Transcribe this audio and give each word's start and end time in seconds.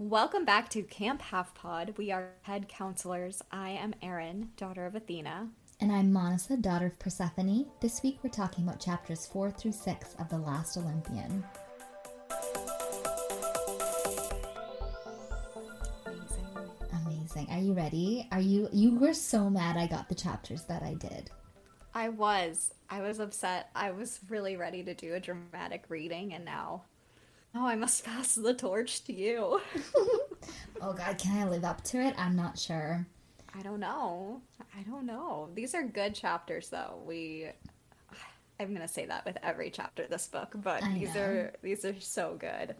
Welcome 0.00 0.46
back 0.46 0.70
to 0.70 0.82
Camp 0.82 1.20
Half 1.20 1.52
Pod. 1.52 1.92
We 1.98 2.10
are 2.10 2.30
head 2.40 2.68
counselors. 2.68 3.42
I 3.52 3.68
am 3.68 3.92
Erin, 4.00 4.48
daughter 4.56 4.86
of 4.86 4.94
Athena. 4.94 5.48
And 5.78 5.92
I'm 5.92 6.10
Manasa, 6.10 6.56
daughter 6.56 6.86
of 6.86 6.98
Persephone. 6.98 7.66
This 7.80 8.02
week 8.02 8.18
we're 8.22 8.30
talking 8.30 8.64
about 8.64 8.80
chapters 8.80 9.26
4 9.26 9.50
through 9.50 9.72
6 9.72 10.14
of 10.18 10.30
The 10.30 10.38
Last 10.38 10.78
Olympian. 10.78 11.44
Amazing. 16.06 16.70
Amazing. 17.04 17.48
Are 17.50 17.58
you 17.58 17.74
ready? 17.74 18.26
Are 18.32 18.40
you 18.40 18.70
you 18.72 18.94
were 18.96 19.12
so 19.12 19.50
mad 19.50 19.76
I 19.76 19.86
got 19.86 20.08
the 20.08 20.14
chapters 20.14 20.62
that 20.62 20.82
I 20.82 20.94
did. 20.94 21.30
I 21.92 22.08
was. 22.08 22.72
I 22.88 23.02
was 23.02 23.20
upset. 23.20 23.68
I 23.74 23.90
was 23.90 24.20
really 24.30 24.56
ready 24.56 24.82
to 24.82 24.94
do 24.94 25.12
a 25.12 25.20
dramatic 25.20 25.84
reading, 25.90 26.32
and 26.32 26.46
now. 26.46 26.84
Oh, 27.54 27.66
I 27.66 27.74
must 27.74 28.04
pass 28.04 28.34
the 28.34 28.54
torch 28.54 29.04
to 29.04 29.12
you. 29.12 29.60
Oh 30.82 30.94
god, 30.94 31.18
can 31.18 31.36
I 31.36 31.48
live 31.48 31.62
up 31.64 31.84
to 31.84 31.98
it? 32.00 32.14
I'm 32.16 32.34
not 32.34 32.58
sure. 32.58 33.06
I 33.54 33.60
don't 33.60 33.80
know. 33.80 34.40
I 34.74 34.80
don't 34.82 35.04
know. 35.04 35.50
These 35.54 35.74
are 35.74 35.82
good 35.82 36.14
chapters, 36.14 36.70
though. 36.70 37.02
We. 37.04 37.48
I'm 38.58 38.72
gonna 38.72 38.88
say 38.88 39.04
that 39.04 39.26
with 39.26 39.36
every 39.42 39.68
chapter 39.70 40.04
of 40.04 40.08
this 40.10 40.26
book, 40.28 40.52
but 40.54 40.82
I 40.82 40.94
these 40.94 41.14
know. 41.14 41.20
are 41.20 41.52
these 41.62 41.84
are 41.84 42.00
so 42.00 42.34
good. 42.40 42.74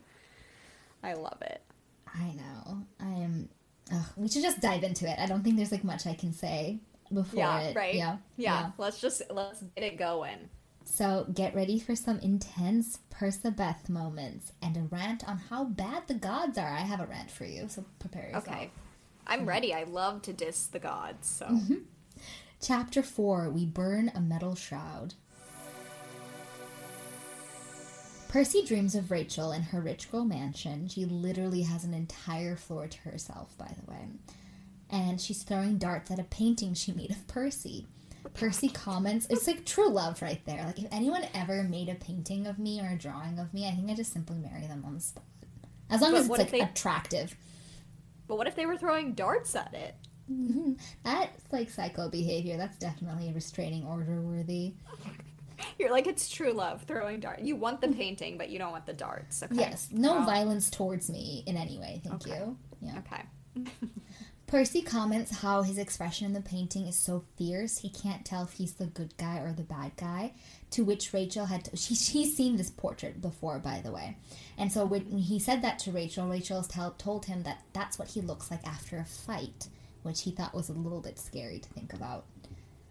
I 1.03 1.13
love 1.13 1.43
it. 1.43 1.61
I 2.07 2.33
know. 2.33 2.83
I 3.01 3.11
am 3.23 3.51
ugh, 3.93 4.07
we 4.17 4.29
should 4.29 4.43
just 4.43 4.61
dive 4.61 4.83
into 4.83 5.07
it. 5.07 5.19
I 5.19 5.27
don't 5.27 5.43
think 5.45 5.57
there's 5.57 5.73
like 5.73 5.85
much 5.85 6.07
I 6.07 6.15
can 6.15 6.33
say 6.33 6.79
before 7.13 7.39
Yeah, 7.39 7.61
it. 7.61 7.77
right. 7.77 7.95
Yeah. 7.95 8.17
yeah. 8.39 8.71
Let's 8.79 8.99
just 8.99 9.21
let's 9.31 9.63
get 9.77 9.85
it 9.85 9.99
going. 9.99 10.49
So 10.91 11.25
get 11.33 11.55
ready 11.55 11.79
for 11.79 11.95
some 11.95 12.19
intense 12.19 12.99
Percabeth 13.11 13.89
moments 13.89 14.53
and 14.61 14.77
a 14.77 14.83
rant 14.83 15.27
on 15.27 15.39
how 15.39 15.65
bad 15.65 16.09
the 16.09 16.15
gods 16.15 16.59
are. 16.59 16.69
I 16.69 16.81
have 16.81 17.01
a 17.01 17.07
rant 17.07 17.31
for 17.31 17.45
you, 17.45 17.69
so 17.69 17.85
prepare 18.01 18.25
yourself. 18.25 18.49
Okay. 18.49 18.71
I'm 19.25 19.47
ready. 19.47 19.73
I 19.73 19.85
love 19.85 20.23
to 20.23 20.33
diss 20.33 20.67
the 20.67 20.81
gods, 20.81 21.29
so. 21.29 21.47
Mm-hmm. 21.47 21.75
Chapter 22.61 23.05
4 23.05 23.51
We 23.51 23.67
Burn 23.67 24.11
a 24.17 24.21
Metal 24.21 24.57
Shroud. 24.57 25.15
Percy 28.29 28.65
dreams 28.65 28.97
of 28.97 29.13
Rachel 29.13 29.53
in 29.53 29.63
her 29.63 29.81
rich 29.81 30.11
girl 30.11 30.25
mansion. 30.25 30.89
She 30.89 31.05
literally 31.05 31.63
has 31.63 31.85
an 31.85 31.95
entire 31.95 32.57
floor 32.57 32.89
to 32.89 32.99
herself, 33.03 33.57
by 33.57 33.73
the 33.79 33.91
way. 33.91 34.09
And 34.91 35.21
she's 35.21 35.45
throwing 35.45 35.79
darts 35.79 36.11
at 36.11 36.19
a 36.19 36.25
painting 36.25 36.75
she 36.75 36.93
made 36.93 37.13
of 37.13 37.27
Percy. 37.29 37.87
Percy 38.35 38.69
comments, 38.69 39.27
it's 39.31 39.47
like 39.47 39.65
true 39.65 39.91
love 39.91 40.23
right 40.23 40.41
there. 40.47 40.65
Like, 40.65 40.79
if 40.79 40.87
anyone 40.93 41.25
ever 41.35 41.63
made 41.63 41.89
a 41.89 41.95
painting 41.95 42.47
of 42.47 42.59
me 42.59 42.81
or 42.81 42.89
a 42.89 42.97
drawing 42.97 43.39
of 43.39 43.53
me, 43.53 43.67
I 43.69 43.73
think 43.73 43.91
I 43.91 43.95
just 43.95 44.13
simply 44.13 44.39
marry 44.39 44.67
them 44.67 44.85
on 44.87 44.95
the 44.95 45.01
spot. 45.01 45.25
As 45.91 46.01
long 46.01 46.13
But 46.13 46.21
as 46.21 46.27
it's 46.29 46.39
like 46.39 46.51
they- 46.51 46.61
attractive. 46.61 47.37
But 48.29 48.37
what 48.39 48.47
if 48.47 48.55
they 48.55 48.67
were 48.67 48.77
throwing 48.77 49.15
darts 49.15 49.57
at 49.57 49.75
it? 49.75 49.97
Mm-hmm. 50.31 50.75
That's 51.03 51.53
like 51.53 51.69
psycho 51.69 52.09
behavior. 52.09 52.57
That's 52.57 52.79
definitely 52.79 53.29
a 53.29 53.33
restraining 53.33 53.85
order 53.85 54.21
worthy. 54.21 54.75
You're 55.79 55.91
like, 55.91 56.07
it's 56.07 56.29
true 56.29 56.53
love, 56.53 56.85
throwing 56.85 57.21
darts. 57.21 57.43
You 57.43 57.57
want 57.57 57.81
the 57.81 57.89
mm-hmm. 57.89 57.99
painting, 57.99 58.39
but 58.39 58.49
you 58.51 58.59
don't 58.59 58.71
want 58.71 58.87
the 58.87 58.93
darts. 58.93 59.43
Okay. 59.43 59.57
Yes, 59.57 59.89
no 59.91 60.15
Well, 60.15 60.27
violence 60.27 60.71
towards 60.71 61.11
me 61.11 61.43
in 61.47 61.57
any 61.57 61.79
way. 61.79 62.01
Thank 62.05 62.27
Okay. 62.27 62.39
you. 62.39 62.57
Yeah. 62.81 63.01
Okay. 63.01 63.69
Percy 64.51 64.83
comments 64.83 65.43
how 65.43 65.63
his 65.63 65.79
expression 65.79 66.27
in 66.27 66.33
the 66.33 66.41
painting 66.41 66.89
is 66.89 66.97
so 66.97 67.23
fierce 67.37 67.79
he 67.79 67.89
can't 67.89 68.25
tell 68.25 68.43
if 68.43 68.53
he's 68.55 68.73
the 68.73 68.87
good 68.87 69.17
guy 69.17 69.39
or 69.39 69.53
the 69.53 69.63
bad 69.63 69.93
guy. 69.97 70.33
To 70.73 70.83
which 70.85 71.13
Rachel 71.13 71.47
had 71.47 71.67
to, 71.67 71.77
she, 71.77 71.95
she's 71.95 72.37
seen 72.37 72.57
this 72.57 72.71
portrait 72.71 73.23
before, 73.23 73.61
by 73.61 73.81
the 73.81 73.93
way, 73.93 74.17
and 74.59 74.73
so 74.73 74.85
when 74.85 75.19
he 75.19 75.39
said 75.39 75.63
that 75.63 75.79
to 75.81 75.93
Rachel, 75.93 76.27
Rachel 76.27 76.63
tell, 76.65 76.91
told 76.93 77.27
him 77.27 77.45
that 77.45 77.63
that's 77.73 77.97
what 77.97 78.09
he 78.09 78.21
looks 78.21 78.51
like 78.51 78.67
after 78.67 78.99
a 78.99 79.05
fight, 79.05 79.69
which 80.03 80.23
he 80.23 80.33
thought 80.33 80.53
was 80.53 80.69
a 80.69 80.73
little 80.73 81.01
bit 81.01 81.19
scary 81.19 81.61
to 81.61 81.69
think 81.69 81.93
about. 81.93 82.25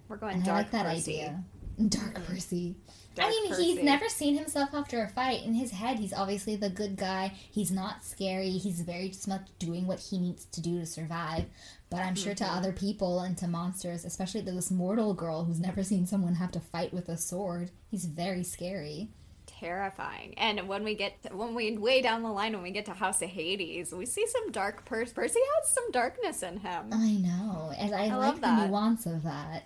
We're 0.07 0.15
going 0.15 0.35
And 0.35 0.47
I 0.47 0.53
like 0.53 0.71
that 0.71 0.85
Percy. 0.85 1.21
idea. 1.21 1.43
Dark 1.87 2.25
Percy. 2.25 2.75
I 3.17 3.21
Dark 3.21 3.29
mean, 3.31 3.53
he's 3.55 3.83
never 3.83 4.07
seen 4.07 4.37
himself 4.37 4.69
after 4.73 5.01
a 5.03 5.09
fight. 5.09 5.43
In 5.43 5.53
his 5.53 5.71
head, 5.71 5.99
he's 5.99 6.13
obviously 6.13 6.55
the 6.55 6.69
good 6.69 6.95
guy. 6.97 7.33
He's 7.51 7.71
not 7.71 8.03
scary. 8.05 8.51
He's 8.51 8.81
very 8.81 9.09
just 9.09 9.27
much 9.27 9.47
doing 9.59 9.87
what 9.87 9.99
he 9.99 10.19
needs 10.19 10.45
to 10.45 10.61
do 10.61 10.79
to 10.79 10.85
survive. 10.85 11.45
But 11.89 12.01
I'm 12.01 12.15
sure 12.15 12.35
to 12.35 12.43
Mm-hmm. 12.43 12.57
other 12.57 12.71
people 12.71 13.19
and 13.21 13.37
to 13.39 13.47
monsters, 13.47 14.05
especially 14.05 14.43
to 14.43 14.51
this 14.51 14.69
mortal 14.71 15.13
girl 15.13 15.43
who's 15.45 15.59
never 15.59 15.83
seen 15.83 16.05
someone 16.05 16.35
have 16.35 16.51
to 16.51 16.59
fight 16.59 16.93
with 16.93 17.09
a 17.09 17.17
sword, 17.17 17.71
he's 17.89 18.05
very 18.05 18.43
scary. 18.43 19.09
Terrifying. 19.47 20.35
And 20.37 20.67
when 20.69 20.83
we 20.83 20.93
get, 20.95 21.13
when 21.33 21.55
we 21.55 21.75
way 21.77 22.01
down 22.01 22.21
the 22.23 22.31
line, 22.31 22.53
when 22.53 22.61
we 22.61 22.71
get 22.71 22.85
to 22.85 22.93
House 22.93 23.21
of 23.21 23.29
Hades, 23.29 23.91
we 23.93 24.05
see 24.05 24.25
some 24.27 24.51
dark 24.51 24.85
Percy. 24.85 25.11
Percy 25.13 25.39
has 25.57 25.71
some 25.73 25.91
darkness 25.91 26.43
in 26.43 26.57
him. 26.59 26.89
I 26.93 27.13
know, 27.17 27.73
and 27.77 27.93
I, 27.93 28.05
I 28.05 28.07
like 28.09 28.11
love 28.11 28.41
the. 28.41 28.47
Mm-hmm. 28.47 28.67
nuance 28.67 29.05
of 29.07 29.23
that. 29.23 29.63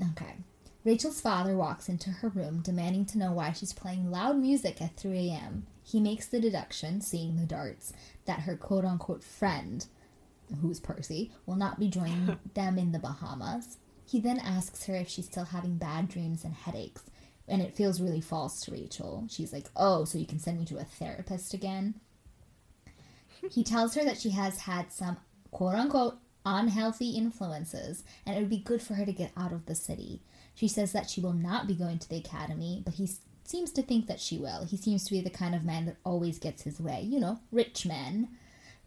Okay. 0.00 0.36
Rachel's 0.84 1.20
father 1.20 1.56
walks 1.56 1.88
into 1.88 2.10
her 2.10 2.28
room 2.28 2.60
demanding 2.60 3.04
to 3.06 3.18
know 3.18 3.32
why 3.32 3.52
she's 3.52 3.72
playing 3.72 4.10
loud 4.10 4.38
music 4.38 4.80
at 4.80 4.96
3 4.96 5.30
a.m. 5.30 5.66
He 5.82 6.00
makes 6.00 6.26
the 6.26 6.40
deduction, 6.40 7.00
seeing 7.00 7.36
the 7.36 7.46
darts, 7.46 7.92
that 8.26 8.40
her 8.40 8.56
quote 8.56 8.84
unquote 8.84 9.24
friend, 9.24 9.86
who's 10.60 10.80
Percy, 10.80 11.32
will 11.46 11.56
not 11.56 11.78
be 11.78 11.88
joining 11.88 12.38
them 12.54 12.78
in 12.78 12.92
the 12.92 12.98
Bahamas. 12.98 13.78
He 14.06 14.20
then 14.20 14.38
asks 14.38 14.86
her 14.86 14.94
if 14.94 15.08
she's 15.08 15.26
still 15.26 15.44
having 15.44 15.76
bad 15.76 16.08
dreams 16.08 16.44
and 16.44 16.54
headaches, 16.54 17.02
and 17.46 17.60
it 17.60 17.74
feels 17.74 18.00
really 18.00 18.20
false 18.20 18.60
to 18.62 18.72
Rachel. 18.72 19.26
She's 19.28 19.52
like, 19.52 19.66
Oh, 19.76 20.04
so 20.04 20.18
you 20.18 20.26
can 20.26 20.38
send 20.38 20.58
me 20.58 20.64
to 20.66 20.78
a 20.78 20.84
therapist 20.84 21.54
again? 21.54 21.94
He 23.52 23.62
tells 23.62 23.94
her 23.94 24.04
that 24.04 24.18
she 24.18 24.30
has 24.30 24.62
had 24.62 24.90
some 24.92 25.16
quote 25.52 25.76
unquote 25.76 26.18
unhealthy 26.56 27.10
influences 27.10 28.04
and 28.24 28.36
it 28.36 28.40
would 28.40 28.50
be 28.50 28.58
good 28.58 28.82
for 28.82 28.94
her 28.94 29.04
to 29.04 29.12
get 29.12 29.32
out 29.36 29.52
of 29.52 29.66
the 29.66 29.74
city. 29.74 30.20
She 30.54 30.68
says 30.68 30.92
that 30.92 31.08
she 31.10 31.20
will 31.20 31.32
not 31.32 31.66
be 31.66 31.74
going 31.74 31.98
to 31.98 32.08
the 32.08 32.16
academy, 32.18 32.82
but 32.84 32.94
he 32.94 33.08
seems 33.44 33.70
to 33.72 33.82
think 33.82 34.06
that 34.08 34.20
she 34.20 34.38
will. 34.38 34.64
He 34.64 34.76
seems 34.76 35.04
to 35.04 35.12
be 35.12 35.20
the 35.20 35.30
kind 35.30 35.54
of 35.54 35.64
man 35.64 35.86
that 35.86 35.96
always 36.04 36.38
gets 36.38 36.62
his 36.62 36.80
way. 36.80 37.02
You 37.02 37.20
know, 37.20 37.40
rich 37.52 37.86
men. 37.86 38.28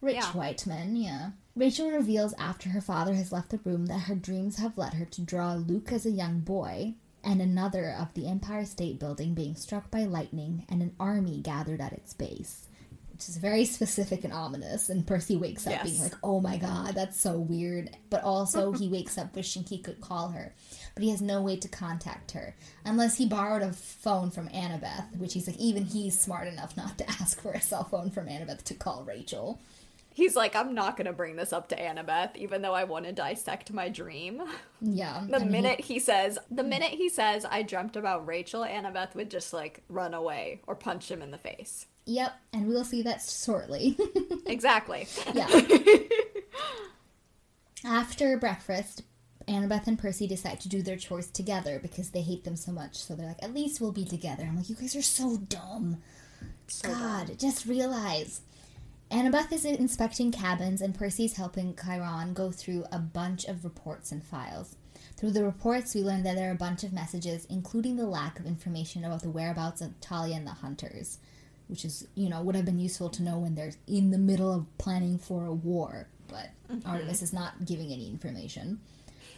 Rich 0.00 0.16
Yeah. 0.16 0.32
white 0.32 0.66
men, 0.66 0.96
yeah. 0.96 1.30
Rachel 1.54 1.90
reveals 1.90 2.34
after 2.38 2.70
her 2.70 2.80
father 2.80 3.14
has 3.14 3.30
left 3.32 3.50
the 3.50 3.58
room 3.58 3.86
that 3.86 4.00
her 4.00 4.14
dreams 4.16 4.56
have 4.56 4.76
led 4.76 4.94
her 4.94 5.04
to 5.04 5.20
draw 5.20 5.54
Luke 5.54 5.92
as 5.92 6.04
a 6.04 6.10
young 6.10 6.40
boy 6.40 6.94
and 7.24 7.40
another 7.40 7.90
of 7.90 8.12
the 8.14 8.26
Empire 8.26 8.64
State 8.64 8.98
Building 8.98 9.32
being 9.34 9.54
struck 9.54 9.90
by 9.90 10.04
lightning 10.04 10.66
and 10.68 10.82
an 10.82 10.94
army 10.98 11.40
gathered 11.40 11.80
at 11.80 11.92
its 11.92 12.14
base 12.14 12.66
which 13.22 13.28
is 13.28 13.36
very 13.36 13.64
specific 13.64 14.24
and 14.24 14.32
ominous. 14.32 14.88
And 14.88 15.06
Percy 15.06 15.36
wakes 15.36 15.66
up 15.66 15.84
being 15.84 16.00
like, 16.00 16.14
"Oh 16.24 16.40
my 16.40 16.56
god, 16.56 16.94
that's 16.94 17.20
so 17.20 17.38
weird." 17.38 17.90
But 18.10 18.24
also, 18.24 18.72
he 18.72 18.88
wakes 18.88 19.16
up 19.16 19.36
wishing 19.36 19.62
he 19.62 19.78
could 19.78 20.00
call 20.00 20.30
her, 20.30 20.52
but 20.94 21.04
he 21.04 21.10
has 21.10 21.22
no 21.22 21.40
way 21.40 21.56
to 21.56 21.68
contact 21.68 22.32
her 22.32 22.56
unless 22.84 23.18
he 23.18 23.26
borrowed 23.26 23.62
a 23.62 23.72
phone 23.72 24.30
from 24.30 24.48
Annabeth, 24.48 25.16
which 25.16 25.34
he's 25.34 25.46
like, 25.46 25.56
even 25.58 25.84
he's 25.84 26.18
smart 26.20 26.48
enough 26.48 26.76
not 26.76 26.98
to 26.98 27.08
ask 27.08 27.40
for 27.40 27.52
a 27.52 27.60
cell 27.60 27.84
phone 27.84 28.10
from 28.10 28.26
Annabeth 28.26 28.64
to 28.64 28.74
call 28.74 29.04
Rachel. 29.04 29.60
He's 30.14 30.36
like, 30.36 30.54
I'm 30.54 30.74
not 30.74 30.98
going 30.98 31.06
to 31.06 31.12
bring 31.14 31.36
this 31.36 31.54
up 31.54 31.68
to 31.68 31.76
Annabeth, 31.76 32.36
even 32.36 32.60
though 32.60 32.74
I 32.74 32.84
want 32.84 33.06
to 33.06 33.12
dissect 33.12 33.72
my 33.72 33.88
dream. 33.88 34.42
Yeah, 34.82 35.24
The 35.26 35.36
and 35.36 35.44
he- 35.44 35.50
minute 35.50 35.80
he 35.80 36.00
says, 36.00 36.38
the 36.50 36.62
hmm. 36.62 36.68
minute 36.68 36.90
he 36.90 37.08
says, 37.08 37.46
I 37.48 37.62
dreamt 37.62 37.96
about 37.96 38.26
Rachel, 38.26 38.62
Annabeth 38.62 39.14
would 39.14 39.30
just 39.30 39.52
like 39.52 39.82
run 39.88 40.12
away 40.12 40.60
or 40.66 40.74
punch 40.74 41.10
him 41.10 41.22
in 41.22 41.30
the 41.30 41.38
face. 41.38 41.86
Yep, 42.04 42.32
and 42.52 42.68
we'll 42.68 42.84
see 42.84 43.02
that 43.02 43.22
shortly. 43.22 43.96
Exactly. 44.44 45.06
Yeah. 45.32 45.48
After 47.84 48.36
breakfast, 48.36 49.02
Annabeth 49.48 49.86
and 49.86 49.98
Percy 49.98 50.26
decide 50.26 50.60
to 50.60 50.68
do 50.68 50.82
their 50.82 50.96
chores 50.96 51.30
together 51.30 51.78
because 51.80 52.10
they 52.10 52.22
hate 52.22 52.44
them 52.44 52.56
so 52.56 52.70
much. 52.72 52.96
So 52.96 53.14
they're 53.14 53.28
like, 53.28 53.42
at 53.42 53.54
least 53.54 53.80
we'll 53.80 53.92
be 53.92 54.04
together. 54.04 54.42
I'm 54.42 54.56
like, 54.56 54.68
you 54.68 54.74
guys 54.74 54.94
are 54.96 55.00
so 55.02 55.38
dumb. 55.38 55.98
God, 56.82 57.38
just 57.38 57.66
realize. 57.66 58.42
Annabeth 59.10 59.52
is 59.52 59.64
inspecting 59.64 60.32
cabins, 60.32 60.80
and 60.80 60.94
Percy's 60.94 61.36
helping 61.36 61.76
Chiron 61.76 62.34
go 62.34 62.50
through 62.50 62.84
a 62.90 62.98
bunch 62.98 63.44
of 63.44 63.64
reports 63.64 64.10
and 64.10 64.22
files. 64.24 64.76
Through 65.16 65.32
the 65.32 65.44
reports, 65.44 65.94
we 65.94 66.02
learn 66.02 66.22
that 66.22 66.34
there 66.36 66.48
are 66.48 66.54
a 66.54 66.56
bunch 66.56 66.82
of 66.82 66.92
messages, 66.92 67.46
including 67.50 67.96
the 67.96 68.06
lack 68.06 68.38
of 68.38 68.46
information 68.46 69.04
about 69.04 69.22
the 69.22 69.30
whereabouts 69.30 69.80
of 69.80 69.94
Thalia 70.00 70.36
and 70.36 70.46
the 70.46 70.52
hunters, 70.52 71.18
which 71.68 71.84
is, 71.84 72.06
you 72.14 72.28
know, 72.28 72.42
would 72.42 72.56
have 72.56 72.64
been 72.64 72.78
useful 72.78 73.08
to 73.10 73.22
know 73.22 73.38
when 73.38 73.54
they're 73.54 73.72
in 73.86 74.10
the 74.10 74.18
middle 74.18 74.52
of 74.52 74.66
planning 74.78 75.18
for 75.18 75.46
a 75.46 75.52
war. 75.52 76.08
But 76.28 76.50
mm-hmm. 76.70 76.88
Artemis 76.88 77.22
is 77.22 77.32
not 77.32 77.64
giving 77.64 77.92
any 77.92 78.08
information. 78.08 78.80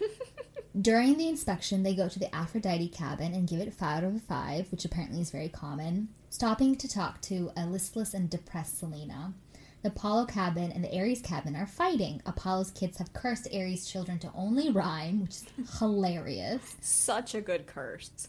During 0.81 1.17
the 1.19 1.29
inspection, 1.29 1.83
they 1.83 1.95
go 1.95 2.09
to 2.09 2.19
the 2.19 2.35
Aphrodite 2.35 2.89
cabin 2.89 3.33
and 3.33 3.49
give 3.49 3.61
it 3.61 3.73
5 3.73 3.99
out 3.99 4.05
of 4.05 4.23
5, 4.23 4.71
which 4.73 4.85
apparently 4.85 5.21
is 5.21 5.31
very 5.31 5.49
common, 5.49 6.09
stopping 6.31 6.75
to 6.77 6.89
talk 6.89 7.21
to 7.23 7.53
a 7.57 7.65
listless 7.67 8.13
and 8.13 8.29
depressed 8.29 8.83
Silena. 8.83 9.35
The 9.83 9.91
Apollo 9.91 10.27
cabin 10.27 10.73
and 10.73 10.83
the 10.83 10.99
Ares 10.99 11.21
cabin 11.21 11.55
are 11.55 11.67
fighting. 11.67 12.23
Apollo's 12.25 12.71
kids 12.71 12.97
have 12.99 13.13
cursed 13.13 13.47
Ares' 13.55 13.87
children 13.87 14.19
to 14.21 14.33
only 14.35 14.71
rhyme, 14.71 15.21
which 15.21 15.31
is 15.31 15.45
hilarious. 15.79 16.77
Such 16.81 17.35
a 17.35 17.41
good 17.41 17.67
curse. 17.67 18.29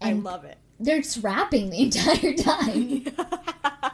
And- 0.00 0.26
I 0.26 0.30
love 0.30 0.44
it. 0.44 0.58
They're 0.82 1.00
just 1.00 1.22
rapping 1.22 1.70
the 1.70 1.80
entire 1.82 2.34
time. 2.34 3.06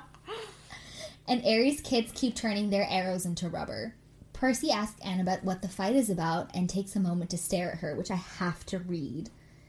and 1.28 1.44
Ares 1.44 1.82
kids 1.82 2.10
keep 2.14 2.34
turning 2.34 2.70
their 2.70 2.86
arrows 2.88 3.26
into 3.26 3.48
rubber. 3.48 3.94
Percy 4.32 4.70
asks 4.70 4.98
Annabeth 5.04 5.44
what 5.44 5.60
the 5.60 5.68
fight 5.68 5.94
is 5.94 6.08
about 6.08 6.50
and 6.54 6.68
takes 6.68 6.96
a 6.96 7.00
moment 7.00 7.30
to 7.30 7.38
stare 7.38 7.72
at 7.72 7.78
her, 7.78 7.94
which 7.94 8.10
I 8.10 8.16
have 8.16 8.64
to 8.66 8.78
read. 8.78 9.28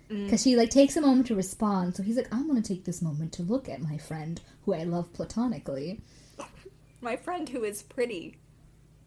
Mm. 0.10 0.26
Because 0.26 0.42
she 0.42 0.56
like 0.56 0.70
takes 0.70 0.96
a 0.96 1.02
moment 1.02 1.28
to 1.28 1.36
respond, 1.36 1.96
so 1.96 2.04
he's 2.04 2.16
like, 2.16 2.34
"I'm 2.34 2.48
gonna 2.48 2.62
take 2.62 2.86
this 2.86 3.02
moment 3.02 3.34
to 3.34 3.44
look 3.44 3.68
at 3.68 3.82
my 3.82 3.98
friend, 3.98 4.40
who 4.64 4.74
I 4.74 4.84
love 4.84 5.12
platonically." 5.14 6.02
My 7.02 7.16
friend 7.16 7.48
who 7.48 7.64
is 7.64 7.82
pretty, 7.82 8.40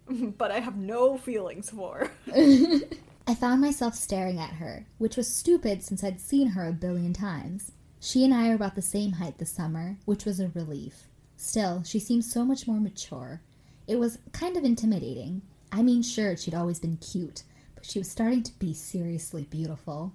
but 0.08 0.50
I 0.50 0.60
have 0.60 0.76
no 0.78 1.18
feelings 1.18 1.68
for. 1.68 2.10
I 2.34 3.34
found 3.34 3.60
myself 3.60 3.94
staring 3.94 4.38
at 4.38 4.54
her, 4.54 4.86
which 4.96 5.18
was 5.18 5.28
stupid 5.28 5.82
since 5.82 6.02
I'd 6.02 6.18
seen 6.18 6.48
her 6.48 6.66
a 6.66 6.72
billion 6.72 7.12
times. 7.12 7.72
She 8.04 8.24
and 8.24 8.34
I 8.34 8.50
are 8.50 8.54
about 8.54 8.74
the 8.74 8.82
same 8.82 9.12
height 9.12 9.38
this 9.38 9.52
summer, 9.52 9.96
which 10.06 10.24
was 10.24 10.40
a 10.40 10.48
relief. 10.48 11.06
Still, 11.36 11.84
she 11.84 12.00
seemed 12.00 12.24
so 12.24 12.44
much 12.44 12.66
more 12.66 12.80
mature. 12.80 13.40
It 13.86 13.94
was 13.94 14.18
kind 14.32 14.56
of 14.56 14.64
intimidating. 14.64 15.40
I 15.70 15.82
mean, 15.82 16.02
sure, 16.02 16.36
she'd 16.36 16.52
always 16.52 16.80
been 16.80 16.96
cute, 16.96 17.44
but 17.76 17.86
she 17.86 18.00
was 18.00 18.10
starting 18.10 18.42
to 18.42 18.52
be 18.58 18.74
seriously 18.74 19.44
beautiful. 19.44 20.12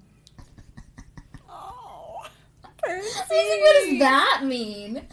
Oh, 1.50 2.28
like, 2.54 2.84
what 2.84 3.86
does 3.86 4.00
that 4.00 4.42
mean? 4.44 5.04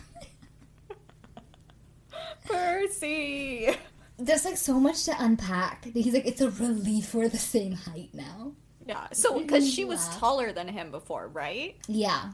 Percy. 2.44 3.70
There's 4.18 4.44
like 4.44 4.56
so 4.56 4.80
much 4.80 5.04
to 5.04 5.14
unpack. 5.16 5.84
He's 5.84 6.12
like, 6.12 6.26
it's 6.26 6.40
a 6.40 6.50
relief 6.50 7.14
we're 7.14 7.28
the 7.28 7.38
same 7.38 7.74
height 7.74 8.10
now. 8.12 8.50
Yeah. 8.84 9.06
So, 9.12 9.38
because 9.38 9.72
she 9.72 9.84
was 9.84 10.08
taller 10.16 10.50
than 10.52 10.66
him 10.66 10.90
before, 10.90 11.28
right? 11.28 11.76
Yeah. 11.86 12.32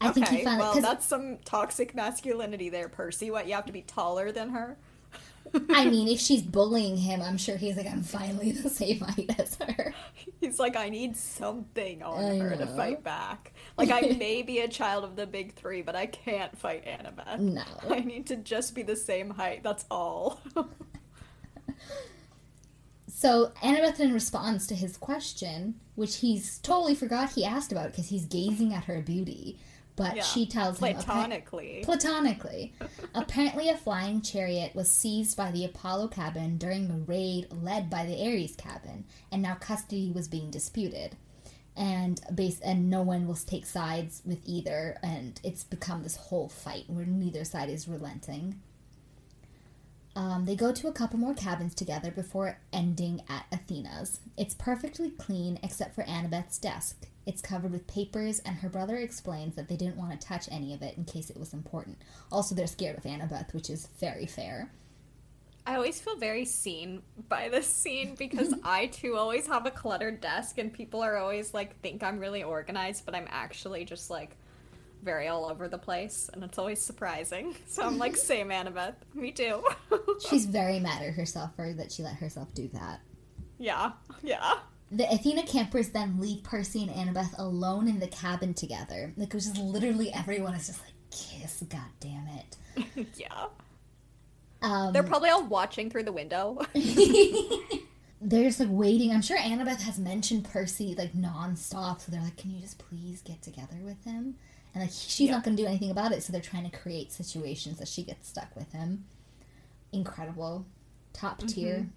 I 0.00 0.10
think 0.10 0.28
he 0.28 0.38
Okay, 0.38 0.44
found 0.44 0.58
well, 0.60 0.72
because 0.74 0.82
that's 0.82 1.06
some 1.06 1.38
toxic 1.44 1.94
masculinity 1.94 2.68
there, 2.68 2.88
Percy. 2.88 3.30
What, 3.30 3.46
you 3.46 3.54
have 3.54 3.66
to 3.66 3.72
be 3.72 3.82
taller 3.82 4.32
than 4.32 4.50
her? 4.50 4.78
I 5.72 5.86
mean, 5.86 6.08
if 6.08 6.20
she's 6.20 6.42
bullying 6.42 6.96
him, 6.96 7.22
I'm 7.22 7.38
sure 7.38 7.56
he's 7.56 7.76
like, 7.76 7.86
I'm 7.86 8.02
finally 8.02 8.52
the 8.52 8.68
same 8.70 9.00
height 9.00 9.30
as 9.38 9.56
her. 9.56 9.94
He's 10.40 10.58
like, 10.58 10.76
I 10.76 10.88
need 10.88 11.16
something 11.16 12.02
on 12.02 12.24
I 12.24 12.38
her 12.38 12.56
to 12.56 12.66
fight 12.66 13.02
back. 13.02 13.52
Like, 13.76 13.90
I 13.90 14.02
may 14.02 14.42
be 14.42 14.60
a 14.60 14.68
child 14.68 15.04
of 15.04 15.16
the 15.16 15.26
big 15.26 15.54
three, 15.54 15.82
but 15.82 15.96
I 15.96 16.06
can't 16.06 16.56
fight 16.56 16.84
Annabeth. 16.86 17.40
No. 17.40 17.64
I 17.88 18.00
need 18.00 18.26
to 18.28 18.36
just 18.36 18.74
be 18.74 18.82
the 18.82 18.96
same 18.96 19.30
height. 19.30 19.62
That's 19.62 19.84
all. 19.90 20.40
So 23.08 23.52
Annabeth 23.62 23.96
then 23.96 24.12
responds 24.12 24.66
to 24.68 24.74
his 24.74 24.96
question, 24.96 25.80
which 25.94 26.16
he's 26.16 26.58
totally 26.58 26.94
forgot 26.94 27.32
he 27.32 27.44
asked 27.44 27.72
about 27.72 27.90
because 27.90 28.08
he's 28.08 28.26
gazing 28.26 28.72
at 28.74 28.84
her 28.84 29.00
beauty. 29.02 29.58
But 29.98 30.16
Yeah, 30.16 30.22
she 30.22 30.46
tells 30.46 30.78
him 30.78 30.94
Platonically. 30.94 31.82
platonically. 31.84 32.72
Apparently, 33.14 33.68
a 33.68 33.76
flying 33.76 34.22
chariot 34.22 34.74
was 34.74 34.88
seized 34.90 35.36
by 35.36 35.50
the 35.50 35.64
Apollo 35.64 36.08
cabin 36.08 36.56
during 36.56 36.86
the 36.88 37.04
raid 37.04 37.48
led 37.50 37.90
by 37.90 38.06
the 38.06 38.24
Ares 38.26 38.54
cabin, 38.56 39.04
and 39.32 39.42
now 39.42 39.56
custody 39.56 40.10
was 40.14 40.28
being 40.28 40.50
disputed. 40.50 41.16
And 41.76 42.20
base 42.34 42.60
and 42.60 42.88
no 42.90 43.02
one 43.02 43.26
will 43.26 43.34
take 43.36 43.66
sides 43.66 44.22
with 44.24 44.40
either, 44.46 44.98
and 45.02 45.40
it's 45.44 45.64
become 45.64 46.02
this 46.04 46.16
whole 46.16 46.48
fight 46.48 46.84
where 46.88 47.04
neither 47.06 47.44
side 47.44 47.68
is 47.68 47.86
relenting. 47.88 48.60
Um, 50.16 50.46
they 50.46 50.56
go 50.56 50.72
to 50.72 50.88
a 50.88 50.92
couple 50.92 51.18
more 51.18 51.34
cabins 51.34 51.74
together 51.76 52.10
before 52.10 52.58
ending 52.72 53.22
at 53.28 53.46
Athena's. 53.52 54.18
It's 54.36 54.54
perfectly 54.54 55.10
clean 55.10 55.58
except 55.62 55.94
for 55.94 56.02
Annabeth's 56.02 56.58
desk. 56.58 57.06
It's 57.28 57.42
covered 57.42 57.72
with 57.72 57.86
papers, 57.86 58.38
and 58.40 58.56
her 58.56 58.70
brother 58.70 58.96
explains 58.96 59.54
that 59.56 59.68
they 59.68 59.76
didn't 59.76 59.98
want 59.98 60.18
to 60.18 60.26
touch 60.26 60.48
any 60.50 60.72
of 60.72 60.80
it 60.80 60.96
in 60.96 61.04
case 61.04 61.28
it 61.28 61.36
was 61.36 61.52
important. 61.52 61.98
Also, 62.32 62.54
they're 62.54 62.66
scared 62.66 62.96
of 62.96 63.04
Annabeth, 63.04 63.52
which 63.52 63.68
is 63.68 63.86
very 64.00 64.24
fair. 64.24 64.70
I 65.66 65.74
always 65.74 66.00
feel 66.00 66.16
very 66.16 66.46
seen 66.46 67.02
by 67.28 67.50
this 67.50 67.66
scene 67.66 68.14
because 68.14 68.54
I 68.64 68.86
too 68.86 69.16
always 69.16 69.46
have 69.46 69.66
a 69.66 69.70
cluttered 69.70 70.22
desk 70.22 70.56
and 70.56 70.72
people 70.72 71.02
are 71.02 71.18
always 71.18 71.52
like 71.52 71.78
think 71.82 72.02
I'm 72.02 72.18
really 72.18 72.42
organized, 72.42 73.04
but 73.04 73.14
I'm 73.14 73.28
actually 73.28 73.84
just 73.84 74.08
like 74.08 74.34
very 75.02 75.28
all 75.28 75.44
over 75.44 75.68
the 75.68 75.76
place 75.76 76.30
and 76.32 76.42
it's 76.42 76.56
always 76.56 76.80
surprising. 76.80 77.54
So 77.66 77.82
I'm 77.82 77.98
like, 77.98 78.16
same 78.30 78.48
Annabeth. 78.48 78.94
Me 79.14 79.32
too. 79.32 79.62
She's 80.30 80.46
very 80.46 80.80
mad 80.80 81.02
at 81.02 81.12
herself 81.12 81.54
for 81.56 81.74
that 81.74 81.92
she 81.92 82.02
let 82.02 82.14
herself 82.14 82.54
do 82.54 82.68
that. 82.72 83.00
yeah. 83.58 83.92
Yeah. 84.22 84.54
The 84.90 85.04
Athena 85.12 85.44
campers 85.46 85.90
then 85.90 86.18
leave 86.18 86.42
Percy 86.42 86.82
and 86.82 86.90
Annabeth 86.90 87.38
alone 87.38 87.88
in 87.88 88.00
the 88.00 88.08
cabin 88.08 88.54
together. 88.54 89.12
Like, 89.16 89.28
it 89.28 89.34
was 89.34 89.46
just 89.46 89.58
literally 89.60 90.12
everyone 90.12 90.54
is 90.54 90.66
just 90.68 90.80
like, 90.80 90.92
kiss, 91.10 91.62
god 91.68 91.80
damn 92.00 92.26
it. 92.28 93.06
yeah. 93.16 93.46
Um, 94.62 94.92
They're 94.92 95.02
probably 95.02 95.28
all 95.30 95.46
watching 95.46 95.90
through 95.90 96.04
the 96.04 96.12
window. 96.12 96.58
they're 96.74 98.44
just 98.44 98.60
like 98.60 98.68
waiting. 98.70 99.12
I'm 99.12 99.22
sure 99.22 99.36
Annabeth 99.38 99.82
has 99.82 99.98
mentioned 99.98 100.44
Percy 100.50 100.94
like 100.96 101.12
nonstop, 101.12 102.00
so 102.00 102.10
they're 102.10 102.20
like, 102.22 102.36
"Can 102.36 102.50
you 102.50 102.60
just 102.60 102.78
please 102.78 103.20
get 103.22 103.40
together 103.42 103.76
with 103.84 104.02
him?" 104.04 104.34
And 104.74 104.82
like 104.82 104.90
she's 104.92 105.28
Yeah. 105.28 105.32
not 105.36 105.44
going 105.44 105.56
to 105.56 105.62
do 105.62 105.68
anything 105.68 105.90
about 105.90 106.12
it, 106.12 106.22
so 106.22 106.32
they're 106.32 106.40
trying 106.42 106.68
to 106.68 106.76
create 106.76 107.12
situations 107.12 107.78
that 107.78 107.88
she 107.88 108.02
gets 108.02 108.28
stuck 108.28 108.54
with 108.56 108.72
him. 108.72 109.04
Incredible, 109.92 110.66
top 111.12 111.38
tier. 111.46 111.74
mm-hmm. 111.76 111.88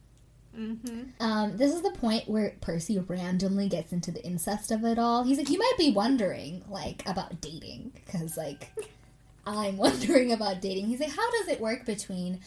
Um, 1.19 1.57
this 1.57 1.73
is 1.73 1.81
the 1.81 1.91
point 1.91 2.27
where 2.27 2.55
Percy 2.61 2.99
randomly 2.99 3.69
gets 3.69 3.93
into 3.93 4.11
the 4.11 4.23
incest 4.25 4.71
of 4.71 4.83
it 4.83 4.99
all. 4.99 5.23
He's 5.23 5.37
like, 5.37 5.49
you 5.49 5.59
might 5.59 5.77
be 5.77 5.91
wondering, 5.91 6.63
like, 6.69 7.07
about 7.07 7.41
dating, 7.41 7.91
because, 7.93 8.37
like, 8.37 8.69
I'm 9.45 9.77
wondering 9.77 10.31
about 10.31 10.61
dating. 10.61 10.87
He's 10.87 10.99
like, 10.99 11.15
how 11.15 11.31
does 11.31 11.47
it 11.47 11.59
work 11.61 11.85
between, 11.85 12.41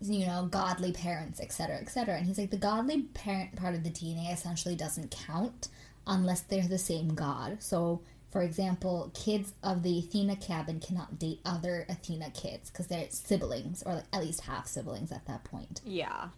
you 0.00 0.26
know, 0.26 0.46
godly 0.50 0.92
parents, 0.92 1.40
etc., 1.40 1.76
etc.? 1.76 2.16
And 2.16 2.26
he's 2.26 2.38
like, 2.38 2.50
the 2.50 2.56
godly 2.56 3.02
parent 3.02 3.56
part 3.56 3.74
of 3.74 3.84
the 3.84 3.90
DNA 3.90 4.32
essentially 4.32 4.76
doesn't 4.76 5.10
count 5.10 5.68
unless 6.06 6.40
they're 6.42 6.66
the 6.68 6.78
same 6.78 7.14
god. 7.14 7.62
So, 7.62 8.00
for 8.30 8.42
example, 8.42 9.10
kids 9.14 9.52
of 9.62 9.82
the 9.82 9.98
Athena 9.98 10.36
cabin 10.36 10.80
cannot 10.80 11.18
date 11.18 11.40
other 11.44 11.84
Athena 11.88 12.30
kids 12.30 12.70
because 12.70 12.86
they're 12.86 13.06
siblings, 13.10 13.82
or 13.84 13.94
like 13.96 14.04
at 14.12 14.22
least 14.22 14.40
half 14.42 14.66
siblings 14.66 15.12
at 15.12 15.26
that 15.26 15.44
point 15.44 15.82
Yeah. 15.84 16.28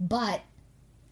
But 0.00 0.40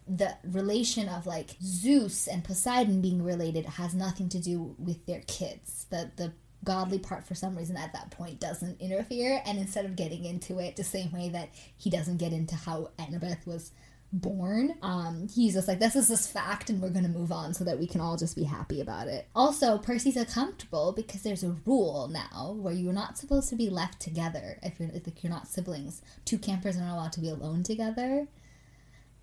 the 0.09 0.35
relation 0.43 1.07
of 1.07 1.27
like 1.27 1.51
Zeus 1.61 2.27
and 2.27 2.43
Poseidon 2.43 2.99
being 2.99 3.23
related 3.23 3.65
has 3.65 3.93
nothing 3.93 4.27
to 4.29 4.39
do 4.39 4.75
with 4.79 5.05
their 5.05 5.21
kids. 5.27 5.85
The 5.91 6.11
the 6.15 6.33
godly 6.65 6.99
part 6.99 7.23
for 7.23 7.35
some 7.35 7.55
reason 7.55 7.77
at 7.77 7.93
that 7.93 8.11
point 8.11 8.39
doesn't 8.39 8.81
interfere 8.81 9.41
and 9.45 9.57
instead 9.57 9.85
of 9.85 9.95
getting 9.95 10.25
into 10.25 10.59
it 10.59 10.75
the 10.75 10.83
same 10.83 11.09
way 11.13 11.29
that 11.29 11.47
he 11.77 11.89
doesn't 11.89 12.17
get 12.17 12.33
into 12.33 12.53
how 12.53 12.89
Annabeth 12.99 13.47
was 13.47 13.71
born 14.11 14.75
um 14.81 15.27
he's 15.33 15.53
just 15.53 15.67
like 15.67 15.79
this 15.79 15.95
is 15.95 16.07
this 16.07 16.25
fact 16.25 16.71
and 16.71 16.81
we're 16.81 16.89
gonna 16.89 17.07
move 17.07 17.31
on 17.31 17.53
so 17.53 17.63
that 17.63 17.77
we 17.77 17.85
can 17.85 18.01
all 18.01 18.17
just 18.17 18.35
be 18.35 18.43
happy 18.43 18.81
about 18.81 19.07
it. 19.07 19.27
Also 19.35 19.77
percy's 19.77 20.17
uncomfortable 20.17 20.91
because 20.91 21.21
there's 21.21 21.43
a 21.43 21.55
rule 21.65 22.09
now 22.11 22.57
where 22.59 22.73
you're 22.73 22.91
not 22.91 23.17
supposed 23.17 23.49
to 23.49 23.55
be 23.55 23.69
left 23.69 23.99
together 24.01 24.57
if 24.63 24.79
you're 24.79 24.89
if 24.93 25.23
you're 25.23 25.31
not 25.31 25.47
siblings. 25.47 26.01
Two 26.25 26.39
campers 26.39 26.75
are 26.75 26.81
not 26.81 26.95
allowed 26.95 27.13
to 27.13 27.21
be 27.21 27.29
alone 27.29 27.63
together 27.63 28.27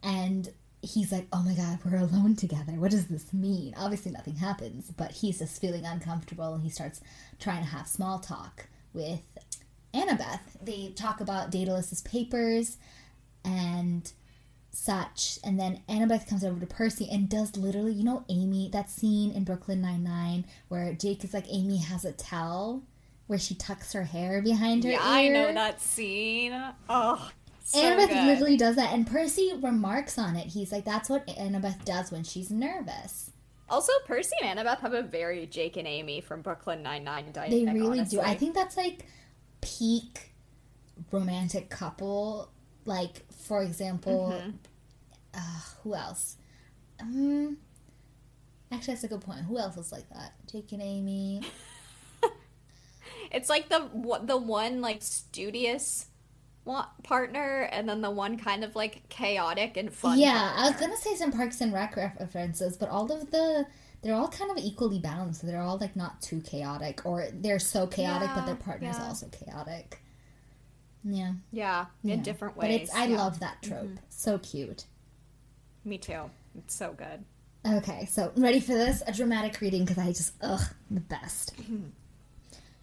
and 0.06 0.48
he's 0.82 1.10
like, 1.10 1.26
oh 1.32 1.42
my 1.42 1.54
god, 1.54 1.80
we're 1.84 1.98
alone 1.98 2.36
together. 2.36 2.72
What 2.72 2.92
does 2.92 3.08
this 3.08 3.32
mean? 3.32 3.75
Obviously, 3.76 4.12
nothing 4.12 4.36
happens, 4.36 4.92
but 4.96 5.10
he's 5.10 5.40
just 5.40 5.60
feeling 5.60 5.84
uncomfortable 5.84 6.54
and 6.54 6.62
he 6.62 6.70
starts 6.70 7.00
trying 7.40 7.62
to 7.64 7.68
have 7.70 7.88
small 7.88 8.20
talk 8.20 8.68
with 8.94 9.20
Annabeth. 9.92 10.40
They 10.62 10.92
talk 10.94 11.20
about 11.20 11.50
Daedalus's 11.50 12.02
papers 12.02 12.76
and 13.44 14.12
such, 14.70 15.38
and 15.42 15.58
then 15.58 15.82
Annabeth 15.88 16.28
comes 16.28 16.44
over 16.44 16.60
to 16.60 16.66
Percy 16.66 17.08
and 17.10 17.28
does 17.28 17.56
literally, 17.56 17.92
you 17.92 18.04
know, 18.04 18.25
Amy, 18.28 18.68
that 18.72 18.90
scene 18.90 19.32
in 19.32 19.42
Brooklyn 19.42 19.80
Nine-Nine 19.80 20.44
where 20.68 20.92
Jake 20.92 21.25
is 21.25 21.32
like, 21.32 21.46
Amy 21.50 21.78
has 21.78 22.04
a 22.04 22.12
tell, 22.12 22.82
where 23.26 23.38
she 23.38 23.54
tucks 23.54 23.92
her 23.94 24.04
hair 24.04 24.42
behind 24.42 24.84
her 24.84 24.90
Yeah, 24.90 24.98
ear. 24.98 25.02
I 25.02 25.28
know 25.28 25.52
that 25.54 25.80
scene. 25.80 26.52
Oh, 26.88 27.30
so 27.68 27.80
Annabeth 27.80 28.08
good. 28.08 28.26
literally 28.26 28.56
does 28.56 28.76
that, 28.76 28.92
and 28.92 29.06
Percy 29.06 29.52
remarks 29.61 30.18
on 30.18 30.37
it. 30.37 30.46
He's 30.46 30.70
like, 30.73 30.85
"That's 30.85 31.08
what 31.08 31.26
Annabeth 31.26 31.85
does 31.85 32.11
when 32.12 32.23
she's 32.25 32.50
nervous." 32.50 33.30
Also, 33.68 33.92
Percy 34.06 34.37
and 34.42 34.58
Annabeth 34.58 34.78
have 34.80 34.94
a 34.94 35.02
very 35.02 35.46
Jake 35.46 35.76
and 35.76 35.88
Amy 35.88 36.20
from 36.20 36.42
Brooklyn 36.42 36.82
Nine 36.82 37.02
Nine 37.04 37.32
dynamic. 37.32 37.66
They 37.66 37.73
really 37.80 37.99
honestly. 37.99 38.18
do. 38.18 38.25
I 38.25 38.35
think 38.37 38.54
that's 38.54 38.76
like 38.76 39.04
peak 39.61 40.30
romantic 41.11 41.68
couple. 41.70 42.50
Like, 42.85 43.25
for 43.32 43.62
example, 43.62 44.32
Mm-hmm. 44.40 44.50
uh, 45.35 45.61
who 45.82 45.94
else? 45.96 46.37
Um, 47.00 47.56
actually, 48.70 48.94
that's 48.94 49.04
a 49.04 49.08
good 49.08 49.23
point. 49.23 49.40
Who 49.40 49.58
else 49.58 49.76
is 49.76 49.90
like 49.90 50.08
that? 50.11 50.35
Jake 50.50 50.70
and 50.70 50.80
Amy. 50.82 51.42
it's 53.32 53.49
like 53.49 53.68
the 53.68 53.90
the 54.25 54.37
one 54.37 54.80
like 54.80 55.02
studious 55.02 56.06
partner, 57.02 57.68
and 57.73 57.88
then 57.88 58.00
the 58.00 58.11
one 58.11 58.38
kind 58.38 58.64
of 58.64 58.75
like 58.76 59.08
chaotic 59.08 59.76
and 59.76 59.92
fun. 59.92 60.18
yeah, 60.18 60.52
I 60.56 60.68
was 60.70 60.76
gonna 60.80 60.96
say 60.96 61.14
some 61.14 61.32
Parks 61.32 61.61
and 61.61 61.73
Rec 61.73 61.96
references, 61.96 62.76
but 62.76 62.88
all 62.88 63.11
of 63.12 63.30
the 63.30 63.66
they're 64.02 64.14
all 64.14 64.28
kind 64.28 64.50
of 64.50 64.58
equally 64.58 64.99
balanced. 64.99 65.44
They're 65.46 65.61
all 65.62 65.78
like 65.78 65.96
not 65.96 66.23
too 66.23 66.40
chaotic, 66.40 67.04
or 67.04 67.28
they're 67.32 67.58
so 67.58 67.87
chaotic, 67.87 68.30
but 68.35 68.46
their 68.46 68.56
Yeah, 68.56 68.62
partner's 68.64 68.99
yeah. 68.99 69.04
also 69.06 69.28
chaotic. 69.28 70.00
Yeah. 71.04 71.32
Yeah, 71.52 71.87
in 72.04 72.11
yeah. 72.11 72.16
different 72.23 72.56
ways. 72.56 72.68
But 72.68 72.70
it's 72.82 72.94
I 72.94 73.06
yeah. 73.06 73.16
love 73.18 73.40
that 73.40 73.62
trope. 73.62 73.85
Mm-hmm. 73.85 73.96
So 74.08 74.38
cute. 74.38 74.87
Me 75.85 75.99
too. 75.99 76.30
It's 76.58 76.75
so 76.75 76.92
good. 76.92 77.25
Okay, 77.66 78.06
so 78.06 78.32
ready 78.37 78.61
for 78.61 78.75
this? 78.75 79.02
A 79.06 79.12
dramatic 79.12 79.61
reading 79.61 79.85
because 79.85 79.99
I 79.99 80.08
just 80.08 80.35
ugh 80.40 80.62
the 80.90 81.00
best. 81.00 81.54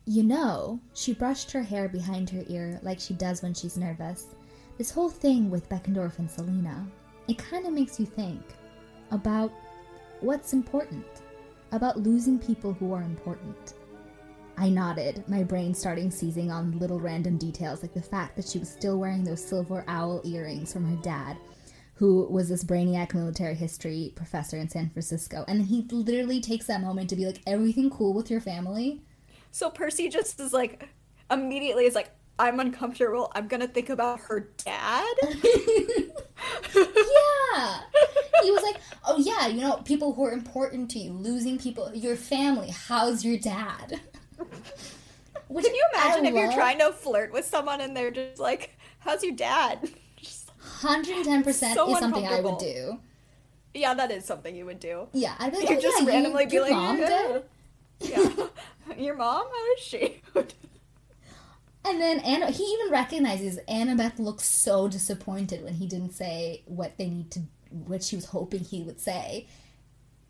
you 0.05 0.23
know, 0.23 0.79
she 0.93 1.13
brushed 1.13 1.51
her 1.51 1.63
hair 1.63 1.87
behind 1.87 2.29
her 2.29 2.43
ear 2.47 2.79
like 2.83 2.99
she 2.99 3.13
does 3.13 3.41
when 3.41 3.53
she's 3.53 3.77
nervous. 3.77 4.27
This 4.77 4.91
whole 4.91 5.09
thing 5.09 5.49
with 5.49 5.69
Beckendorf 5.69 6.19
and 6.19 6.29
Silena, 6.29 6.85
it 7.27 7.37
kind 7.37 7.65
of 7.65 7.73
makes 7.73 7.99
you 7.99 8.05
think 8.05 8.41
about 9.11 9.51
what's 10.19 10.53
important, 10.53 11.05
about 11.71 11.97
losing 11.97 12.37
people 12.37 12.73
who 12.73 12.93
are 12.93 13.03
important. 13.03 13.75
I 14.57 14.69
nodded, 14.69 15.23
my 15.27 15.43
brain 15.43 15.73
starting 15.73 16.11
seizing 16.11 16.51
on 16.51 16.77
little 16.79 16.99
random 16.99 17.37
details 17.37 17.81
like 17.81 17.93
the 17.93 18.01
fact 18.01 18.35
that 18.35 18.47
she 18.47 18.59
was 18.59 18.69
still 18.69 18.99
wearing 18.99 19.23
those 19.23 19.43
silver 19.43 19.83
owl 19.87 20.21
earrings 20.25 20.73
from 20.73 20.85
her 20.85 21.01
dad, 21.01 21.37
who 21.95 22.27
was 22.29 22.49
this 22.49 22.63
brainiac 22.63 23.13
military 23.13 23.55
history 23.55 24.11
professor 24.15 24.57
in 24.57 24.69
San 24.69 24.89
Francisco. 24.89 25.45
And 25.47 25.63
he 25.63 25.87
literally 25.91 26.41
takes 26.41 26.67
that 26.67 26.81
moment 26.81 27.09
to 27.09 27.15
be 27.15 27.25
like, 27.25 27.41
everything 27.47 27.89
cool 27.89 28.13
with 28.13 28.29
your 28.29 28.41
family? 28.41 29.01
So 29.53 29.69
Percy 29.69 30.09
just 30.09 30.39
is 30.39 30.51
like, 30.51 30.89
immediately 31.29 31.85
is 31.85 31.93
like, 31.93 32.09
I'm 32.39 32.59
uncomfortable. 32.59 33.31
I'm 33.35 33.47
gonna 33.47 33.67
think 33.67 33.89
about 33.89 34.19
her 34.21 34.49
dad. 34.57 35.13
yeah. 35.23 35.41
He 38.41 38.49
was 38.49 38.63
like, 38.63 38.77
oh, 39.05 39.19
yeah, 39.19 39.45
you 39.45 39.61
know, 39.61 39.75
people 39.85 40.13
who 40.13 40.25
are 40.25 40.31
important 40.31 40.89
to 40.91 40.99
you, 40.99 41.13
losing 41.13 41.59
people, 41.59 41.91
your 41.93 42.15
family, 42.15 42.71
how's 42.71 43.23
your 43.23 43.37
dad? 43.37 44.01
Which 45.49 45.65
Can 45.65 45.75
you 45.75 45.85
imagine 45.93 46.25
I 46.25 46.29
if 46.29 46.35
you're 46.35 46.53
trying 46.53 46.79
to 46.79 46.91
flirt 46.91 47.31
with 47.31 47.45
someone 47.45 47.79
and 47.79 47.95
they're 47.95 48.09
just 48.09 48.39
like, 48.39 48.75
"How's 48.99 49.23
your 49.23 49.35
dad?" 49.35 49.79
110% 50.81 51.45
is 51.45 51.99
something 51.99 52.25
I 52.25 52.39
would 52.39 52.57
do. 52.57 52.99
yeah, 53.75 53.93
that 53.93 54.09
is 54.09 54.25
something 54.25 54.55
you 54.55 54.65
would 54.65 54.79
do. 54.79 55.09
Yeah, 55.13 55.35
I'd 55.37 55.51
be 55.51 55.59
like, 55.59 55.69
You 55.69 55.77
oh, 55.77 55.79
just 55.79 56.01
yeah, 56.01 56.07
randomly 56.07 56.45
you, 56.45 56.49
be 56.49 56.59
like, 56.59 56.71
mom 56.71 56.97
"Yeah." 56.97 57.39
Yeah. 57.99 58.29
Your 58.97 59.15
mom? 59.15 59.45
How 59.45 59.73
is 59.73 59.79
she? 59.81 60.21
And 61.85 61.99
then 61.99 62.19
Anna, 62.19 62.49
he 62.49 62.63
even 62.63 62.91
recognizes 62.91 63.59
Annabeth 63.67 64.17
looks 64.17 64.45
so 64.45 64.87
disappointed 64.87 65.63
when 65.63 65.73
he 65.73 65.85
didn't 65.85 66.13
say 66.13 66.61
what 66.65 66.97
they 66.97 67.09
need 67.09 67.29
to, 67.31 67.41
what 67.71 68.03
she 68.03 68.15
was 68.15 68.25
hoping 68.25 68.61
he 68.63 68.81
would 68.81 69.01
say. 69.01 69.47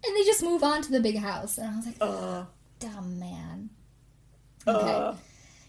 And 0.05 0.15
they 0.15 0.24
just 0.24 0.43
move 0.43 0.63
on 0.63 0.82
to 0.82 0.91
the 0.91 1.00
big 1.00 1.17
house. 1.17 1.58
And 1.58 1.67
I 1.67 1.75
was 1.75 1.86
like, 1.86 1.98
uh, 2.01 2.46
dumb 2.79 3.20
man. 3.20 3.70
Okay. 4.67 4.93
uh. 4.93 5.13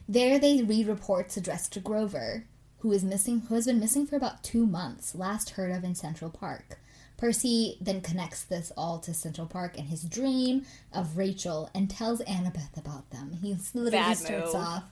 There 0.09 0.39
they 0.39 0.63
read 0.63 0.87
reports 0.87 1.37
addressed 1.37 1.73
to 1.75 1.81
Grover, 1.81 2.47
who 2.79 2.93
is 2.93 3.05
missing 3.05 3.41
who 3.49 3.55
has 3.55 3.67
been 3.67 3.81
missing 3.81 4.07
for 4.07 4.17
about 4.17 4.43
two 4.43 4.67
months, 4.67 5.15
last 5.15 5.51
heard 5.51 5.71
of 5.71 5.85
in 5.85 5.95
Central 5.95 6.31
Park. 6.31 6.79
Percy 7.16 7.78
then 7.80 8.00
connects 8.00 8.42
this 8.44 8.73
all 8.76 8.99
to 9.00 9.14
Central 9.14 9.47
Park 9.47 9.78
and 9.78 9.88
his 9.88 10.02
dream 10.02 10.66
of 10.92 11.16
Rachel 11.16 11.71
and 11.75 11.88
tells 11.88 12.21
Annabeth 12.23 12.76
about 12.76 13.11
them. 13.11 13.33
He 13.40 13.54
literally 13.54 13.90
Bad 13.92 14.16
starts 14.18 14.52
move. 14.52 14.62
off. 14.62 14.85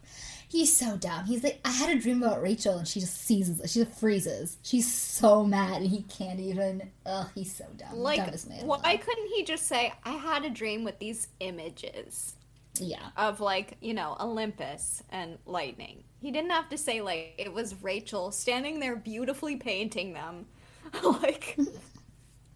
He's 0.49 0.75
so 0.77 0.97
dumb. 0.99 1.25
He's 1.25 1.43
like, 1.43 1.61
I 1.65 1.71
had 1.71 1.97
a 1.97 1.99
dream 2.01 2.23
about 2.23 2.43
Rachel, 2.43 2.77
and 2.77 2.87
she 2.87 3.01
just 3.01 3.23
seizes. 3.25 3.59
She 3.73 3.85
just 3.85 3.99
freezes. 3.99 4.59
She's 4.63 4.93
so 4.93 5.45
mad, 5.45 5.81
and 5.81 5.91
he 5.91 6.03
can't 6.03 6.39
even. 6.41 6.91
Ugh, 7.07 7.27
he's 7.35 7.55
so 7.55 7.65
dumb. 7.79 7.97
Like, 7.97 8.19
Dumbest 8.19 8.49
man 8.51 8.67
why 8.67 8.97
couldn't 8.99 9.29
he 9.35 9.45
just 9.45 9.67
say, 9.67 9.93
"I 10.05 10.11
had 10.13 10.45
a 10.45 10.51
dream 10.51 10.85
with 10.85 10.99
these 10.99 11.29
images 11.41 12.35
Yeah. 12.79 13.01
of 13.17 13.41
like, 13.41 13.79
you 13.81 13.95
know, 13.95 14.15
Olympus 14.21 15.03
and 15.11 15.39
lightning"? 15.47 16.05
He 16.21 16.31
didn't 16.31 16.51
have 16.51 16.69
to 16.69 16.77
say 16.77 17.01
like 17.01 17.35
it 17.39 17.53
was 17.53 17.75
Rachel 17.83 18.31
standing 18.31 18.79
there 18.79 18.95
beautifully 18.95 19.57
painting 19.57 20.13
them, 20.13 20.45
like 21.03 21.57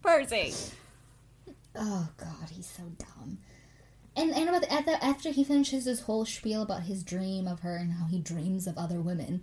Percy. 0.01 0.53
Oh 1.75 2.07
God, 2.17 2.49
he's 2.51 2.65
so 2.67 2.83
dumb. 2.97 3.37
And 4.15 4.31
and 4.33 4.49
about 4.49 4.61
the, 4.61 4.73
at 4.73 4.85
the, 4.85 5.03
after 5.03 5.29
he 5.31 5.43
finishes 5.43 5.85
his 5.85 6.01
whole 6.01 6.25
spiel 6.25 6.61
about 6.63 6.83
his 6.83 7.03
dream 7.03 7.47
of 7.47 7.59
her 7.59 7.75
and 7.75 7.91
how 7.93 8.05
he 8.05 8.19
dreams 8.19 8.65
of 8.67 8.77
other 8.77 8.99
women, 8.99 9.41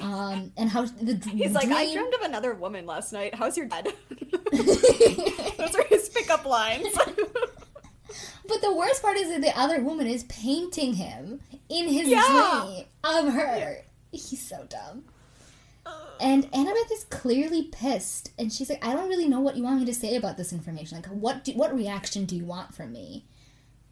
um, 0.00 0.52
and 0.56 0.70
how 0.70 0.84
the 0.86 1.14
He's 1.30 1.52
like, 1.52 1.66
I 1.68 1.84
dream- 1.84 1.94
dreamed 1.98 2.14
of 2.14 2.20
another 2.22 2.54
woman 2.54 2.86
last 2.86 3.12
night. 3.12 3.34
How's 3.34 3.56
your 3.56 3.66
dad? 3.66 3.88
Those 4.52 5.74
are 5.74 5.84
his 5.88 6.08
pickup 6.10 6.44
lines. 6.44 6.86
But 8.46 8.60
the 8.60 8.74
worst 8.74 9.00
part 9.00 9.16
is 9.16 9.30
that 9.30 9.40
the 9.40 9.58
other 9.58 9.80
woman 9.80 10.06
is 10.06 10.24
painting 10.24 10.92
him 10.92 11.40
in 11.70 11.88
his 11.88 12.08
Yeah. 12.08 12.66
dream 12.66 12.84
of 13.02 13.32
her. 13.32 13.78
He's 14.12 14.46
so 14.46 14.66
dumb. 14.68 15.04
And 16.20 16.50
Annabeth 16.52 16.92
is 16.92 17.04
clearly 17.10 17.64
pissed, 17.64 18.30
and 18.38 18.52
she's 18.52 18.70
like, 18.70 18.84
"I 18.84 18.94
don't 18.94 19.08
really 19.08 19.28
know 19.28 19.40
what 19.40 19.56
you 19.56 19.64
want 19.64 19.80
me 19.80 19.86
to 19.86 19.94
say 19.94 20.16
about 20.16 20.36
this 20.36 20.52
information. 20.52 20.96
Like, 20.98 21.06
what 21.06 21.44
do, 21.44 21.52
what 21.52 21.74
reaction 21.74 22.24
do 22.24 22.36
you 22.36 22.44
want 22.44 22.74
from 22.74 22.92
me?" 22.92 23.26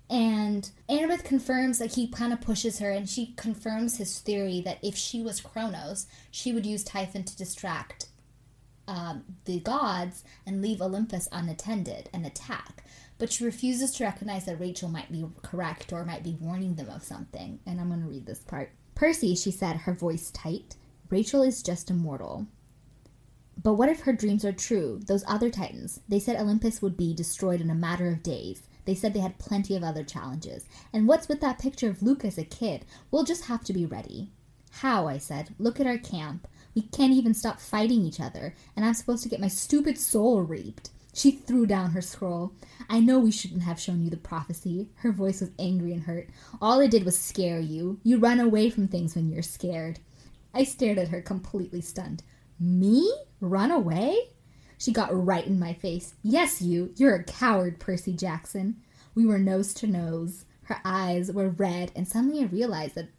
And 0.09 0.71
Annabeth 0.89 1.25
confirms, 1.25 1.81
like, 1.81 1.93
he 1.93 2.07
kind 2.07 2.33
of 2.33 2.41
pushes 2.41 2.79
her, 2.79 2.91
and 2.91 3.09
she 3.09 3.35
confirms 3.37 3.97
his 3.97 4.19
theory 4.19 4.61
that 4.61 4.79
if 4.83 4.97
she 4.97 5.23
was 5.23 5.41
Kronos, 5.41 6.07
she 6.31 6.53
would 6.53 6.67
use 6.67 6.85
Typhon 6.85 7.25
to 7.25 7.37
distract 7.37 8.07
um, 8.87 9.25
the 9.45 9.61
gods 9.61 10.23
and 10.47 10.61
leave 10.61 10.83
Olympus 10.83 11.29
unattended 11.33 12.11
and 12.13 12.27
attack. 12.27 12.85
But 13.19 13.33
she 13.33 13.45
refuses 13.45 13.93
to 13.93 14.05
recognize 14.05 14.45
that 14.47 14.61
Rachel 14.61 14.89
might 14.89 15.11
be 15.11 15.25
correct 15.43 15.93
or 15.93 16.05
might 16.05 16.25
be 16.25 16.37
warning 16.41 16.75
them 16.75 16.91
of 16.91 17.05
something. 17.05 17.61
And 17.67 17.81
I'm 17.81 17.89
going 17.89 18.03
to 18.03 18.07
read 18.07 18.27
this 18.27 18.41
part. 18.41 18.73
Percy, 18.95 19.35
she 19.35 19.51
said, 19.51 19.77
her 19.77 19.95
voice 19.95 20.31
tight, 20.31 20.77
Rachel 21.13 21.43
is 21.43 21.63
just 21.63 21.91
a 21.91 21.95
mortal. 21.95 22.47
But 23.63 23.75
what 23.75 23.91
if 23.91 24.01
her 24.01 24.15
dreams 24.15 24.47
are 24.47 24.53
true? 24.53 24.99
Those 25.07 25.23
other 25.29 25.51
titans, 25.51 26.01
they 26.09 26.19
said 26.19 26.41
Olympus 26.41 26.81
would 26.81 26.97
be 26.97 27.13
destroyed 27.13 27.61
in 27.61 27.69
a 27.69 27.75
matter 27.75 28.09
of 28.09 28.23
days. 28.23 28.63
They 28.87 28.95
said 28.95 29.13
they 29.13 29.21
had 29.21 29.39
plenty 29.39 29.77
of 29.77 29.85
other 29.85 30.05
challenges. 30.05 30.65
And 30.91 31.07
what's 31.07 31.29
with 31.29 31.43
that 31.43 31.59
picture 31.59 31.91
of 31.91 32.03
Luke 32.03 32.25
as 32.25 32.39
a 32.39 32.45
kid? 32.45 32.87
We'll 33.11 33.25
just 33.25 33.45
have 33.45 33.63
to 33.65 33.75
be 33.75 33.85
ready. 33.85 34.31
How? 34.71 35.07
I 35.07 35.19
said. 35.19 35.55
Look 35.59 35.79
at 35.79 35.87
our 35.87 35.99
camp. 35.99 36.49
We 36.75 36.81
can't 36.81 37.13
even 37.13 37.35
stop 37.35 37.61
fighting 37.61 38.07
each 38.07 38.19
other, 38.19 38.55
and 38.75 38.83
I'm 38.83 38.95
supposed 38.95 39.23
to 39.25 39.29
get 39.29 39.39
my 39.39 39.49
stupid 39.49 39.99
soul 39.99 40.41
reaped. 40.41 40.89
She 41.13 41.31
threw 41.31 41.67
down 41.67 41.91
her 41.91 42.01
scroll. 42.01 42.55
I 42.89 43.01
know 43.01 43.19
we 43.19 43.33
shouldn't 43.33 43.65
have 43.65 43.79
shown 43.79 44.03
you 44.03 44.09
the 44.09 44.17
prophecy. 44.17 44.89
Her 44.95 45.13
voice 45.13 45.43
was 45.43 45.51
angry 45.59 45.93
and 45.93 46.05
hurt. 46.05 46.31
All 46.63 46.81
it 46.81 46.91
did 46.91 47.05
was 47.05 47.19
scare 47.19 47.61
you. 47.61 48.01
You 48.03 48.17
run 48.17 48.41
away 48.41 48.71
from 48.71 48.89
things 48.89 49.15
when 49.15 49.29
you're 49.29 49.43
scared. 49.43 50.01
I 50.55 50.65
stared 50.65 50.99
at 50.99 51.09
her, 51.09 51.23
completely 51.23 51.81
stunned. 51.81 52.23
Me? 52.59 53.13
Run 53.41 53.71
away? 53.71 54.31
She 54.79 54.93
got 54.93 55.11
right 55.13 55.47
in 55.47 55.59
my 55.59 55.75
face. 55.75 56.15
Yes, 56.23 56.61
you. 56.61 56.93
You're 56.97 57.15
a 57.15 57.25
coward, 57.25 57.79
Percy 57.79 58.13
Jackson. 58.13 58.77
We 59.15 59.25
were 59.25 59.39
nose 59.39 59.75
to 59.75 59.87
nose. 59.87 60.45
Her 60.65 60.81
eyes 60.85 61.31
were 61.31 61.51
red, 61.51 61.93
and 61.95 62.07
suddenly 62.07 62.41
I 62.41 62.47
realized 62.47 62.95
that 62.95 63.11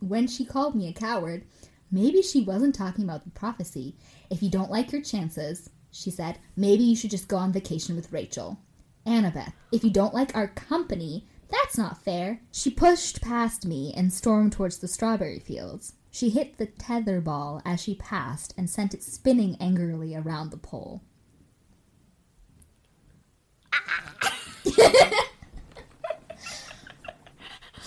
when 0.00 0.26
she 0.26 0.44
called 0.44 0.74
me 0.74 0.88
a 0.88 0.92
coward, 0.92 1.44
maybe 1.90 2.22
she 2.22 2.42
wasn't 2.42 2.74
talking 2.74 3.04
about 3.04 3.24
the 3.24 3.30
prophecy. 3.30 3.96
If 4.30 4.42
you 4.42 4.50
don't 4.50 4.70
like 4.70 4.92
your 4.92 5.02
chances, 5.02 5.70
she 5.90 6.10
said, 6.10 6.38
maybe 6.56 6.82
you 6.82 6.96
should 6.96 7.10
just 7.10 7.28
go 7.28 7.36
on 7.36 7.52
vacation 7.52 7.94
with 7.94 8.12
Rachel. 8.12 8.58
Annabeth, 9.06 9.52
if 9.70 9.84
you 9.84 9.90
don't 9.90 10.14
like 10.14 10.34
our 10.34 10.48
company, 10.48 11.26
that's 11.50 11.76
not 11.76 12.02
fair. 12.02 12.40
She 12.50 12.70
pushed 12.70 13.20
past 13.20 13.66
me 13.66 13.92
and 13.96 14.12
stormed 14.12 14.52
towards 14.52 14.78
the 14.78 14.88
strawberry 14.88 15.38
fields. 15.38 15.94
She 16.14 16.28
hit 16.28 16.58
the 16.58 16.66
tether 16.66 17.22
ball 17.22 17.62
as 17.64 17.80
she 17.80 17.94
passed 17.94 18.52
and 18.58 18.68
sent 18.68 18.92
it 18.92 19.02
spinning 19.02 19.56
angrily 19.58 20.14
around 20.14 20.50
the 20.50 20.58
pole. 20.58 21.02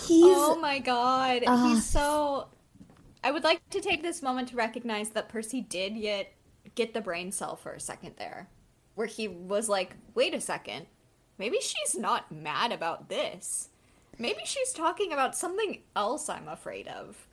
He's 0.07 0.35
oh 0.37 0.57
my 0.59 0.79
god. 0.79 1.43
Ah. 1.45 1.67
He's 1.67 1.85
so. 1.85 2.47
I 3.23 3.31
would 3.31 3.43
like 3.43 3.61
to 3.69 3.79
take 3.79 4.01
this 4.01 4.23
moment 4.23 4.49
to 4.49 4.55
recognize 4.55 5.11
that 5.11 5.29
Percy 5.29 5.61
did 5.61 5.95
yet 5.95 6.33
get 6.73 6.95
the 6.95 7.01
brain 7.01 7.31
cell 7.31 7.55
for 7.55 7.73
a 7.73 7.79
second 7.79 8.15
there. 8.17 8.49
Where 8.95 9.07
he 9.07 9.27
was 9.27 9.69
like, 9.69 9.95
wait 10.15 10.33
a 10.33 10.41
second. 10.41 10.87
Maybe 11.37 11.57
she's 11.61 11.95
not 11.95 12.31
mad 12.31 12.71
about 12.71 13.07
this. 13.07 13.69
Maybe 14.17 14.41
she's 14.45 14.73
talking 14.73 15.13
about 15.13 15.35
something 15.35 15.81
else 15.95 16.27
I'm 16.27 16.47
afraid 16.47 16.87
of. 16.87 17.27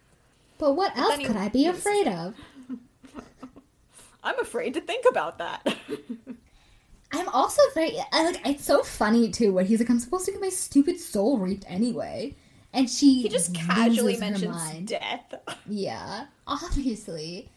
But 0.62 0.76
what 0.76 0.96
else 0.96 1.16
could 1.16 1.34
I 1.34 1.48
be 1.48 1.66
afraid 1.66 2.06
of? 2.06 2.36
I'm 4.22 4.38
afraid 4.38 4.74
to 4.74 4.80
think 4.80 5.04
about 5.10 5.38
that. 5.38 5.66
I'm 7.12 7.28
also 7.30 7.60
very 7.74 7.98
I 8.12 8.24
like 8.26 8.46
it's 8.46 8.64
so 8.64 8.84
funny 8.84 9.32
too 9.32 9.52
when 9.52 9.66
he's 9.66 9.80
like, 9.80 9.90
I'm 9.90 9.98
supposed 9.98 10.24
to 10.26 10.30
get 10.30 10.40
my 10.40 10.50
stupid 10.50 11.00
soul 11.00 11.38
reaped 11.38 11.64
anyway. 11.66 12.36
And 12.72 12.88
she 12.88 13.22
he 13.22 13.28
just 13.28 13.52
casually 13.56 14.16
mentions 14.18 14.54
mind. 14.54 14.86
death. 14.86 15.34
Yeah, 15.68 16.26
obviously. 16.46 17.50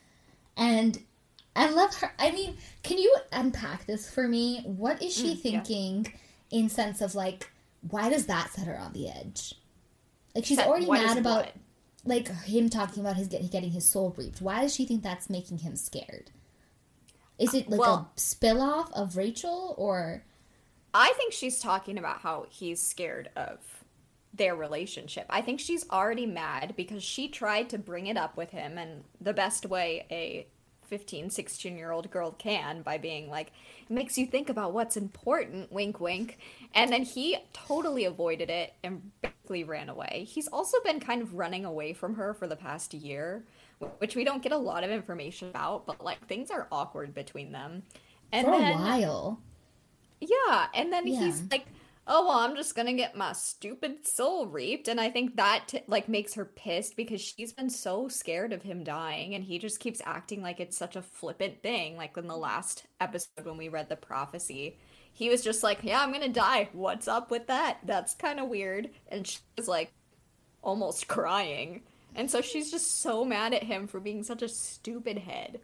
And 0.57 0.97
I 1.55 1.69
love 1.69 1.93
her. 1.97 2.11
I 2.17 2.31
mean, 2.31 2.57
can 2.81 2.97
you 2.97 3.15
unpack 3.33 3.85
this 3.85 4.09
for 4.09 4.27
me? 4.27 4.63
What 4.65 5.03
is 5.03 5.13
she 5.13 5.35
Mm, 5.35 5.43
yeah. 5.43 5.61
thinking 5.61 6.13
in 6.49 6.69
sense 6.69 7.01
of 7.01 7.13
like, 7.13 7.51
why 7.87 8.09
does 8.09 8.25
that 8.25 8.49
set 8.51 8.65
her 8.65 8.79
on 8.79 8.93
the 8.93 9.09
edge? 9.09 9.53
Like 10.33 10.43
she's 10.45 10.57
already 10.57 10.89
mad 10.89 11.19
about 11.19 11.45
what? 11.45 11.53
Like 12.05 12.27
him 12.43 12.69
talking 12.69 13.01
about 13.01 13.15
his 13.17 13.27
getting 13.27 13.71
his 13.71 13.85
soul 13.85 14.13
reaped. 14.17 14.41
Why 14.41 14.61
does 14.61 14.75
she 14.75 14.85
think 14.85 15.03
that's 15.03 15.29
making 15.29 15.59
him 15.59 15.75
scared? 15.75 16.31
Is 17.37 17.53
it 17.53 17.69
like 17.69 17.79
Well- 17.79 18.11
a 18.15 18.19
spill 18.19 18.61
off 18.61 18.91
of 18.93 19.17
Rachel 19.17 19.75
or 19.77 20.23
I 20.93 21.11
think 21.17 21.33
she's 21.33 21.59
talking 21.59 21.97
about 21.97 22.21
how 22.21 22.45
he's 22.49 22.81
scared 22.81 23.29
of 23.35 23.83
their 24.33 24.55
relationship. 24.55 25.25
I 25.29 25.41
think 25.41 25.59
she's 25.59 25.89
already 25.89 26.25
mad 26.25 26.73
because 26.77 27.03
she 27.03 27.27
tried 27.27 27.69
to 27.69 27.77
bring 27.77 28.07
it 28.07 28.17
up 28.17 28.37
with 28.37 28.51
him 28.51 28.77
and 28.77 29.03
the 29.19 29.33
best 29.33 29.65
way 29.65 30.05
a 30.09 30.47
15, 30.87 31.29
16 31.29 31.77
year 31.77 31.91
old 31.91 32.11
girl 32.11 32.31
can 32.31 32.81
by 32.81 32.97
being 32.97 33.29
like, 33.29 33.51
it 33.89 33.93
makes 33.93 34.17
you 34.17 34.25
think 34.25 34.49
about 34.49 34.73
what's 34.73 34.97
important, 34.97 35.71
wink, 35.71 35.99
wink. 35.99 36.37
And 36.75 36.91
then 36.91 37.03
he 37.03 37.37
totally 37.53 38.05
avoided 38.05 38.49
it 38.49 38.73
and 38.83 39.11
basically 39.21 39.63
ran 39.63 39.89
away. 39.89 40.27
He's 40.29 40.47
also 40.49 40.77
been 40.83 40.99
kind 40.99 41.21
of 41.21 41.33
running 41.33 41.65
away 41.65 41.93
from 41.93 42.15
her 42.15 42.33
for 42.33 42.47
the 42.47 42.55
past 42.57 42.93
year, 42.93 43.45
which 43.99 44.15
we 44.15 44.25
don't 44.25 44.43
get 44.43 44.51
a 44.51 44.57
lot 44.57 44.83
of 44.83 44.91
information 44.91 45.49
about, 45.49 45.87
but 45.87 46.03
like 46.03 46.27
things 46.27 46.51
are 46.51 46.67
awkward 46.71 47.13
between 47.13 47.51
them. 47.53 47.83
And 48.31 48.47
for 48.47 48.53
a 48.53 48.59
then, 48.59 48.65
while? 48.65 49.41
yeah, 50.21 50.67
and 50.73 50.91
then 50.91 51.07
he's 51.07 51.43
like, 51.51 51.67
"Oh 52.07 52.25
well, 52.27 52.39
I'm 52.39 52.55
just 52.55 52.75
gonna 52.75 52.93
get 52.93 53.15
my 53.15 53.33
stupid 53.33 54.07
soul 54.07 54.47
reaped," 54.47 54.87
and 54.87 54.99
I 54.99 55.09
think 55.09 55.35
that 55.37 55.67
t- 55.67 55.83
like 55.87 56.07
makes 56.09 56.33
her 56.35 56.45
pissed 56.45 56.95
because 56.95 57.21
she's 57.21 57.53
been 57.53 57.69
so 57.69 58.07
scared 58.07 58.53
of 58.53 58.63
him 58.63 58.83
dying, 58.83 59.35
and 59.35 59.43
he 59.43 59.59
just 59.59 59.79
keeps 59.79 60.01
acting 60.05 60.41
like 60.41 60.59
it's 60.59 60.77
such 60.77 60.95
a 60.95 61.01
flippant 61.01 61.61
thing. 61.61 61.97
Like 61.97 62.17
in 62.17 62.27
the 62.27 62.37
last 62.37 62.85
episode 62.99 63.45
when 63.45 63.57
we 63.57 63.69
read 63.69 63.89
the 63.89 63.95
prophecy, 63.95 64.77
he 65.15 65.29
was 65.29 65.41
just 65.41 65.63
like, 65.63 65.79
"Yeah, 65.81 66.01
I'm 66.01 66.11
gonna 66.11 66.27
die. 66.29 66.67
What's 66.73 67.07
up 67.07 67.31
with 67.31 67.47
that? 67.47 67.79
That's 67.83 68.13
kind 68.13 68.39
of 68.39 68.49
weird," 68.49 68.89
and 69.07 69.25
she 69.25 69.39
was 69.57 69.67
like, 69.67 69.93
almost 70.61 71.07
crying, 71.07 71.81
and 72.13 72.29
so 72.29 72.41
she's 72.41 72.69
just 72.69 72.99
so 72.99 73.23
mad 73.23 73.53
at 73.53 73.63
him 73.63 73.87
for 73.87 73.99
being 73.99 74.23
such 74.23 74.41
a 74.41 74.49
stupid 74.49 75.19
head. 75.19 75.61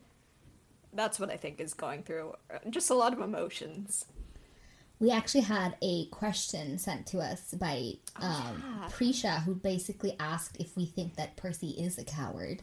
That's 0.93 1.19
what 1.19 1.29
I 1.29 1.37
think 1.37 1.59
is 1.59 1.73
going 1.73 2.03
through. 2.03 2.33
uh, 2.53 2.59
Just 2.69 2.89
a 2.89 2.93
lot 2.93 3.13
of 3.13 3.19
emotions. 3.19 4.05
We 4.99 5.09
actually 5.09 5.41
had 5.41 5.75
a 5.81 6.05
question 6.07 6.77
sent 6.77 7.07
to 7.07 7.19
us 7.19 7.53
by 7.55 7.93
um, 8.17 8.63
yeah. 8.81 8.89
Prisha, 8.89 9.43
who 9.43 9.55
basically 9.55 10.15
asked 10.19 10.57
if 10.59 10.77
we 10.77 10.85
think 10.85 11.15
that 11.15 11.35
Percy 11.35 11.71
is 11.71 11.97
a 11.97 12.03
coward. 12.03 12.61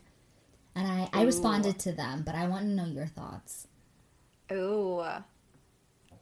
And 0.77 0.87
I, 0.87 1.09
I 1.13 1.23
responded 1.25 1.81
to 1.81 1.93
them, 1.93 2.23
but 2.25 2.37
I 2.37 2.47
want 2.47 2.67
to 2.67 2.71
know 2.71 2.85
your 2.85 3.07
thoughts. 3.07 3.67
Ooh. 4.53 5.03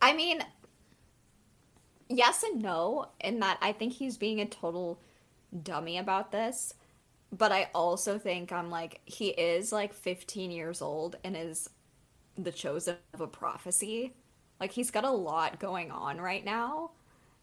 I 0.06 0.12
mean, 0.12 0.40
yes 2.08 2.42
and 2.42 2.62
no, 2.62 3.06
in 3.20 3.40
that 3.40 3.58
I 3.60 3.72
think 3.72 3.94
he's 3.94 4.16
being 4.16 4.40
a 4.40 4.46
total 4.46 5.00
dummy 5.62 5.98
about 5.98 6.32
this. 6.32 6.74
But 7.32 7.52
I 7.52 7.70
also 7.74 8.18
think 8.18 8.52
I'm 8.52 8.70
like, 8.70 9.00
he 9.04 9.28
is 9.30 9.72
like 9.72 9.94
15 9.94 10.50
years 10.50 10.82
old 10.82 11.16
and 11.24 11.36
is 11.36 11.70
the 12.38 12.52
chosen 12.52 12.96
of 13.14 13.20
a 13.20 13.26
prophecy. 13.26 14.14
Like, 14.60 14.72
he's 14.72 14.90
got 14.90 15.04
a 15.04 15.10
lot 15.10 15.60
going 15.60 15.90
on 15.90 16.20
right 16.20 16.44
now, 16.44 16.92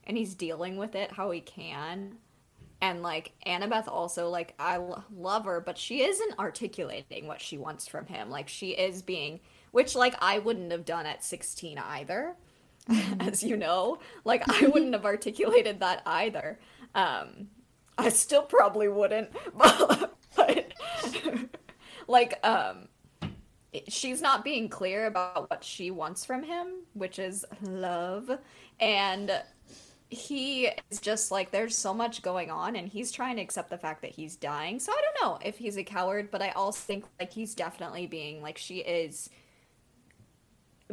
and 0.06 0.18
he's 0.18 0.36
dealing 0.36 0.78
with 0.78 0.96
it 0.96 1.14
how 1.14 1.32
he 1.32 1.42
can. 1.42 2.18
And 2.82 3.02
like 3.02 3.32
Annabeth 3.48 3.88
also 3.88 4.30
like 4.30 4.54
I 4.60 4.76
l- 4.76 5.06
love 5.16 5.46
her, 5.46 5.62
but 5.62 5.78
she 5.78 6.04
isn't 6.04 6.40
articulating 6.40 7.28
what 7.28 7.42
she 7.42 7.58
wants 7.58 7.88
from 7.88 8.08
him. 8.08 8.30
Like 8.30 8.50
she 8.50 8.72
is 8.72 9.02
being, 9.02 9.40
which 9.72 9.96
like 9.96 10.16
I 10.22 10.40
wouldn't 10.40 10.72
have 10.72 10.86
done 10.86 11.06
at 11.06 11.24
16 11.24 11.78
either, 11.78 12.36
as 13.20 13.44
you 13.44 13.58
know. 13.58 14.00
Like 14.24 14.44
I 14.50 14.68
wouldn't 14.68 14.94
have 14.94 15.06
articulated 15.06 15.80
that 15.80 16.02
either. 16.06 16.60
Um, 16.96 17.48
I 17.98 18.10
still 18.10 18.44
probably 18.44 18.88
wouldn't, 18.88 19.30
but, 19.56 20.16
but 20.36 20.74
like 22.08 22.40
um, 22.46 22.88
she's 23.88 24.22
not 24.22 24.44
being 24.44 24.70
clear 24.70 25.06
about 25.06 25.50
what 25.50 25.64
she 25.64 25.92
wants 25.92 26.26
from 26.26 26.44
him, 26.44 26.68
which 26.94 27.20
is 27.20 27.46
love, 27.62 28.32
and 28.80 29.32
he 30.14 30.70
is 30.92 31.00
just 31.00 31.32
like 31.32 31.52
there's 31.52 31.76
so 31.76 31.94
much 31.94 32.22
going 32.22 32.52
on 32.52 32.76
and 32.76 32.88
he's 32.88 33.12
trying 33.12 33.36
to 33.36 33.42
accept 33.42 33.70
the 33.70 33.78
fact 33.78 34.02
that 34.02 34.12
he's 34.12 34.36
dying 34.36 34.80
so 34.80 34.92
i 34.92 35.02
don't 35.02 35.28
know 35.28 35.40
if 35.44 35.58
he's 35.58 35.76
a 35.76 35.84
coward 35.84 36.30
but 36.30 36.40
i 36.40 36.50
also 36.52 36.80
think 36.80 37.04
like 37.20 37.34
he's 37.34 37.56
definitely 37.56 38.06
being 38.06 38.40
like 38.42 38.58
she 38.58 38.78
is 38.78 39.30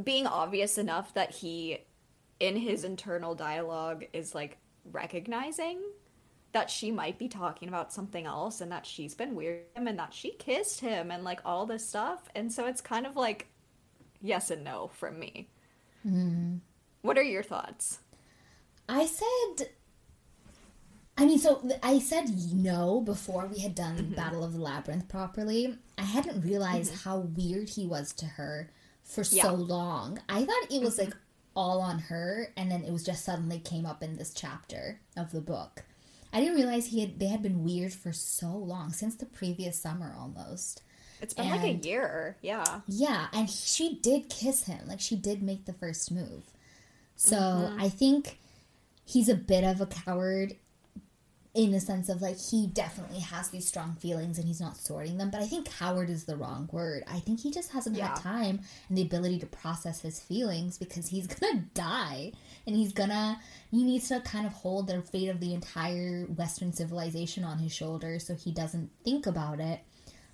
being 0.03 0.27
obvious 0.27 0.79
enough 0.79 1.15
that 1.15 1.31
he 1.31 1.79
in 2.39 2.57
his 2.57 2.85
internal 2.85 3.35
dialogue 3.35 4.05
is 4.13 4.35
like 4.35 4.57
recognizing 4.91 5.81
that 6.53 6.71
she 6.71 6.91
might 6.91 7.19
be 7.19 7.29
talking 7.29 7.69
about 7.69 7.93
something 7.93 8.27
else 8.27 8.61
and 8.61 8.73
that 8.73 8.85
she's 8.85 9.15
been 9.15 9.37
weird 9.37 9.61
with 9.69 9.77
him 9.77 9.87
and 9.87 9.99
that 9.99 10.13
she 10.13 10.33
kissed 10.33 10.81
him 10.81 11.11
and 11.11 11.23
like 11.23 11.41
all 11.45 11.67
this 11.67 11.87
stuff. 11.87 12.29
And 12.35 12.53
so 12.53 12.67
it's 12.67 12.81
kind 12.81 13.07
of 13.07 13.15
like 13.15 13.47
yes 14.21 14.51
and 14.51 14.65
no 14.65 14.91
from 14.95 15.19
me. 15.19 15.49
Mm-hmm. 16.07 16.57
What 17.03 17.19
are 17.19 17.23
your 17.23 17.43
thoughts? 17.43 18.01
I 18.89 19.07
said. 19.07 19.69
I 21.17 21.27
mean, 21.27 21.39
so 21.39 21.69
I 21.83 21.99
said 21.99 22.31
no 22.55 23.03
before 23.03 23.47
we 23.47 23.61
had 23.61 23.75
done 23.75 23.97
mm-hmm. 23.97 24.15
Battle 24.15 24.43
of 24.43 24.55
the 24.55 24.61
Labyrinth 24.61 25.09
properly. 25.09 25.77
I 25.99 26.03
hadn't 26.03 26.41
realized 26.43 26.93
mm-hmm. 26.93 27.09
how 27.09 27.19
weird 27.19 27.69
he 27.69 27.87
was 27.87 28.13
to 28.15 28.27
her 28.27 28.71
for 29.11 29.23
Yeah. 29.23 29.43
so 29.43 29.55
long. 29.55 30.21
I 30.29 30.45
thought 30.45 30.71
it 30.71 30.81
was 30.81 30.99
like 30.99 31.09
mm-hmm. 31.09 31.19
all 31.57 31.81
on 31.81 31.99
her, 31.99 32.53
and 32.57 32.71
then 32.71 32.85
it 32.85 32.93
was 32.93 33.05
just 33.05 33.25
suddenly 33.25 33.59
came 33.59 33.85
up 33.85 34.03
in 34.03 34.17
this 34.17 34.33
chapter 34.33 35.01
of 35.17 35.33
the 35.33 35.41
book. 35.41 35.85
I 36.33 36.41
didn't 36.41 36.55
realize 36.55 36.87
he 36.87 37.01
had 37.01 37.19
they 37.19 37.27
had 37.27 37.43
been 37.43 37.65
weird 37.65 37.93
for 37.93 38.13
so 38.13 38.51
long 38.51 38.93
since 38.93 39.17
the 39.17 39.27
previous 39.27 39.81
summer 39.81 40.15
almost. 40.19 40.83
It's 41.21 41.35
been 41.35 41.51
like 41.51 41.63
a 41.63 41.73
year. 41.73 42.37
Yeah. 42.41 42.81
Yeah, 42.87 43.27
and 43.33 43.47
he, 43.49 43.53
she 43.55 43.97
did 43.97 44.31
kiss 44.31 44.65
him. 44.65 44.87
Like 44.87 45.01
she 45.01 45.17
did 45.17 45.43
make 45.43 45.67
the 45.67 45.73
first 45.73 46.11
move. 46.11 46.45
So 47.17 47.37
mm-hmm. 47.37 47.81
I 47.81 47.89
think 47.89 48.39
he's 49.05 49.29
a 49.29 49.35
bit 49.35 49.65
of 49.65 49.81
a 49.81 49.87
coward 49.87 50.57
in 51.53 51.73
the 51.73 51.81
sense 51.81 52.09
of 52.09 52.23
like 52.23 52.39
he 52.39 52.69
definitely 52.69 53.19
has 53.19 53.49
these 53.51 53.67
strong 53.67 53.97
feelings 53.97 54.39
and 54.39 54.47
he's 54.47 54.61
not 54.61 54.77
sorting 54.77 55.19
them. 55.19 55.31
But 55.31 55.43
I 55.43 55.47
think 55.47 55.69
coward 55.69 56.09
is 56.09 56.25
the 56.25 56.37
wrong 56.37 56.69
word. 56.71 57.03
I 57.09 57.19
think 57.19 57.41
he 57.41 57.51
just 57.51 57.73
hasn't 57.73 57.97
Yeah. 57.97 58.09
had 58.09 58.17
time 58.17 58.61
and 58.89 58.97
the 58.97 59.03
ability 59.03 59.41
to 59.41 59.47
process 59.47 60.01
his 60.01 60.21
feelings 60.21 60.79
because 60.79 61.09
he's 61.09 61.27
gonna 61.41 61.65
die 61.75 62.33
and 62.67 62.77
he's 62.77 62.93
gonna 62.93 63.41
he 63.73 63.83
needs 63.83 64.09
to 64.09 64.21
kind 64.21 64.47
of 64.47 64.53
hold 64.53 64.87
the 64.87 65.03
fate 65.03 65.29
of 65.29 65.41
the 65.41 65.53
entire 65.53 66.25
Western 66.27 66.73
civilization 66.73 67.43
on 67.45 67.59
his 67.59 67.73
shoulders 67.73 68.27
so 68.27 68.35
he 68.37 68.53
doesn't 68.53 68.91
think 69.05 69.27
about 69.27 69.59
it. 69.59 69.81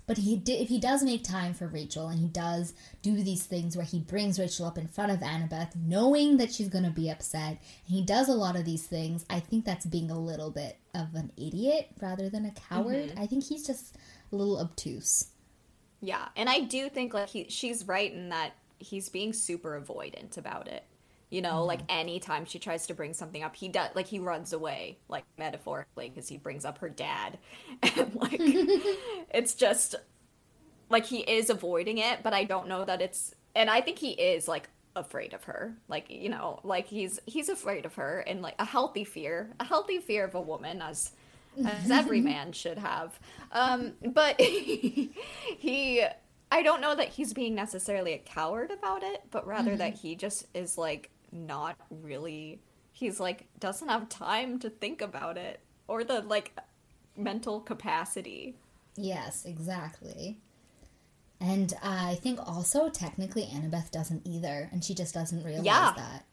But 0.07 0.19
he 0.19 0.37
did, 0.37 0.61
if 0.61 0.69
he 0.69 0.79
does 0.79 1.03
make 1.03 1.23
time 1.23 1.53
for 1.53 1.67
Rachel 1.67 2.07
and 2.07 2.17
he 2.17 2.27
does 2.27 2.73
do 3.01 3.21
these 3.21 3.45
things 3.45 3.75
where 3.75 3.85
he 3.85 3.99
brings 3.99 4.39
Rachel 4.39 4.65
up 4.65 4.77
in 4.77 4.87
front 4.87 5.11
of 5.11 5.19
Annabeth, 5.19 5.75
knowing 5.75 6.37
that 6.37 6.53
she's 6.53 6.69
going 6.69 6.85
to 6.85 6.89
be 6.89 7.09
upset, 7.09 7.49
and 7.49 7.95
he 7.95 8.01
does 8.01 8.29
a 8.29 8.33
lot 8.33 8.55
of 8.55 8.63
these 8.63 8.87
things, 8.87 9.25
I 9.29 9.41
think 9.41 9.65
that's 9.65 9.85
being 9.85 10.09
a 10.09 10.17
little 10.17 10.49
bit 10.49 10.77
of 10.95 11.13
an 11.13 11.33
idiot 11.35 11.89
rather 12.01 12.29
than 12.29 12.45
a 12.45 12.51
coward. 12.51 13.09
Mm-hmm. 13.09 13.19
I 13.19 13.27
think 13.27 13.43
he's 13.43 13.67
just 13.67 13.97
a 14.31 14.35
little 14.35 14.59
obtuse. 14.59 15.27
Yeah. 15.99 16.29
And 16.37 16.47
I 16.47 16.61
do 16.61 16.87
think 16.87 17.13
like 17.13 17.29
he 17.29 17.47
she's 17.49 17.85
right 17.85 18.11
in 18.11 18.29
that 18.29 18.53
he's 18.79 19.09
being 19.09 19.33
super 19.33 19.79
avoidant 19.79 20.37
about 20.37 20.69
it. 20.69 20.85
You 21.29 21.41
know, 21.41 21.65
like 21.65 21.81
anytime 21.89 22.45
she 22.45 22.57
tries 22.57 22.87
to 22.87 22.93
bring 22.93 23.13
something 23.13 23.43
up, 23.43 23.55
he 23.55 23.67
does 23.67 23.89
like 23.95 24.07
he 24.07 24.19
runs 24.19 24.53
away, 24.53 24.97
like 25.09 25.25
metaphorically, 25.37 26.09
because 26.09 26.29
he 26.29 26.37
brings 26.37 26.63
up 26.63 26.77
her 26.79 26.89
dad, 26.89 27.37
and 27.83 28.15
like 28.15 28.39
it's 28.39 29.53
just 29.53 29.95
like 30.89 31.05
he 31.05 31.19
is 31.19 31.49
avoiding 31.49 31.97
it, 31.97 32.19
but 32.23 32.33
I 32.33 32.43
don't 32.45 32.67
know 32.67 32.85
that 32.85 33.01
it's. 33.01 33.33
And 33.55 33.69
I 33.69 33.81
think 33.81 33.97
he 33.99 34.11
is 34.11 34.47
like 34.47 34.69
afraid 34.95 35.33
of 35.33 35.43
her, 35.45 35.75
like 35.87 36.09
you 36.09 36.29
know, 36.29 36.59
like 36.63 36.87
he's 36.87 37.19
he's 37.25 37.49
afraid 37.49 37.85
of 37.85 37.95
her, 37.95 38.19
and 38.27 38.41
like 38.41 38.55
a 38.59 38.65
healthy 38.65 39.03
fear, 39.03 39.49
a 39.59 39.65
healthy 39.65 39.99
fear 39.99 40.23
of 40.23 40.35
a 40.35 40.41
woman, 40.41 40.81
as 40.81 41.11
as 41.65 41.91
every 41.91 42.21
man 42.33 42.51
should 42.51 42.77
have. 42.77 43.19
Um, 43.51 43.93
but 44.01 44.39
he, 44.39 46.05
I 46.51 46.61
don't 46.61 46.81
know 46.81 46.95
that 46.95 47.09
he's 47.09 47.33
being 47.33 47.55
necessarily 47.55 48.13
a 48.13 48.19
coward 48.19 48.71
about 48.71 49.03
it, 49.03 49.23
but 49.31 49.45
rather 49.47 49.75
that 49.75 49.95
he 49.95 50.15
just 50.15 50.45
is 50.53 50.77
like 50.77 51.09
not 51.45 51.77
really. 51.89 52.59
He's 52.91 53.19
like 53.19 53.47
doesn't 53.59 53.87
have 53.87 54.09
time 54.09 54.59
to 54.59 54.69
think 54.69 55.01
about 55.01 55.37
it 55.37 55.59
or 55.87 56.03
the 56.03 56.21
like 56.21 56.57
mental 57.15 57.59
capacity. 57.61 58.55
Yes, 58.95 59.45
exactly. 59.45 60.39
And 61.39 61.73
I 61.83 62.15
think 62.15 62.39
also 62.43 62.89
technically 62.89 63.43
Annabeth 63.43 63.91
doesn't 63.91 64.23
either, 64.25 64.69
and 64.71 64.83
she 64.83 64.95
just 64.95 65.13
doesn't 65.13 65.43
realize 65.43 65.65
Yeah. 65.65 65.93
that. 65.95 66.25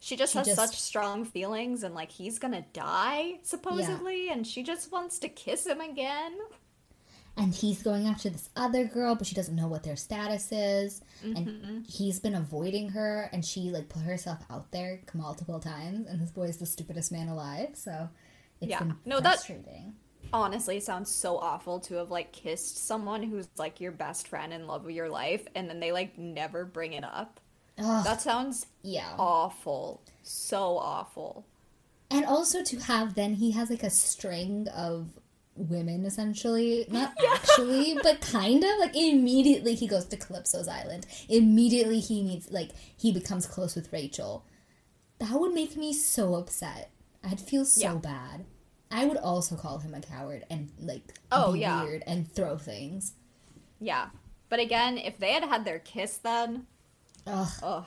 She 0.00 0.16
just 0.16 0.32
She 0.32 0.38
has 0.38 0.46
just- 0.48 0.56
such 0.58 0.80
strong 0.80 1.24
feelings 1.24 1.82
and 1.84 1.94
like 1.94 2.10
he's 2.10 2.38
gonna 2.38 2.64
die 2.72 3.38
supposedly 3.42 4.30
and 4.30 4.46
she 4.46 4.62
just 4.62 4.90
wants 4.90 5.18
to 5.20 5.28
kiss 5.28 5.66
him 5.66 5.80
again. 5.80 6.36
And 7.36 7.54
he's 7.54 7.82
going 7.82 8.06
after 8.06 8.28
this 8.28 8.50
other 8.56 8.84
girl 8.84 9.14
but 9.14 9.26
she 9.26 9.34
doesn't 9.34 9.56
know 9.56 9.68
what 9.68 9.82
their 9.82 9.96
status 9.96 10.50
is 10.52 11.02
Mm-hmm. 11.24 11.36
and 11.36 11.86
he's 11.86 12.18
been 12.18 12.34
avoiding 12.34 12.88
her 12.90 13.28
and 13.32 13.44
she 13.44 13.70
like 13.70 13.88
put 13.90 14.02
herself 14.02 14.38
out 14.50 14.70
there 14.72 15.00
multiple 15.12 15.60
times 15.60 16.06
and 16.06 16.18
this 16.20 16.30
boy 16.30 16.44
is 16.44 16.56
the 16.56 16.64
stupidest 16.66 17.12
man 17.12 17.28
alive 17.28 17.70
so 17.74 18.08
it's 18.60 18.70
Yeah. 18.70 18.92
No, 19.04 19.20
that- 19.20 19.34
frustrating 19.34 19.94
honestly 20.32 20.76
it 20.78 20.82
sounds 20.84 21.10
so 21.10 21.36
awful 21.38 21.80
to 21.80 21.94
have 21.96 22.10
like 22.10 22.32
kissed 22.32 22.86
someone 22.86 23.22
who's 23.22 23.48
like 23.58 23.80
your 23.80 23.92
best 23.92 24.28
friend 24.28 24.52
and 24.52 24.66
love 24.66 24.84
of 24.84 24.90
your 24.90 25.08
life 25.10 25.46
and 25.54 25.68
then 25.68 25.80
they 25.80 25.92
like 25.92 26.16
never 26.18 26.64
bring 26.64 26.92
it 26.94 27.04
up. 27.04 27.40
Ugh, 27.78 28.04
That 28.04 28.20
sounds 28.20 28.66
yeah. 28.82 29.14
awful. 29.18 30.02
So 30.22 30.76
awful. 30.78 31.46
And 32.10 32.24
also 32.26 32.62
to 32.64 32.78
have 32.80 33.14
then 33.14 33.34
he 33.34 33.50
has 33.52 33.70
like 33.70 33.82
a 33.82 33.90
string 33.90 34.68
of 34.68 35.08
women 35.68 36.04
essentially, 36.06 36.86
not 36.88 37.12
actually, 37.34 37.98
but 38.02 38.20
kind 38.20 38.62
of 38.64 38.70
like 38.78 38.96
immediately 38.96 39.74
he 39.74 39.86
goes 39.86 40.06
to 40.06 40.16
Calypso's 40.16 40.68
island. 40.68 41.06
Immediately 41.28 42.00
he 42.00 42.22
meets 42.22 42.50
like 42.50 42.70
he 42.96 43.12
becomes 43.12 43.46
close 43.46 43.74
with 43.74 43.92
Rachel. 43.92 44.44
That 45.18 45.32
would 45.38 45.52
make 45.54 45.76
me 45.76 45.92
so 45.92 46.34
upset. 46.34 46.90
I'd 47.22 47.40
feel 47.40 47.64
so 47.64 47.80
Yeah. 47.82 47.94
bad. 47.96 48.44
I 48.90 49.04
would 49.04 49.18
also 49.18 49.54
call 49.56 49.78
him 49.78 49.94
a 49.94 50.00
coward 50.00 50.44
and 50.50 50.70
like 50.80 51.14
Oh, 51.30 51.52
be 51.52 51.60
yeah. 51.60 51.82
weird 51.84 52.02
and 52.06 52.30
throw 52.32 52.56
things. 52.56 53.12
Yeah. 53.80 54.08
But 54.48 54.58
again, 54.58 54.98
if 54.98 55.18
they 55.18 55.32
had 55.32 55.44
had 55.44 55.64
their 55.64 55.78
kiss 55.78 56.16
then, 56.16 56.66
Ugh. 57.26 57.48
ugh, 57.62 57.84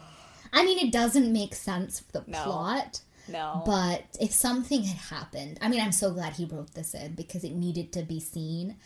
I 0.54 0.64
mean, 0.64 0.78
it 0.80 0.92
doesn't 0.94 1.34
make 1.34 1.56
sense 1.56 2.00
for 2.00 2.12
the 2.12 2.24
No. 2.28 2.44
plot. 2.44 3.02
No. 3.28 3.64
But 3.66 4.18
if 4.20 4.32
something 4.32 4.84
had 4.84 4.98
happened, 4.98 5.58
I 5.62 5.70
mean, 5.70 5.80
I'm 5.82 5.92
so 5.92 6.12
glad 6.12 6.34
he 6.34 6.46
wrote 6.46 6.74
this 6.74 6.94
in 6.94 7.16
because 7.16 7.44
it 7.44 7.54
needed 7.54 7.92
to 7.94 8.04
be 8.04 8.20
seen. 8.20 8.78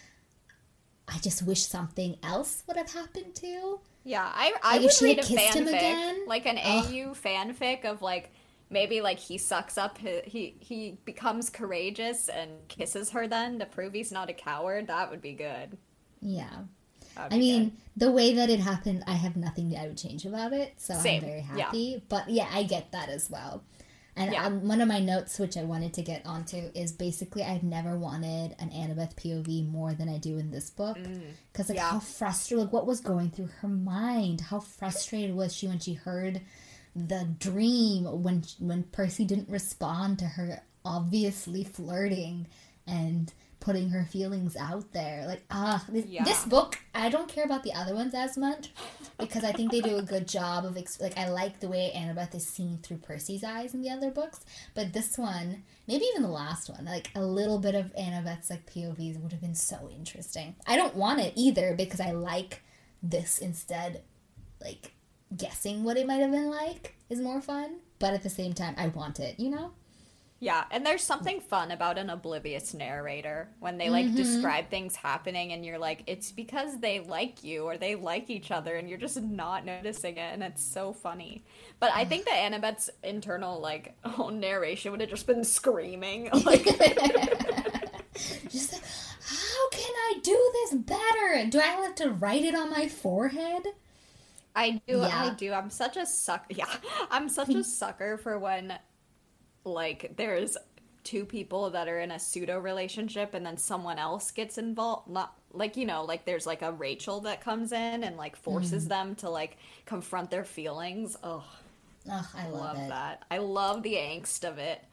I 1.07 1.17
just 1.19 1.41
wish 1.43 1.65
something 1.65 2.17
else 2.23 2.63
would 2.67 2.77
have 2.77 2.91
happened 2.91 3.35
too. 3.35 3.79
Yeah, 4.03 4.29
I 4.33 4.53
I 4.63 4.77
Like, 4.77 4.81
would 4.81 5.01
read 5.01 5.19
a 5.19 5.23
kissed 5.23 5.53
him 5.53 5.65
fanfic, 5.65 5.67
again? 5.67 6.25
like 6.25 6.45
an 6.45 6.57
Ugh. 6.63 6.85
AU 6.85 7.13
fanfic 7.13 7.85
of 7.85 8.01
like 8.01 8.31
maybe 8.69 9.01
like 9.01 9.19
he 9.19 9.37
sucks 9.37 9.77
up 9.77 9.97
his, 9.97 10.21
he 10.25 10.55
he 10.59 10.99
becomes 11.05 11.49
courageous 11.49 12.29
and 12.29 12.67
kisses 12.67 13.09
her 13.11 13.27
then 13.27 13.59
to 13.59 13.65
prove 13.65 13.93
he's 13.93 14.11
not 14.11 14.29
a 14.29 14.33
coward. 14.33 14.87
That 14.87 15.09
would 15.11 15.21
be 15.21 15.33
good. 15.33 15.77
Yeah. 16.21 16.63
I 17.29 17.29
be 17.29 17.37
mean, 17.39 17.69
good. 17.69 17.71
the 17.97 18.11
way 18.11 18.33
that 18.35 18.49
it 18.49 18.59
happened, 18.59 19.03
I 19.07 19.13
have 19.13 19.35
nothing 19.35 19.75
I 19.75 19.87
would 19.87 19.97
change 19.97 20.25
about 20.25 20.53
it, 20.53 20.73
so 20.77 20.93
Same, 20.93 21.21
I'm 21.23 21.29
very 21.29 21.41
yeah. 21.51 21.65
happy. 21.65 22.03
But 22.09 22.29
yeah, 22.29 22.47
I 22.51 22.63
get 22.63 22.91
that 22.91 23.09
as 23.09 23.29
well. 23.29 23.63
And 24.17 24.33
Yeah. 24.33 24.45
um, 24.47 24.67
one 24.67 24.81
of 24.81 24.87
my 24.87 24.99
notes, 24.99 25.37
which 25.39 25.55
I 25.57 25.63
wanted 25.63 25.93
to 25.93 26.01
get 26.01 26.25
onto, 26.25 26.57
is 26.73 26.91
basically 26.91 27.43
I've 27.43 27.63
never 27.63 27.97
wanted 27.97 28.55
an 28.59 28.71
Annabeth 28.71 29.15
POV 29.15 29.69
more 29.69 29.93
than 29.93 30.09
I 30.09 30.17
do 30.17 30.37
in 30.39 30.49
this 30.51 30.69
book. 30.71 30.97
Because, 31.51 31.69
like, 31.69 31.77
Mm. 31.77 31.81
yeah. 31.81 31.89
how 31.91 31.99
frustrated, 31.99 32.65
like, 32.65 32.73
what 32.73 32.87
was 32.87 32.99
going 32.99 33.29
through 33.29 33.49
her 33.61 33.67
mind? 33.67 34.41
How 34.41 34.59
frustrated 34.59 35.35
was 35.35 35.53
she 35.55 35.67
when 35.67 35.79
she 35.79 35.93
heard 35.93 36.41
the 36.95 37.25
dream 37.37 38.05
when 38.23 38.43
when 38.59 38.81
Percy 38.81 39.23
didn't 39.23 39.49
respond 39.49 40.17
to 40.17 40.25
her 40.25 40.63
obviously 40.83 41.63
flirting 41.63 42.47
and 42.87 43.31
putting 43.59 43.89
her 43.89 44.05
feelings 44.05 44.55
out 44.55 44.93
there. 44.93 45.25
Like 45.27 45.43
ah 45.51 45.83
this, 45.89 46.05
Yeah. 46.05 46.23
this 46.23 46.45
book 46.45 46.77
I 46.95 47.09
don't 47.09 47.27
care 47.27 47.43
about 47.43 47.63
the 47.63 47.73
other 47.73 47.93
ones 47.95 48.13
as 48.13 48.37
much 48.37 48.69
because 49.19 49.43
I 49.43 49.51
think 49.51 49.71
they 49.71 49.81
do 49.81 49.97
a 49.97 50.01
good 50.01 50.27
job 50.27 50.63
of 50.65 50.77
ex- 50.77 51.01
like 51.01 51.17
I 51.17 51.29
like 51.29 51.59
the 51.59 51.67
way 51.67 51.91
Annabeth 51.95 52.33
is 52.35 52.47
seen 52.47 52.79
through 52.81 52.97
Percy's 52.97 53.43
eyes 53.43 53.73
in 53.73 53.81
the 53.81 53.89
other 53.89 54.09
books 54.11 54.41
but 54.73 54.93
this 54.93 55.17
one 55.17 55.63
maybe 55.87 56.05
even 56.05 56.21
the 56.21 56.27
last 56.29 56.69
one 56.69 56.85
like 56.85 57.09
a 57.15 57.21
little 57.21 57.59
bit 57.59 57.75
of 57.75 57.93
Annabeth's 57.95 58.49
like 58.49 58.65
POVs 58.71 59.19
would 59.21 59.31
have 59.31 59.41
been 59.41 59.55
so 59.55 59.89
interesting. 59.93 60.55
I 60.65 60.75
don't 60.75 60.95
want 60.95 61.19
it 61.19 61.33
either 61.35 61.75
because 61.75 61.99
I 61.99 62.11
like 62.11 62.61
this 63.03 63.37
instead 63.39 64.01
like 64.61 64.93
guessing 65.35 65.83
what 65.83 65.97
it 65.97 66.07
might 66.07 66.21
have 66.21 66.31
been 66.31 66.49
like 66.49 66.95
is 67.09 67.19
more 67.19 67.41
fun 67.41 67.77
but 67.99 68.13
at 68.13 68.23
the 68.23 68.29
same 68.29 68.53
time 68.53 68.73
I 68.77 68.87
want 68.87 69.19
it 69.19 69.39
you 69.39 69.49
know 69.49 69.71
Yeah, 70.39 70.65
and 70.69 70.85
there's 70.85 71.03
something 71.03 71.39
fun 71.39 71.71
about 71.71 71.97
an 71.97 72.11
oblivious 72.11 72.73
narrator 72.75 73.49
when 73.59 73.77
they 73.79 73.89
like 73.89 74.05
Mm-hmm. 74.07 74.15
describe 74.15 74.69
things 74.69 74.95
happening 74.95 75.51
and 75.51 75.65
you're 75.65 75.79
like, 75.79 76.03
it's 76.05 76.31
because 76.31 76.79
they 76.79 76.99
like 76.99 77.43
you 77.43 77.63
or 77.63 77.77
they 77.77 77.95
like 77.95 78.29
each 78.29 78.51
other 78.51 78.75
and 78.75 78.87
you're 78.87 78.99
just 78.99 79.19
not 79.19 79.65
noticing 79.65 80.17
it 80.17 80.33
and 80.33 80.43
it's 80.43 80.63
so 80.63 80.93
funny. 80.93 81.43
But 81.79 81.91
I 81.95 82.05
think 82.05 82.25
that 82.25 82.35
Annabeth's 82.35 82.89
internal 83.03 83.59
like 83.59 83.95
oh, 84.03 84.29
narration 84.29 84.91
would 84.91 85.01
have 85.01 85.09
just 85.09 85.25
been 85.27 85.43
screaming. 85.43 86.29
Like 86.45 86.63
just 88.49 88.73
like 88.73 88.83
how 89.21 89.69
can 89.71 89.91
I 89.93 90.19
do 90.23 90.51
this 90.53 90.73
better 90.75 91.49
do 91.49 91.59
I 91.59 91.65
have 91.67 91.95
to 91.95 92.09
write 92.09 92.43
it 92.43 92.55
on 92.55 92.69
my 92.71 92.87
forehead 92.87 93.67
I 94.55 94.81
do, 94.87 95.03
I 95.03 95.29
do. 95.37 95.53
I'm 95.53 95.69
such 95.69 95.97
a 95.97 96.05
sucker. 96.05 96.45
Yeah, 96.49 96.65
I'm 97.11 97.29
such 97.29 97.53
a 97.53 97.63
sucker 97.63 98.17
for 98.17 98.39
when, 98.39 98.73
like, 99.73 100.13
there's 100.17 100.57
two 101.03 101.25
people 101.25 101.69
that 101.71 101.87
are 101.87 101.99
in 101.99 102.11
a 102.11 102.19
pseudo 102.19 102.59
relationship 102.59 103.33
and 103.33 103.45
then 103.45 103.57
someone 103.57 103.97
else 103.99 104.31
gets 104.31 104.57
involved. 104.57 105.09
Not 105.09 105.33
like 105.53 105.77
you 105.77 105.85
know, 105.85 106.03
like 106.03 106.25
there's 106.25 106.45
like 106.45 106.61
a 106.61 106.71
Rachel 106.71 107.21
that 107.21 107.41
comes 107.41 107.71
in 107.71 108.03
and 108.03 108.17
like 108.17 108.35
forces 108.35 108.87
Mm-hmm. 108.87 108.89
them 108.89 109.15
to 109.15 109.29
like 109.29 109.57
confront 109.85 110.31
their 110.31 110.43
feelings. 110.43 111.15
Oh, 111.23 111.45
oh 112.09 112.29
I 112.33 112.43
I 112.43 112.47
love, 112.47 112.73
love 112.73 112.87
that. 112.87 113.23
I 113.31 113.37
love 113.39 113.83
the 113.83 113.95
angst 113.95 114.43
of 114.47 114.57
it. 114.57 114.83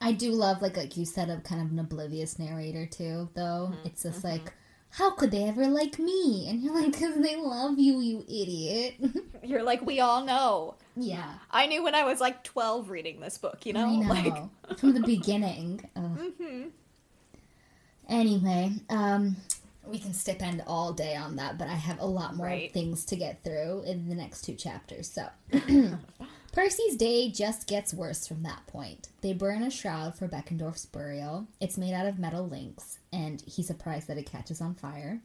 I 0.00 0.12
do 0.12 0.30
love 0.32 0.60
like 0.62 0.76
like 0.76 0.96
you 0.96 1.04
said 1.04 1.30
a 1.30 1.40
kind 1.40 1.60
of 1.62 1.70
an 1.72 1.78
oblivious 1.78 2.38
narrator 2.38 2.86
too 2.86 3.28
though 3.34 3.72
Mm-hmm, 3.72 3.84
it's 3.84 4.02
just 4.02 4.22
like 4.24 4.52
how 4.96 5.10
could 5.10 5.30
they 5.30 5.44
ever 5.44 5.66
like 5.66 5.98
me 5.98 6.46
and 6.48 6.62
you're 6.62 6.74
like 6.74 6.92
because 6.92 7.16
they 7.16 7.36
love 7.36 7.78
you 7.78 8.00
you 8.00 8.24
idiot 8.28 8.94
You're 9.44 9.62
like, 9.62 9.84
we 9.84 10.00
all 10.00 10.24
know. 10.24 10.76
yeah 10.96 11.34
I 11.50 11.66
knew 11.66 11.82
when 11.84 11.94
I 11.94 12.04
was 12.04 12.18
like 12.20 12.42
12 12.44 12.88
reading 12.88 13.20
this 13.20 13.36
book. 13.38 13.66
You 13.66 13.72
know, 13.74 13.90
know. 13.90 14.08
like 14.08 14.34
From 14.78 14.94
the 14.94 15.00
beginning. 15.00 15.88
Mm-hmm. 15.96 16.68
Anyway, 18.08 18.72
um, 18.90 19.36
we 19.86 19.98
can 19.98 20.12
stip 20.14 20.42
end 20.42 20.62
all 20.66 20.92
day 20.92 21.14
on 21.16 21.36
that, 21.36 21.58
but 21.58 21.68
I 21.68 21.74
have 21.74 22.00
a 22.00 22.06
lot 22.06 22.36
more 22.36 22.46
Right. 22.46 22.72
things 22.72 23.04
to 23.06 23.16
get 23.16 23.42
through 23.44 23.82
in 23.86 24.08
the 24.08 24.14
next 24.14 24.42
two 24.42 24.54
chapters. 24.54 25.10
So, 25.10 25.26
Percy's 26.54 26.94
day 26.94 27.32
just 27.32 27.66
gets 27.66 27.92
worse 27.92 28.28
from 28.28 28.44
that 28.44 28.64
point. 28.68 29.08
They 29.22 29.32
burn 29.32 29.64
a 29.64 29.72
shroud 29.72 30.14
for 30.16 30.28
Beckendorf's 30.28 30.86
burial. 30.86 31.48
It's 31.60 31.76
made 31.76 31.94
out 31.94 32.06
of 32.06 32.20
metal 32.20 32.46
links, 32.46 33.00
and 33.12 33.42
he's 33.44 33.66
surprised 33.66 34.06
that 34.06 34.18
it 34.18 34.30
catches 34.30 34.60
on 34.60 34.76
fire. 34.76 35.20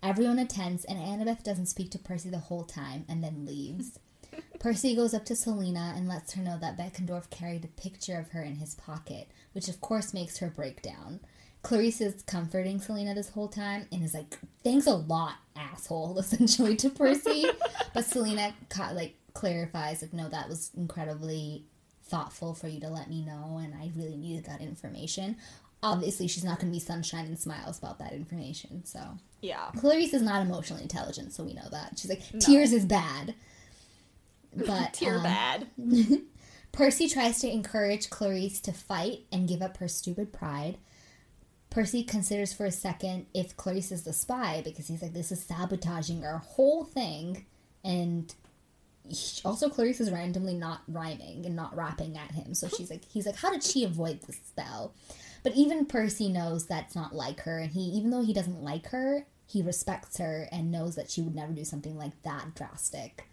Everyone 0.00 0.38
attends, 0.38 0.84
and 0.84 0.96
Annabeth 0.96 1.42
doesn't 1.42 1.66
speak 1.66 1.90
to 1.90 1.98
Percy 1.98 2.30
the 2.30 2.38
whole 2.38 2.62
time 2.62 3.04
and 3.08 3.20
then 3.20 3.44
leaves. 3.44 3.98
Percy 4.60 4.94
goes 4.94 5.12
up 5.12 5.24
to 5.24 5.32
Silena 5.32 5.96
and 5.96 6.06
lets 6.06 6.34
her 6.34 6.42
know 6.42 6.56
that 6.60 6.78
Beckendorf 6.78 7.28
carried 7.30 7.64
a 7.64 7.80
picture 7.82 8.16
of 8.20 8.28
her 8.28 8.42
in 8.44 8.54
his 8.54 8.76
pocket, 8.76 9.28
which 9.54 9.66
of 9.66 9.80
course 9.80 10.14
makes 10.14 10.38
her 10.38 10.50
break 10.50 10.82
down. 10.82 11.18
Clarisse 11.62 12.00
is 12.00 12.22
comforting 12.22 12.80
Silena 12.80 13.14
this 13.14 13.30
whole 13.30 13.48
time 13.48 13.86
and 13.92 14.02
is 14.02 14.14
like, 14.14 14.38
"Thanks 14.64 14.86
a 14.86 14.94
lot, 14.94 15.34
asshole," 15.54 16.18
essentially 16.20 16.76
to 16.76 16.90
Percy. 16.90 17.44
but 17.94 18.04
Silena 18.04 18.54
like 18.94 19.14
clarifies, 19.34 20.02
like, 20.02 20.12
"No, 20.12 20.28
that 20.28 20.48
was 20.48 20.70
incredibly 20.76 21.64
thoughtful 22.04 22.54
for 22.54 22.68
you 22.68 22.80
to 22.80 22.88
let 22.88 23.08
me 23.08 23.22
know, 23.22 23.60
and 23.62 23.74
I 23.74 23.90
really 23.96 24.16
needed 24.16 24.44
that 24.46 24.60
information." 24.60 25.36
Obviously, 25.82 26.28
she's 26.28 26.44
not 26.44 26.58
going 26.58 26.70
to 26.70 26.76
be 26.76 26.80
sunshine 26.80 27.24
and 27.24 27.38
smiles 27.38 27.78
about 27.78 27.98
that 28.00 28.12
information, 28.12 28.84
so 28.84 29.18
yeah. 29.40 29.70
Clarisse 29.76 30.14
is 30.14 30.22
not 30.22 30.42
emotionally 30.42 30.82
intelligent, 30.82 31.32
so 31.32 31.44
we 31.44 31.54
know 31.54 31.68
that. 31.70 31.98
She's 31.98 32.10
like, 32.10 32.22
tears 32.40 32.72
is 32.72 32.84
bad. 32.84 33.34
But 34.54 34.92
Tear 34.94 35.16
um, 35.16 35.22
bad. 35.22 35.66
Percy 36.72 37.08
tries 37.08 37.40
to 37.40 37.50
encourage 37.50 38.10
Clarisse 38.10 38.60
to 38.62 38.72
fight 38.72 39.20
and 39.32 39.48
give 39.48 39.62
up 39.62 39.78
her 39.78 39.88
stupid 39.88 40.32
pride. 40.32 40.78
Percy 41.70 42.02
considers 42.02 42.52
for 42.52 42.66
a 42.66 42.70
second 42.70 43.26
if 43.32 43.56
Clarisse 43.56 43.92
is 43.92 44.02
the 44.02 44.12
spy 44.12 44.60
because 44.64 44.88
he's 44.88 45.02
like, 45.02 45.12
this 45.12 45.32
is 45.32 45.42
sabotaging 45.42 46.24
our 46.24 46.38
whole 46.38 46.84
thing. 46.84 47.46
And 47.84 48.32
he- 49.08 49.42
also, 49.44 49.68
Clarisse 49.68 50.00
is 50.00 50.10
randomly 50.10 50.54
not 50.54 50.82
rhyming 50.88 51.44
and 51.46 51.56
not 51.56 51.76
rapping 51.76 52.16
at 52.16 52.32
him. 52.32 52.54
So 52.54 52.68
she's 52.68 52.90
like, 52.90 53.04
he's 53.04 53.26
like, 53.26 53.36
how 53.36 53.50
did 53.50 53.62
she 53.62 53.84
avoid 53.84 54.20
the 54.22 54.32
spell? 54.32 54.94
But 55.42 55.54
even 55.54 55.86
Percy 55.86 56.28
knows 56.28 56.66
that's 56.66 56.94
not 56.94 57.14
like 57.14 57.40
her. 57.40 57.58
And 57.58 57.70
he, 57.72 57.80
even 57.80 58.10
though 58.10 58.22
he 58.22 58.34
doesn't 58.34 58.62
like 58.62 58.88
her, 58.88 59.26
he 59.46 59.62
respects 59.62 60.18
her 60.18 60.48
and 60.52 60.70
knows 60.70 60.94
that 60.96 61.10
she 61.10 61.22
would 61.22 61.34
never 61.34 61.52
do 61.52 61.64
something 61.64 61.96
like 61.96 62.22
that 62.22 62.54
drastic. 62.54 63.26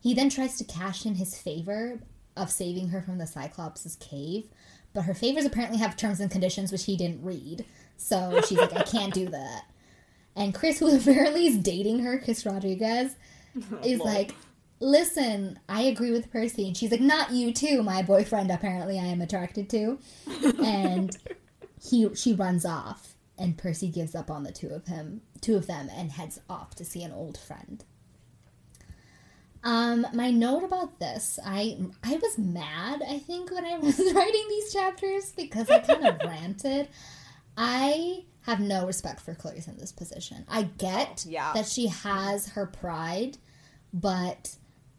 He 0.00 0.14
then 0.14 0.30
tries 0.30 0.56
to 0.58 0.64
cash 0.64 1.04
in 1.06 1.16
his 1.16 1.38
favor 1.38 2.00
of 2.36 2.50
saving 2.50 2.88
her 2.88 3.00
from 3.00 3.18
the 3.18 3.26
Cyclops' 3.26 3.96
cave, 3.96 4.48
but 4.92 5.02
her 5.02 5.14
favors 5.14 5.44
apparently 5.44 5.78
have 5.78 5.96
terms 5.96 6.20
and 6.20 6.30
conditions 6.30 6.72
which 6.72 6.84
he 6.84 6.96
didn't 6.96 7.22
read. 7.22 7.64
So 7.96 8.40
she's 8.46 8.58
like, 8.58 8.74
I 8.74 8.82
can't 8.82 9.14
do 9.14 9.28
that. 9.28 9.64
And 10.34 10.54
Chris, 10.54 10.78
who 10.78 10.94
apparently 10.96 11.46
is 11.46 11.58
dating 11.58 12.00
her, 12.00 12.18
Chris 12.18 12.44
Rodriguez, 12.44 13.16
is 13.84 14.00
like, 14.00 14.34
Listen, 14.78 15.58
I 15.68 15.82
agree 15.82 16.10
with 16.10 16.30
Percy. 16.30 16.66
And 16.66 16.76
she's 16.76 16.90
like, 16.90 17.00
Not 17.00 17.32
you 17.32 17.52
too, 17.52 17.82
my 17.82 18.02
boyfriend 18.02 18.50
apparently 18.50 18.98
I 18.98 19.04
am 19.04 19.20
attracted 19.20 19.70
to. 19.70 19.98
And 20.62 21.16
he 21.82 22.14
she 22.14 22.32
runs 22.32 22.64
off 22.64 23.14
and 23.38 23.56
Percy 23.56 23.88
gives 23.88 24.14
up 24.14 24.30
on 24.30 24.42
the 24.44 24.52
two 24.52 24.68
of 24.68 24.86
him 24.86 25.20
two 25.40 25.56
of 25.56 25.66
them 25.66 25.88
and 25.94 26.10
heads 26.10 26.40
off 26.48 26.74
to 26.76 26.84
see 26.84 27.02
an 27.02 27.12
old 27.12 27.38
friend. 27.38 27.84
Um, 29.62 30.06
my 30.14 30.30
note 30.30 30.62
about 30.62 31.00
this, 31.00 31.38
I 31.44 31.76
I 32.04 32.14
was 32.16 32.38
mad, 32.38 33.02
I 33.08 33.18
think, 33.18 33.50
when 33.50 33.64
I 33.64 33.78
was 33.80 33.98
writing 33.98 34.44
these 34.48 34.72
chapters 34.72 35.32
because 35.32 35.68
I 35.68 35.80
kind 35.80 36.06
of 36.06 36.18
ranted. 36.24 36.88
I 37.56 38.24
have 38.42 38.60
no 38.60 38.86
respect 38.86 39.20
for 39.20 39.34
Clarisse 39.34 39.66
in 39.66 39.76
this 39.78 39.90
position. 39.90 40.44
I 40.48 40.64
get 40.64 41.24
yeah. 41.26 41.52
that 41.54 41.66
she 41.66 41.88
has 41.88 42.50
her 42.50 42.66
pride, 42.66 43.38
but 43.92 44.54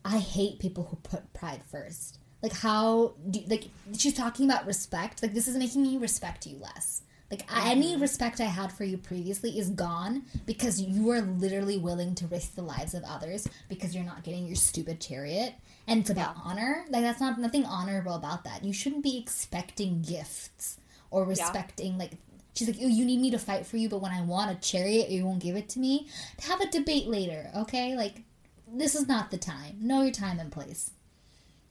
I 0.07 0.19
hate 0.19 0.59
people 0.59 0.85
who 0.85 0.95
put 0.97 1.33
pride 1.33 1.61
first. 1.69 2.19
Like 2.41 2.53
how 2.53 3.15
do 3.29 3.41
like 3.47 3.65
she's 3.97 4.13
talking 4.13 4.49
about 4.49 4.65
respect. 4.65 5.21
Like 5.21 5.33
this 5.33 5.47
is 5.47 5.57
making 5.57 5.83
me 5.83 5.97
respect 5.97 6.45
you 6.47 6.57
less. 6.57 7.01
Like 7.29 7.43
any 7.53 7.91
Mm-hmm. 7.93 8.01
respect 8.01 8.39
I 8.39 8.45
had 8.45 8.71
for 8.71 8.85
you 8.85 8.97
previously 8.97 9.59
is 9.59 9.69
gone 9.69 10.23
because 10.45 10.79
you 10.81 11.09
are 11.11 11.21
literally 11.21 11.77
willing 11.77 12.15
to 12.15 12.27
risk 12.27 12.55
the 12.55 12.61
lives 12.61 12.93
of 12.93 13.03
others 13.03 13.49
because 13.67 13.93
you're 13.93 14.05
not 14.05 14.23
getting 14.23 14.45
your 14.47 14.55
stupid 14.55 15.01
chariot. 15.01 15.55
And 15.87 15.99
it's 16.01 16.09
about 16.09 16.37
honor. 16.41 16.85
Like 16.89 17.01
that's 17.01 17.19
not 17.19 17.37
nothing 17.39 17.65
honorable 17.65 18.13
about 18.13 18.45
that. 18.45 18.63
You 18.63 18.71
shouldn't 18.73 19.03
be 19.03 19.17
expecting 19.17 20.01
gifts 20.03 20.77
or 21.11 21.25
respecting 21.25 21.97
like 21.97 22.11
she's 22.55 22.67
like, 22.67 22.77
oh, 22.81 22.87
you 22.87 23.05
need 23.05 23.19
me 23.21 23.31
to 23.31 23.39
fight 23.39 23.65
for 23.65 23.77
you, 23.77 23.89
but 23.89 24.01
when 24.01 24.11
I 24.11 24.21
want 24.21 24.51
a 24.51 24.55
chariot, 24.55 25.09
you 25.09 25.25
won't 25.25 25.43
give 25.43 25.55
it 25.55 25.69
to 25.69 25.79
me. 25.79 26.07
Have 26.47 26.61
a 26.61 26.69
debate 26.71 27.07
later, 27.07 27.51
okay? 27.55 27.95
Like 27.95 28.23
this 28.71 28.95
is 28.95 29.07
not 29.07 29.31
the 29.31 29.37
time. 29.37 29.77
Know 29.79 30.01
your 30.03 30.11
time 30.11 30.39
and 30.39 30.51
place. 30.51 30.91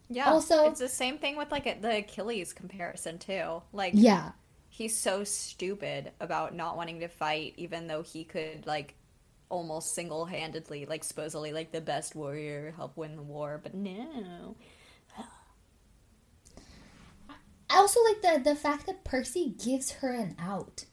Yeah. 0.08 0.30
Also- 0.30 0.68
it's 0.70 0.80
the 0.80 0.88
same 0.88 1.18
thing 1.18 1.36
with 1.36 1.50
like 1.50 1.80
the 1.82 1.98
Achilles 1.98 2.52
comparison 2.52 3.18
too. 3.18 3.62
Like, 3.72 3.92
Yeah. 3.94 4.32
he's 4.68 4.96
so 4.96 5.24
stupid 5.24 6.12
about 6.20 6.54
not 6.54 6.76
wanting 6.76 7.00
to 7.00 7.08
fight, 7.08 7.54
even 7.56 7.86
though 7.86 8.02
he 8.02 8.24
could 8.24 8.66
like 8.66 8.94
almost 9.48 9.94
single-handedly, 9.94 10.86
like 10.86 11.04
supposedly 11.04 11.52
like 11.52 11.70
the 11.72 11.80
best 11.80 12.14
warrior, 12.14 12.72
help 12.76 12.96
win 12.96 13.16
the 13.16 13.22
war. 13.22 13.60
But 13.62 13.74
no. 13.74 14.56
I 17.68 17.78
also 17.78 18.00
like 18.04 18.22
the 18.22 18.50
the 18.50 18.56
fact 18.56 18.86
that 18.86 19.04
Percy 19.04 19.54
gives 19.62 19.90
her 19.92 20.12
an 20.12 20.36
out. 20.38 20.84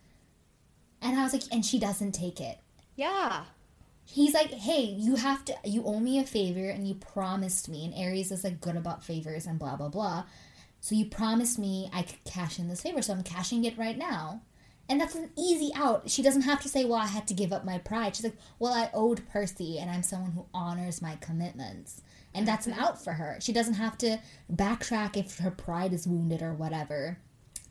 And 1.01 1.19
I 1.19 1.23
was 1.23 1.33
like, 1.33 1.43
and 1.51 1.63
she 1.65 1.79
doesn't 1.79 2.13
take 2.13 2.41
it. 2.41 2.57
Yeah. 2.95 3.45
He's 4.05 4.33
like, 4.33 4.51
hey, 4.51 4.83
you 4.83 5.15
have 5.15 5.43
to, 5.45 5.55
you 5.63 5.83
owe 5.85 5.99
me 5.99 6.19
a 6.19 6.25
favor 6.25 6.69
and 6.69 6.87
you 6.87 6.95
promised 6.95 7.69
me. 7.69 7.85
And 7.85 7.93
Ares 7.93 8.31
is 8.31 8.43
like 8.43 8.61
good 8.61 8.75
about 8.75 9.03
favors 9.03 9.45
and 9.45 9.57
blah, 9.57 9.75
blah, 9.75 9.89
blah. 9.89 10.25
So 10.81 10.95
you 10.95 11.05
promised 11.05 11.57
me 11.57 11.89
I 11.93 12.03
could 12.03 12.23
cash 12.25 12.59
in 12.59 12.67
this 12.67 12.81
favor. 12.81 13.01
So 13.01 13.13
I'm 13.13 13.23
cashing 13.23 13.63
it 13.63 13.77
right 13.77 13.97
now. 13.97 14.41
And 14.89 14.99
that's 14.99 15.15
an 15.15 15.29
easy 15.37 15.71
out. 15.75 16.09
She 16.09 16.21
doesn't 16.21 16.41
have 16.41 16.61
to 16.61 16.69
say, 16.69 16.83
well, 16.83 16.99
I 16.99 17.07
had 17.07 17.27
to 17.29 17.33
give 17.33 17.53
up 17.53 17.63
my 17.63 17.77
pride. 17.77 18.15
She's 18.15 18.25
like, 18.25 18.37
well, 18.59 18.73
I 18.73 18.89
owed 18.93 19.27
Percy 19.29 19.79
and 19.79 19.89
I'm 19.89 20.03
someone 20.03 20.31
who 20.31 20.45
honors 20.53 21.01
my 21.01 21.15
commitments. 21.21 22.01
And 22.35 22.47
that's 22.47 22.67
an 22.67 22.73
mm-hmm. 22.73 22.83
out 22.83 23.01
for 23.01 23.13
her. 23.13 23.37
She 23.39 23.53
doesn't 23.53 23.75
have 23.75 23.97
to 23.99 24.19
backtrack 24.53 25.15
if 25.15 25.37
her 25.37 25.51
pride 25.51 25.93
is 25.93 26.05
wounded 26.05 26.41
or 26.41 26.53
whatever. 26.53 27.17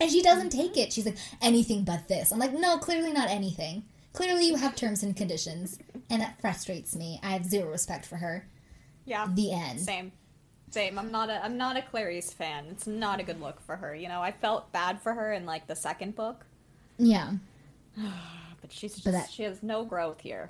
And 0.01 0.09
she 0.09 0.23
doesn't 0.23 0.49
mm-hmm. 0.49 0.59
take 0.59 0.77
it. 0.77 0.91
She's 0.91 1.05
like, 1.05 1.17
anything 1.41 1.83
but 1.83 2.07
this. 2.07 2.31
I'm 2.31 2.39
like, 2.39 2.53
no, 2.53 2.77
clearly 2.77 3.13
not 3.13 3.29
anything. 3.29 3.83
Clearly 4.13 4.47
you 4.47 4.55
have 4.55 4.75
terms 4.75 5.03
and 5.03 5.15
conditions. 5.15 5.77
And 6.09 6.21
that 6.21 6.39
frustrates 6.41 6.95
me. 6.95 7.19
I 7.23 7.29
have 7.31 7.45
zero 7.45 7.69
respect 7.71 8.05
for 8.05 8.17
her. 8.17 8.47
Yeah. 9.05 9.27
The 9.33 9.51
end. 9.53 9.79
Same. 9.81 10.11
Same. 10.69 10.97
I'm 10.97 11.11
not 11.11 11.29
a 11.29 11.43
I'm 11.43 11.57
not 11.57 11.77
a 11.77 11.81
Clarisse 11.81 12.33
fan. 12.33 12.65
It's 12.71 12.87
not 12.87 13.19
a 13.19 13.23
good 13.23 13.39
look 13.41 13.61
for 13.61 13.75
her. 13.75 13.93
You 13.95 14.07
know, 14.07 14.21
I 14.21 14.31
felt 14.31 14.71
bad 14.71 15.01
for 15.01 15.13
her 15.13 15.31
in 15.33 15.45
like 15.45 15.67
the 15.67 15.75
second 15.75 16.15
book, 16.15 16.45
Yeah. 16.97 17.33
but 17.95 18.71
she's 18.71 18.93
just, 18.93 19.05
But 19.05 19.11
that- 19.11 19.29
she 19.29 19.43
has 19.43 19.61
no 19.63 19.85
growth 19.85 20.21
here. 20.21 20.49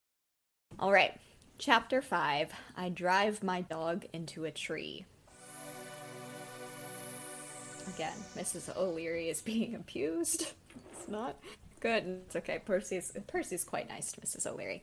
All 0.81 0.91
right. 0.91 1.13
Chapter 1.59 2.01
5 2.01 2.51
I 2.75 2.89
drive 2.89 3.43
my 3.43 3.61
dog 3.61 4.05
into 4.13 4.45
a 4.45 4.51
tree. 4.51 5.05
Again, 7.95 8.17
Mrs. 8.35 8.75
O'Leary 8.75 9.29
is 9.29 9.41
being 9.43 9.75
abused. 9.75 10.53
It's 10.91 11.07
not 11.07 11.35
good. 11.81 12.21
It's 12.25 12.35
okay. 12.35 12.59
Percy's 12.65 13.11
Percy's 13.27 13.63
quite 13.63 13.89
nice 13.89 14.11
to 14.13 14.21
Mrs. 14.21 14.47
O'Leary. 14.47 14.81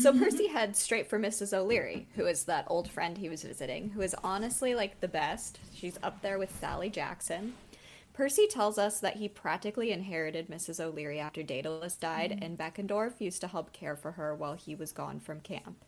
So 0.00 0.12
Percy 0.12 0.48
heads 0.52 0.80
straight 0.80 1.08
for 1.08 1.18
Mrs. 1.18 1.56
O'Leary, 1.56 2.08
who 2.16 2.26
is 2.26 2.44
that 2.44 2.64
old 2.66 2.90
friend 2.90 3.16
he 3.16 3.28
was 3.28 3.44
visiting, 3.44 3.90
who 3.90 4.00
is 4.00 4.16
honestly 4.24 4.74
like 4.74 5.00
the 5.00 5.08
best. 5.08 5.60
She's 5.74 5.96
up 6.02 6.22
there 6.22 6.40
with 6.40 6.56
Sally 6.58 6.90
Jackson. 6.90 7.54
Percy 8.16 8.46
tells 8.46 8.78
us 8.78 8.98
that 9.00 9.16
he 9.16 9.28
practically 9.28 9.92
inherited 9.92 10.48
Mrs. 10.48 10.80
O'Leary 10.80 11.20
after 11.20 11.42
Daedalus 11.42 11.96
died, 11.96 12.30
mm-hmm. 12.30 12.42
and 12.42 12.58
Beckendorf 12.58 13.20
used 13.20 13.42
to 13.42 13.46
help 13.46 13.74
care 13.74 13.94
for 13.94 14.12
her 14.12 14.34
while 14.34 14.54
he 14.54 14.74
was 14.74 14.90
gone 14.90 15.20
from 15.20 15.40
camp. 15.40 15.84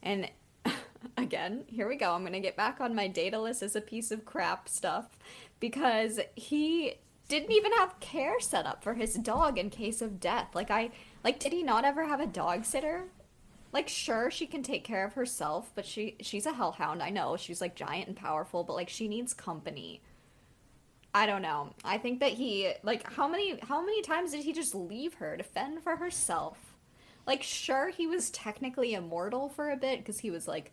And 0.00 0.30
again, 1.16 1.64
here 1.66 1.88
we 1.88 1.96
go. 1.96 2.12
I'm 2.12 2.20
going 2.20 2.32
to 2.32 2.38
get 2.38 2.56
back 2.56 2.80
on 2.80 2.94
my 2.94 3.08
Daedalus 3.08 3.60
as 3.60 3.74
a 3.74 3.80
piece 3.80 4.12
of 4.12 4.24
crap 4.24 4.68
stuff 4.68 5.18
because 5.58 6.20
he 6.36 6.94
didn't 7.26 7.50
even 7.50 7.72
have 7.72 7.98
care 7.98 8.38
set 8.38 8.66
up 8.66 8.84
for 8.84 8.94
his 8.94 9.14
dog 9.14 9.58
in 9.58 9.68
case 9.68 10.00
of 10.00 10.20
death. 10.20 10.50
Like 10.54 10.70
I 10.70 10.90
like 11.24 11.40
did 11.40 11.52
he 11.52 11.64
not 11.64 11.84
ever 11.84 12.06
have 12.06 12.20
a 12.20 12.26
dog 12.26 12.64
sitter? 12.64 13.06
Like 13.72 13.88
sure 13.88 14.30
she 14.30 14.46
can 14.46 14.62
take 14.62 14.84
care 14.84 15.04
of 15.04 15.14
herself, 15.14 15.72
but 15.74 15.86
she 15.86 16.16
she's 16.20 16.46
a 16.46 16.52
hellhound. 16.52 17.02
I 17.02 17.10
know. 17.10 17.36
She's 17.36 17.60
like 17.60 17.74
giant 17.74 18.06
and 18.06 18.16
powerful, 18.16 18.62
but 18.62 18.76
like 18.76 18.88
she 18.88 19.08
needs 19.08 19.34
company. 19.34 20.02
I 21.14 21.26
don't 21.26 21.42
know. 21.42 21.70
I 21.84 21.98
think 21.98 22.18
that 22.20 22.32
he 22.32 22.72
like 22.82 23.10
how 23.12 23.28
many 23.28 23.58
how 23.60 23.80
many 23.80 24.02
times 24.02 24.32
did 24.32 24.42
he 24.42 24.52
just 24.52 24.74
leave 24.74 25.14
her 25.14 25.36
to 25.36 25.44
fend 25.44 25.82
for 25.82 25.96
herself? 25.96 26.74
Like 27.26 27.42
sure 27.42 27.88
he 27.90 28.06
was 28.06 28.30
technically 28.30 28.94
immortal 28.94 29.48
for 29.48 29.70
a 29.70 29.76
bit 29.76 30.00
because 30.00 30.18
he 30.18 30.30
was 30.30 30.48
like 30.48 30.72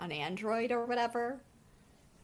an 0.00 0.12
android 0.12 0.70
or 0.70 0.84
whatever. 0.84 1.40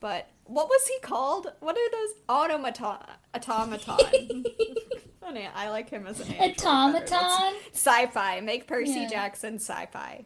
But 0.01 0.29
what 0.45 0.69
was 0.69 0.87
he 0.87 0.99
called? 1.01 1.51
What 1.61 1.77
are 1.77 1.91
those 1.91 2.15
automaton 2.29 2.99
automaton? 3.35 4.45
An 5.23 5.39
I 5.55 5.71
like 5.71 5.89
him 5.91 6.07
as 6.07 6.21
an 6.21 6.33
android 6.35 6.67
Automaton? 6.67 7.55
Sci-fi. 7.73 8.41
Make 8.41 8.67
Percy 8.67 9.01
Yeah. 9.01 9.09
Jackson 9.09 9.55
sci-fi. 9.57 10.25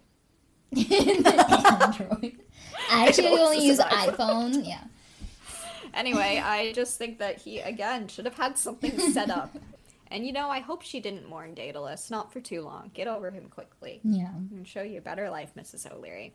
Android. 0.77 2.38
I 2.90 3.07
actually 3.07 3.29
only 3.29 3.64
use 3.66 3.79
iPhone. 3.79 4.66
Yeah. 4.66 4.81
Anyway, 5.94 6.42
I 6.44 6.72
just 6.72 6.98
think 6.98 7.18
that 7.18 7.38
he 7.40 7.61
again 7.61 8.09
should 8.09 8.24
have 8.24 8.37
had 8.37 8.59
something 8.59 8.98
set 9.12 9.30
up. 9.30 9.57
And 10.11 10.24
you 10.24 10.33
know, 10.33 10.48
I 10.48 10.61
hope 10.61 10.83
she 10.83 11.00
didn't 11.00 11.28
mourn 11.28 11.54
Daedalus. 11.54 12.09
Not 12.09 12.33
for 12.33 12.38
too 12.38 12.61
long. 12.61 12.92
Get 12.94 13.09
over 13.09 13.33
him 13.33 13.48
quickly. 13.48 14.00
Yeah. 14.04 14.30
and 14.52 14.68
show 14.68 14.83
you 14.83 14.98
a 14.98 15.00
better 15.00 15.28
life, 15.28 15.52
Mrs. 15.59 15.90
O'Leary. 15.90 16.35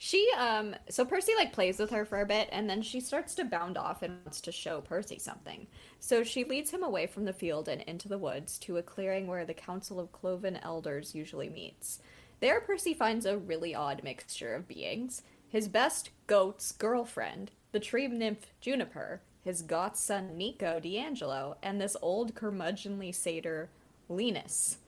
She, 0.00 0.30
um, 0.38 0.76
so 0.88 1.04
Percy 1.04 1.32
like 1.34 1.52
plays 1.52 1.80
with 1.80 1.90
her 1.90 2.04
for 2.04 2.20
a 2.20 2.26
bit, 2.26 2.48
and 2.52 2.70
then 2.70 2.82
she 2.82 3.00
starts 3.00 3.34
to 3.34 3.44
bound 3.44 3.76
off 3.76 4.02
and 4.02 4.18
wants 4.24 4.40
to 4.42 4.52
show 4.52 4.80
Percy 4.80 5.18
something. 5.18 5.66
So 5.98 6.22
she 6.22 6.44
leads 6.44 6.70
him 6.70 6.84
away 6.84 7.08
from 7.08 7.24
the 7.24 7.32
field 7.32 7.66
and 7.66 7.82
into 7.82 8.08
the 8.08 8.18
woods 8.18 8.56
to 8.60 8.76
a 8.76 8.82
clearing 8.82 9.26
where 9.26 9.44
the 9.44 9.54
Council 9.54 9.98
of 9.98 10.12
Cloven 10.12 10.56
Elders 10.62 11.16
usually 11.16 11.48
meets. 11.48 11.98
There, 12.38 12.60
Percy 12.60 12.94
finds 12.94 13.26
a 13.26 13.36
really 13.36 13.74
odd 13.74 14.04
mixture 14.04 14.54
of 14.54 14.68
beings. 14.68 15.22
His 15.48 15.66
best 15.66 16.10
goat's 16.28 16.70
girlfriend, 16.70 17.50
the 17.72 17.80
tree 17.80 18.08
nymph 18.08 18.46
Juniper, 18.60 19.20
his 19.42 19.62
goth 19.62 19.96
son 19.96 20.36
Nico 20.36 20.80
di 20.80 20.98
Angelo, 20.98 21.56
and 21.62 21.80
this 21.80 21.96
old 22.02 22.34
curmudgeonly 22.34 23.14
satyr 23.14 23.68
Linus. 24.08 24.78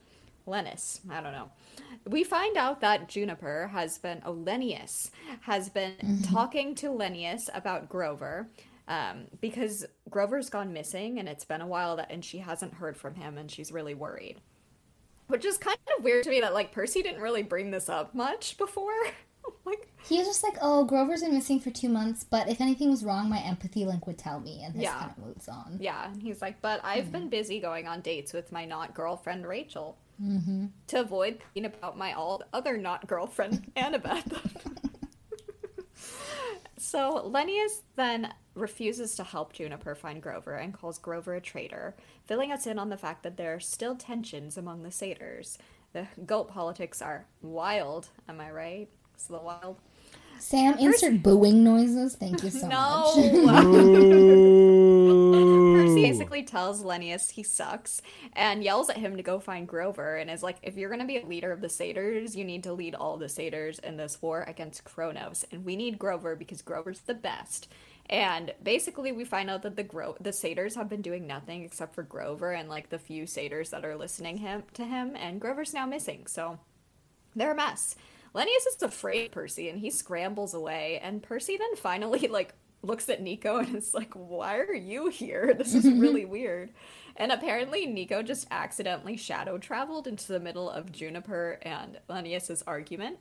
Lennis, 0.47 1.01
I 1.11 1.21
don't 1.21 1.33
know. 1.33 1.51
We 2.07 2.25
find 2.25 2.57
out 2.57 2.81
that 2.81 3.09
Juniper 3.09 3.69
has 3.73 3.99
been, 3.99 4.23
oh, 4.25 4.35
Leneus, 4.35 5.11
has 5.43 5.69
been 5.69 6.23
talking 6.31 6.75
to 6.77 6.89
Leneus 6.89 7.49
about 7.55 7.89
Grover 7.89 8.49
um, 8.89 9.27
because 9.41 9.87
Grover's 10.09 10.51
gone 10.51 10.73
missing 10.73 11.19
and 11.19 11.29
it's 11.29 11.45
been 11.45 11.61
a 11.61 11.67
while 11.67 11.97
that, 11.97 12.11
and 12.11 12.25
she 12.25 12.39
hasn't 12.39 12.75
heard 12.75 12.97
from 12.97 13.15
him 13.15 13.39
and 13.39 13.51
she's 13.51 13.71
really 13.71 13.95
worried. 13.95 14.41
Which 15.29 15.45
is 15.45 15.59
kind 15.59 15.79
of 15.97 16.05
weird 16.05 16.25
to 16.25 16.31
me 16.31 16.41
that, 16.41 16.55
like, 16.55 16.73
Percy 16.73 17.03
didn't 17.03 17.23
really 17.23 17.45
bring 17.45 17.71
this 17.71 17.89
up 17.89 18.15
much 18.15 18.59
before. 18.59 18.93
like, 19.65 19.89
He 20.05 20.19
was 20.19 20.27
just 20.27 20.43
like, 20.43 20.57
oh, 20.63 20.85
Grover's 20.85 21.23
been 21.23 21.35
missing 21.35 21.61
for 21.61 21.71
two 21.71 21.89
months, 21.89 22.25
but 22.25 22.49
if 22.49 22.61
anything 22.61 22.91
was 22.91 23.05
wrong, 23.05 23.29
my 23.29 23.41
empathy 23.41 23.85
link 23.85 24.07
would 24.07 24.19
tell 24.19 24.41
me, 24.41 24.63
and 24.65 24.75
this 24.75 24.83
Yeah. 24.83 24.99
kind 24.99 25.11
of 25.17 25.19
moves 25.27 25.49
on. 25.49 25.79
Yeah, 25.81 26.11
and 26.11 26.23
he's 26.23 26.41
like, 26.43 26.61
but 26.61 26.81
I've 26.85 27.13
been 27.13 27.29
busy 27.29 27.61
going 27.61 27.87
on 27.87 28.01
dates 28.01 28.33
with 28.33 28.51
my 28.53 28.65
not 28.65 28.95
girlfriend 28.95 29.47
Rachel 29.47 29.97
mm-hmm. 30.23 30.67
to 30.89 31.01
avoid 31.01 31.39
thinking 31.55 31.67
about 31.67 31.97
my 31.99 32.13
all 32.13 32.43
other 32.53 32.77
not 32.77 33.07
girlfriend 33.07 33.73
Annabeth. 33.77 34.41
so 36.79 37.23
Leneus 37.31 37.83
then 37.97 38.33
refuses 38.55 39.15
to 39.17 39.25
help 39.25 39.53
Juniper 39.53 39.95
find 39.95 40.23
Grover 40.23 40.55
and 40.55 40.75
calls 40.75 40.99
Grover 40.99 41.35
a 41.35 41.41
traitor, 41.41 41.95
filling 42.27 42.53
us 42.53 42.67
in 42.67 42.79
on 42.79 42.89
the 42.89 42.97
fact 42.97 43.23
that 43.23 43.37
there 43.37 43.55
are 43.55 43.61
still 43.61 43.95
tensions 43.97 44.57
among 44.57 44.83
the 44.83 44.91
satyrs. 44.91 45.59
The 45.93 46.07
goat 46.25 46.49
politics 46.49 47.03
are 47.03 47.27
wild, 47.43 48.09
am 48.29 48.41
I 48.41 48.51
right? 48.51 48.89
It's 49.21 49.27
the 49.27 49.37
wild. 49.37 49.77
Sam, 50.39 50.79
insert 50.79 51.23
booing 51.23 51.63
noises. 51.63 52.17
Thank 52.17 52.43
you 52.43 52.49
so 52.49 52.67
No. 52.69 53.13
much. 53.45 53.65
Percy 55.77 56.03
basically 56.03 56.43
tells 56.43 56.83
Leneus 56.83 57.33
he 57.33 57.43
sucks 57.43 58.01
and 58.33 58.65
yells 58.65 58.89
at 58.89 58.97
him 58.97 59.19
to 59.19 59.23
go 59.23 59.39
find 59.39 59.69
Grover 59.69 60.17
and 60.17 60.31
is 60.31 60.43
like, 60.43 60.57
if 60.63 60.79
you're 60.79 60.89
gonna 60.89 61.05
be 61.05 61.19
a 61.19 61.27
leader 61.27 61.53
of 61.53 61.61
the 61.61 61.69
satyrs, 61.69 62.35
you 62.35 62.47
need 62.47 62.63
to 62.63 62.73
lead 62.73 62.95
all 62.95 63.19
the 63.19 63.29
satyrs 63.29 63.79
in 63.79 63.99
this 63.99 64.23
war 64.23 64.43
against 64.49 64.85
Kronos. 64.85 65.45
And 65.53 65.67
we 65.67 65.77
need 65.77 65.99
Grover 65.99 66.35
because 66.35 66.63
Grover's 66.63 67.01
the 67.01 67.13
best. 67.13 67.71
And 68.09 68.55
basically, 68.63 69.13
we 69.13 69.27
find 69.27 69.51
out 69.51 69.61
that 69.65 69.77
the 69.77 69.83
Gro- 69.83 70.17
the 70.19 70.33
satyrs 70.33 70.77
have 70.77 70.89
been 70.89 71.03
doing 71.03 71.27
nothing 71.27 71.63
except 71.63 71.95
for 71.95 72.05
Grover 72.05 72.53
and 72.53 72.71
like 72.71 72.89
the 72.89 72.99
few 72.99 73.27
satyrs 73.27 73.69
that 73.69 73.85
are 73.85 73.97
listening 73.97 74.39
him 74.39 74.63
to 74.73 74.85
him, 74.87 75.15
and 75.15 75.43
Grover's 75.43 75.75
now 75.75 75.85
missing. 75.85 76.27
So 76.27 76.59
they're 77.37 77.53
a 77.53 77.57
mess. 77.57 77.97
Leneus 78.35 78.67
is 78.69 78.83
afraid 78.83 79.27
of 79.27 79.33
Percy 79.33 79.69
and 79.69 79.79
he 79.81 79.91
scrambles 79.91 80.55
away. 80.55 81.01
And 81.03 81.23
Percy 81.23 81.57
then 81.57 81.77
finally 81.77 82.29
like 82.29 82.55
looks 82.83 83.09
at 83.09 83.23
Nico 83.23 83.59
and 83.59 83.77
is 83.77 83.95
like, 83.95 84.13
"Why 84.15 84.59
are 84.59 84.75
you 84.75 85.09
here? 85.09 85.55
This 85.59 85.75
is 85.75 85.85
really 85.85 86.25
weird." 86.37 86.71
And 87.17 87.33
apparently 87.33 87.87
Nico 87.87 88.23
just 88.23 88.47
accidentally 88.51 89.17
shadow 89.17 89.59
traveled 89.59 90.07
into 90.07 90.29
the 90.29 90.41
middle 90.41 90.71
of 90.71 90.93
Juniper 90.93 91.59
and 91.63 91.99
Leneus's 92.09 92.63
argument. 92.67 93.19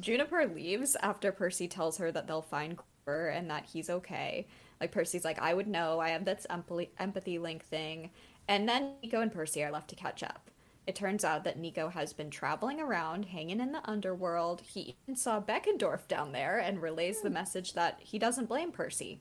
Juniper 0.00 0.46
leaves 0.46 0.96
after 1.00 1.30
Percy 1.30 1.68
tells 1.68 1.98
her 1.98 2.10
that 2.10 2.26
they'll 2.26 2.42
find 2.42 2.78
Grover 3.04 3.28
and 3.28 3.50
that 3.50 3.66
he's 3.66 3.90
okay. 3.90 4.46
Like 4.80 4.92
Percy's 4.92 5.24
like, 5.24 5.38
"I 5.38 5.54
would 5.54 5.68
know. 5.68 6.00
I 6.00 6.10
have 6.10 6.24
this 6.24 6.46
empathy 6.50 6.90
empathy 6.98 7.38
link 7.38 7.64
thing." 7.64 8.10
And 8.48 8.68
then 8.68 8.94
Nico 9.02 9.20
and 9.20 9.30
Percy 9.32 9.62
are 9.62 9.70
left 9.70 9.90
to 9.90 9.96
catch 9.96 10.22
up. 10.22 10.50
It 10.88 10.96
turns 10.96 11.22
out 11.22 11.44
that 11.44 11.58
Nico 11.58 11.90
has 11.90 12.14
been 12.14 12.30
traveling 12.30 12.80
around, 12.80 13.26
hanging 13.26 13.60
in 13.60 13.72
the 13.72 13.82
underworld. 13.84 14.62
He 14.62 14.96
even 15.04 15.16
saw 15.16 15.38
Beckendorf 15.38 16.08
down 16.08 16.32
there 16.32 16.60
and 16.60 16.80
relays 16.80 17.20
the 17.20 17.28
message 17.28 17.74
that 17.74 18.00
he 18.00 18.18
doesn't 18.18 18.48
blame 18.48 18.72
Percy. 18.72 19.20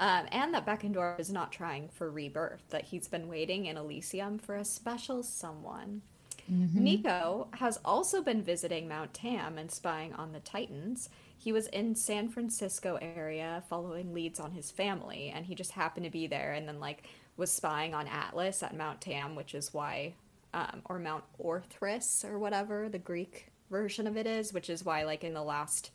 Um, 0.00 0.24
and 0.32 0.54
that 0.54 0.64
Beckendorf 0.64 1.20
is 1.20 1.30
not 1.30 1.52
trying 1.52 1.90
for 1.90 2.10
rebirth, 2.10 2.70
that 2.70 2.86
he's 2.86 3.06
been 3.06 3.28
waiting 3.28 3.66
in 3.66 3.76
Elysium 3.76 4.38
for 4.38 4.54
a 4.54 4.64
special 4.64 5.22
someone. 5.22 6.00
Nico 6.48 7.48
has 7.52 7.78
also 7.84 8.22
been 8.22 8.42
visiting 8.42 8.88
Mount 8.88 9.12
Tam 9.12 9.58
and 9.58 9.70
spying 9.70 10.14
on 10.14 10.32
the 10.32 10.40
Titans. 10.40 11.10
He 11.36 11.52
was 11.52 11.66
in 11.66 11.94
San 11.94 12.30
Francisco 12.30 12.98
area 13.02 13.62
following 13.68 14.14
leads 14.14 14.40
on 14.40 14.52
his 14.52 14.70
family, 14.70 15.30
and 15.34 15.44
he 15.44 15.54
just 15.54 15.72
happened 15.72 16.04
to 16.04 16.10
be 16.10 16.26
there 16.26 16.54
and 16.54 16.66
then 16.66 16.80
like 16.80 17.02
was 17.36 17.52
spying 17.52 17.92
on 17.92 18.06
Atlas 18.06 18.62
at 18.62 18.74
Mount 18.74 19.02
Tam, 19.02 19.34
which 19.34 19.54
is 19.54 19.74
why 19.74 20.14
um, 20.54 20.80
or 20.86 20.98
Mount 20.98 21.24
Othrys 21.38 22.24
or 22.24 22.38
whatever 22.38 22.88
the 22.88 22.98
Greek 22.98 23.48
version 23.70 24.06
of 24.06 24.16
it 24.16 24.26
is, 24.26 24.52
which 24.52 24.70
is 24.70 24.84
why 24.84 25.02
like 25.02 25.24
in 25.24 25.34
the 25.34 25.42
last 25.42 25.90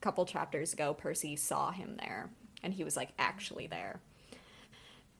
couple 0.00 0.26
chapters 0.26 0.72
ago 0.72 0.94
Percy 0.94 1.34
saw 1.34 1.72
him 1.72 1.96
there 1.98 2.30
and 2.62 2.74
he 2.74 2.84
was 2.84 2.96
like 2.96 3.10
actually 3.18 3.66
there. 3.66 4.00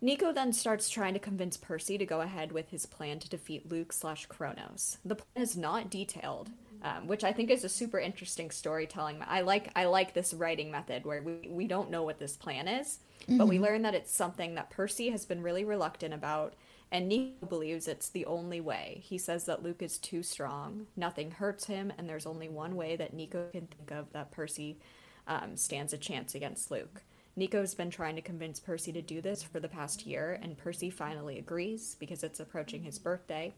Nico 0.03 0.31
then 0.31 0.53
starts 0.53 0.91
trying 0.91 1.15
to 1.15 1.19
convince 1.21 1.57
Percy 1.57 1.97
to 1.97 2.05
go 2.05 2.21
ahead 2.21 2.53
with 2.53 2.69
his 2.69 2.85
plan 2.85 3.19
to 3.19 3.31
defeat 3.31 3.71
Luke 3.71 3.95
slash 3.95 4.27
Kronos. 4.27 4.99
The 5.07 5.15
plan 5.15 5.43
is 5.43 5.57
not 5.57 5.89
detailed, 5.89 6.51
um, 6.83 7.07
which 7.07 7.25
I 7.25 7.33
think 7.33 7.51
is 7.51 7.65
a 7.65 7.69
super 7.71 7.99
interesting 7.99 8.51
storytelling. 8.51 9.23
I 9.27 9.41
like 9.41 9.71
I 9.75 9.87
like 9.87 10.13
this 10.13 10.35
writing 10.35 10.71
method 10.71 11.07
where 11.07 11.23
we, 11.23 11.49
we 11.49 11.67
don't 11.67 11.91
know 11.91 12.03
what 12.03 12.19
this 12.19 12.37
plan 12.37 12.69
is, 12.69 12.99
but 13.27 13.49
we 13.49 13.59
learn 13.59 13.83
that 13.83 13.95
it's 13.95 14.13
something 14.13 14.55
that 14.57 14.69
Percy 14.69 15.09
has 15.09 15.25
been 15.25 15.43
really 15.43 15.65
reluctant 15.65 16.13
about, 16.13 16.53
and 16.91 17.09
Nico 17.09 17.47
believes 17.47 17.89
it's 17.89 18.09
the 18.09 18.27
only 18.27 18.61
way. 18.61 19.01
He 19.05 19.19
says 19.19 19.45
that 19.47 19.63
Luke 19.63 19.83
is 19.83 19.99
too 19.99 20.23
strong, 20.23 20.87
nothing 20.97 21.33
hurts 21.33 21.67
him, 21.67 21.93
and 21.99 22.09
there's 22.09 22.27
only 22.27 22.49
one 22.49 22.77
way 22.77 22.97
that 22.97 23.15
Nico 23.15 23.49
can 23.53 23.67
think 23.67 23.91
of 23.91 24.13
that 24.13 24.31
Percy 24.31 24.79
um, 25.27 25.57
stands 25.57 25.93
a 25.93 25.99
chance 25.99 26.35
against 26.35 26.71
Luke. 26.71 27.03
Nico's 27.35 27.75
been 27.75 27.91
trying 27.91 28.17
to 28.17 28.23
convince 28.23 28.61
Percy 28.61 28.93
to 28.93 29.03
do 29.03 29.21
this 29.21 29.43
for 29.43 29.61
the 29.61 29.69
past 29.69 30.07
year, 30.07 30.39
and 30.43 30.57
Percy 30.57 30.89
finally 30.89 31.39
agrees 31.39 31.97
because 31.99 32.23
it's 32.23 32.41
approaching 32.41 32.85
his 32.85 32.99
birthday. 32.99 33.53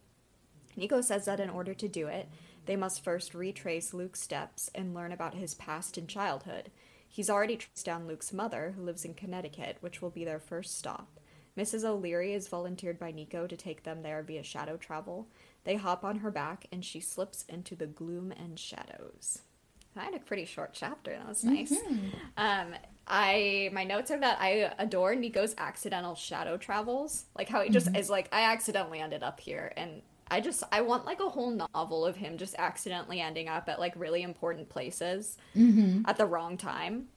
Nico 0.77 1.01
says 1.01 1.27
that 1.27 1.41
in 1.41 1.51
order 1.51 1.75
to 1.75 1.87
do 1.87 2.09
it, 2.09 2.29
they 2.67 2.77
must 2.77 3.05
first 3.05 3.35
retrace 3.35 3.95
Luke's 3.95 4.21
steps 4.21 4.71
and 4.75 4.95
learn 4.95 5.13
about 5.13 5.35
his 5.35 5.55
past 5.55 5.97
and 5.97 6.09
childhood. 6.09 6.71
He's 7.09 7.31
already 7.31 7.57
traced 7.57 7.87
down 7.87 8.07
Luke's 8.07 8.33
mother, 8.33 8.75
who 8.77 8.83
lives 8.83 9.05
in 9.05 9.15
Connecticut, 9.15 9.79
which 9.81 10.03
will 10.03 10.11
be 10.11 10.25
their 10.25 10.39
first 10.39 10.77
stop. 10.77 11.18
Mrs. 11.59 11.85
O'Leary 11.85 12.35
is 12.35 12.47
volunteered 12.47 13.01
by 13.01 13.11
Nico 13.11 13.49
to 13.49 13.57
take 13.57 13.83
them 13.83 14.03
there 14.03 14.23
via 14.23 14.45
shadow 14.45 14.77
travel. 14.77 15.27
They 15.65 15.75
hop 15.75 16.05
on 16.05 16.21
her 16.21 16.31
back, 16.31 16.67
and 16.71 16.85
she 16.85 17.01
slips 17.01 17.45
into 17.49 17.75
the 17.75 17.87
gloom 17.87 18.33
and 18.33 18.59
shadows. 18.59 19.43
I 19.97 20.05
had 20.05 20.15
a 20.15 20.21
pretty 20.21 20.45
short 20.45 20.71
chapter. 20.73 21.11
That 21.11 21.29
was 21.29 21.43
nice. 21.43 21.73
Mm-hmm. 21.73 22.09
Um, 22.37 22.75
I 23.09 23.71
my 23.73 23.83
notes 23.83 24.13
are 24.13 24.21
that 24.21 24.39
I 24.41 24.73
adore 24.79 25.17
Nico's 25.17 25.57
accidental 25.59 26.15
shadow 26.15 26.57
travels, 26.57 27.25
like 27.37 27.49
how 27.49 27.63
he 27.63 27.71
just 27.71 27.87
mm-hmm. 27.87 27.97
is 27.97 28.09
like 28.09 28.29
I 28.31 28.43
accidentally 28.53 29.01
ended 29.01 29.25
up 29.25 29.41
here, 29.41 29.73
and 29.77 30.03
I 30.31 30.41
just 30.41 30.63
I 30.71 30.83
want 30.83 31.07
like 31.07 31.21
a 31.21 31.29
whole 31.29 31.51
novel 31.51 32.07
of 32.07 32.15
him 32.17 32.39
just 32.39 32.55
accidentally 32.59 33.21
ending 33.21 33.49
up 33.49 33.69
at 33.69 33.81
like 33.81 33.95
really 33.97 34.23
important 34.23 34.69
places 34.69 35.37
mm-hmm. 35.57 36.03
at 36.07 36.17
the 36.17 36.27
wrong 36.27 36.57
time. 36.57 37.09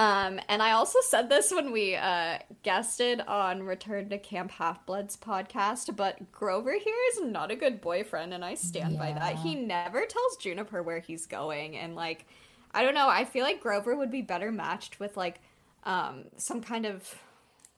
Um, 0.00 0.40
and 0.48 0.62
I 0.62 0.70
also 0.70 0.98
said 1.02 1.28
this 1.28 1.52
when 1.52 1.72
we 1.72 1.94
uh, 1.94 2.38
guested 2.62 3.20
on 3.20 3.64
Return 3.64 4.08
to 4.08 4.16
Camp 4.16 4.50
Half 4.50 4.86
Blood's 4.86 5.14
podcast, 5.14 5.94
but 5.94 6.32
Grover 6.32 6.72
here 6.72 6.96
is 7.12 7.20
not 7.24 7.50
a 7.50 7.54
good 7.54 7.82
boyfriend, 7.82 8.32
and 8.32 8.42
I 8.42 8.54
stand 8.54 8.96
by 8.96 9.12
that. 9.12 9.36
He 9.36 9.54
never 9.54 10.06
tells 10.06 10.36
Juniper 10.38 10.82
where 10.82 11.00
he's 11.00 11.26
going, 11.26 11.76
and 11.76 11.96
like, 11.96 12.24
I 12.72 12.82
don't 12.82 12.94
know. 12.94 13.10
I 13.10 13.26
feel 13.26 13.44
like 13.44 13.60
Grover 13.60 13.94
would 13.94 14.10
be 14.10 14.22
better 14.22 14.50
matched 14.50 15.00
with 15.00 15.18
like 15.18 15.42
um, 15.84 16.24
some 16.38 16.62
kind 16.62 16.86
of 16.86 17.14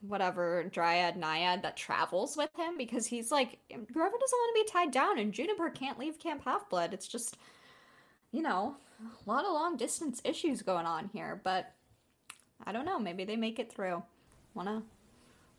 whatever 0.07 0.63
dryad 0.71 1.17
naiad 1.17 1.63
that 1.63 1.75
travels 1.75 2.37
with 2.37 2.49
him 2.57 2.77
because 2.77 3.05
he's 3.05 3.31
like 3.31 3.57
Grover 3.69 4.17
doesn't 4.17 4.39
want 4.39 4.55
to 4.55 4.63
be 4.63 4.71
tied 4.71 4.91
down, 4.91 5.19
and 5.19 5.33
Juniper 5.33 5.69
can't 5.69 5.99
leave 5.99 6.19
Camp 6.19 6.45
Half 6.45 6.69
Blood. 6.69 6.93
It's 6.93 7.09
just 7.09 7.35
you 8.31 8.41
know 8.41 8.77
a 9.01 9.29
lot 9.29 9.43
of 9.43 9.51
long 9.51 9.75
distance 9.75 10.21
issues 10.23 10.61
going 10.61 10.85
on 10.85 11.09
here, 11.11 11.41
but. 11.43 11.73
I 12.65 12.71
don't 12.71 12.85
know. 12.85 12.99
Maybe 12.99 13.23
they 13.23 13.35
make 13.35 13.59
it 13.59 13.71
through. 13.71 14.03
Wanna 14.53 14.83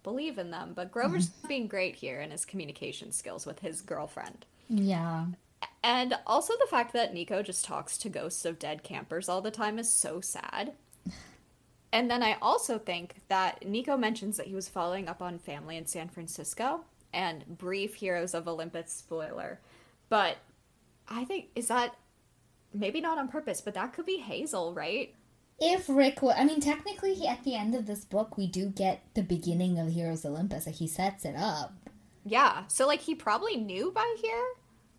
believe 0.03 0.39
in 0.39 0.51
them. 0.51 0.73
But 0.75 0.93
Grover's 0.93 1.29
being 1.49 1.67
great 1.67 1.97
here 1.97 2.21
in 2.21 2.31
his 2.31 2.45
communication 2.45 3.13
skills 3.13 3.47
with 3.47 3.61
his 3.61 3.81
girlfriend. 3.81 4.47
Yeah. 4.69 5.27
And 5.83 6.15
also 6.27 6.55
the 6.59 6.67
fact 6.71 6.93
that 6.95 7.13
Nico 7.13 7.43
just 7.43 7.65
talks 7.65 7.99
to 7.99 8.09
ghosts 8.09 8.45
of 8.45 8.59
dead 8.59 8.83
campers 8.83 9.29
all 9.29 9.43
the 9.43 9.51
time 9.51 9.79
is 9.79 9.91
so 9.91 10.21
sad. 10.21 10.73
And 11.93 12.11
then 12.11 12.23
I 12.23 12.37
also 12.43 12.79
think 12.79 13.21
that 13.29 13.65
Nico 13.65 13.97
mentions 13.97 14.37
that 14.37 14.47
he 14.47 14.55
was 14.55 14.69
following 14.69 15.09
up 15.09 15.23
on 15.23 15.39
family 15.39 15.77
in 15.77 15.87
San 15.87 16.09
Francisco 16.09 16.81
and 17.13 17.45
brief 17.47 17.95
Heroes 17.95 18.35
of 18.35 18.49
Olympus 18.49 18.93
spoiler. 18.93 19.61
But 20.09 20.39
I 21.09 21.25
think, 21.25 21.51
is 21.55 21.69
that 21.69 21.95
maybe 22.73 23.01
not 23.01 23.19
on 23.19 23.29
purpose, 23.29 23.61
but 23.61 23.75
that 23.75 23.93
could 23.93 24.07
be 24.07 24.17
Hazel, 24.17 24.75
right? 24.75 25.15
If 25.61 25.89
Rick 25.89 26.21
would, 26.23 26.35
I 26.37 26.45
mean, 26.45 26.61
technically, 26.61 27.15
he, 27.15 27.27
at 27.29 27.45
the 27.45 27.55
end 27.55 27.75
of 27.75 27.87
this 27.87 28.05
book, 28.05 28.37
we 28.37 28.47
do 28.47 28.67
get 28.69 29.03
the 29.15 29.23
beginning 29.23 29.79
of 29.79 29.93
Heroes 29.93 30.25
Olympus. 30.25 30.67
Like, 30.67 30.75
he 30.77 30.89
sets 30.89 31.25
it 31.25 31.37
up. 31.37 31.73
Yeah, 32.25 32.65
so 32.69 32.87
like 32.87 33.01
he 33.01 33.15
probably 33.15 33.57
knew 33.57 33.93
by 33.93 34.17
here, 34.21 34.45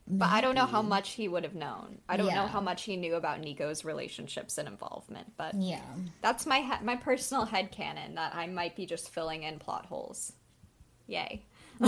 but 0.08 0.30
I 0.30 0.42
don't 0.42 0.54
know 0.54 0.68
how 0.68 0.84
much 0.84 1.14
he 1.14 1.28
would 1.28 1.44
have 1.44 1.56
known. 1.56 1.98
I 2.08 2.18
don't 2.18 2.28
know 2.36 2.46
how 2.46 2.62
much 2.62 2.84
he 2.84 2.96
knew 2.98 3.16
about 3.16 3.40
Nico's 3.42 3.84
relationships 3.84 4.60
and 4.60 4.68
involvement, 4.68 5.34
but 5.36 5.56
Yeah. 5.56 5.82
that's 6.22 6.46
my 6.46 6.60
he- 6.62 6.86
my 6.86 6.96
personal 6.96 7.46
head 7.46 7.72
headcanon 7.72 8.14
that 8.14 8.36
I 8.36 8.46
might 8.46 8.76
be 8.76 8.86
just 8.86 9.10
filling 9.10 9.42
in 9.42 9.58
plot 9.58 9.88
holes. 9.88 10.34
Yay. 11.08 11.42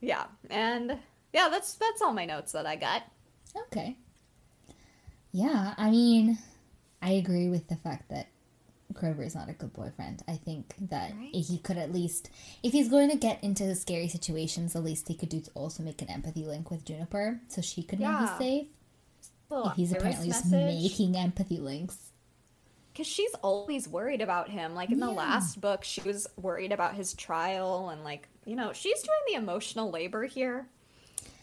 yeah, 0.00 0.24
and 0.50 0.98
yeah, 1.32 1.48
that's 1.48 1.74
that's 1.74 2.02
all 2.02 2.12
my 2.12 2.26
notes 2.26 2.52
that 2.52 2.66
I 2.66 2.76
got. 2.76 3.04
Okay. 3.68 3.96
Yeah, 5.32 5.74
I 5.78 5.90
mean, 5.90 6.38
I 7.02 7.12
agree 7.12 7.48
with 7.48 7.68
the 7.68 7.76
fact 7.76 8.08
that 8.10 8.26
Grover 8.92 9.22
is 9.22 9.34
not 9.36 9.48
a 9.48 9.52
good 9.52 9.72
boyfriend. 9.72 10.22
I 10.26 10.34
think 10.36 10.74
that 10.90 11.12
Right. 11.14 11.32
he 11.34 11.58
could 11.58 11.76
at 11.78 11.92
least, 11.92 12.28
if 12.62 12.72
he's 12.72 12.88
going 12.88 13.08
to 13.10 13.16
get 13.16 13.42
into 13.42 13.72
scary 13.76 14.08
situations, 14.08 14.72
the 14.72 14.80
least 14.80 15.06
he 15.08 15.14
could 15.14 15.28
do 15.28 15.38
is 15.38 15.50
also 15.54 15.82
make 15.82 16.02
an 16.02 16.10
empathy 16.10 16.44
link 16.44 16.70
with 16.70 16.84
Juniper 16.84 17.40
so 17.48 17.60
she 17.62 17.82
could 17.82 18.00
know 18.00 18.10
Yeah. 18.10 18.28
he's 18.28 18.38
safe. 18.38 18.66
If 19.52 19.72
he's 19.76 19.92
apparently 19.92 20.28
just 20.28 20.46
message. 20.46 20.82
making 20.82 21.16
empathy 21.16 21.58
links. 21.58 22.10
Because 22.92 23.06
she's 23.06 23.32
always 23.42 23.88
worried 23.88 24.20
about 24.20 24.50
him. 24.50 24.74
Like 24.74 24.90
in 24.90 24.98
the 25.00 25.08
Yeah. 25.08 25.16
last 25.16 25.60
book, 25.60 25.84
she 25.84 26.00
was 26.02 26.26
worried 26.36 26.72
about 26.72 26.94
his 26.96 27.14
trial, 27.14 27.88
and 27.90 28.02
like, 28.04 28.28
you 28.44 28.56
know, 28.56 28.72
she's 28.72 29.00
doing 29.02 29.18
the 29.28 29.34
emotional 29.34 29.90
labor 29.90 30.24
here. 30.24 30.68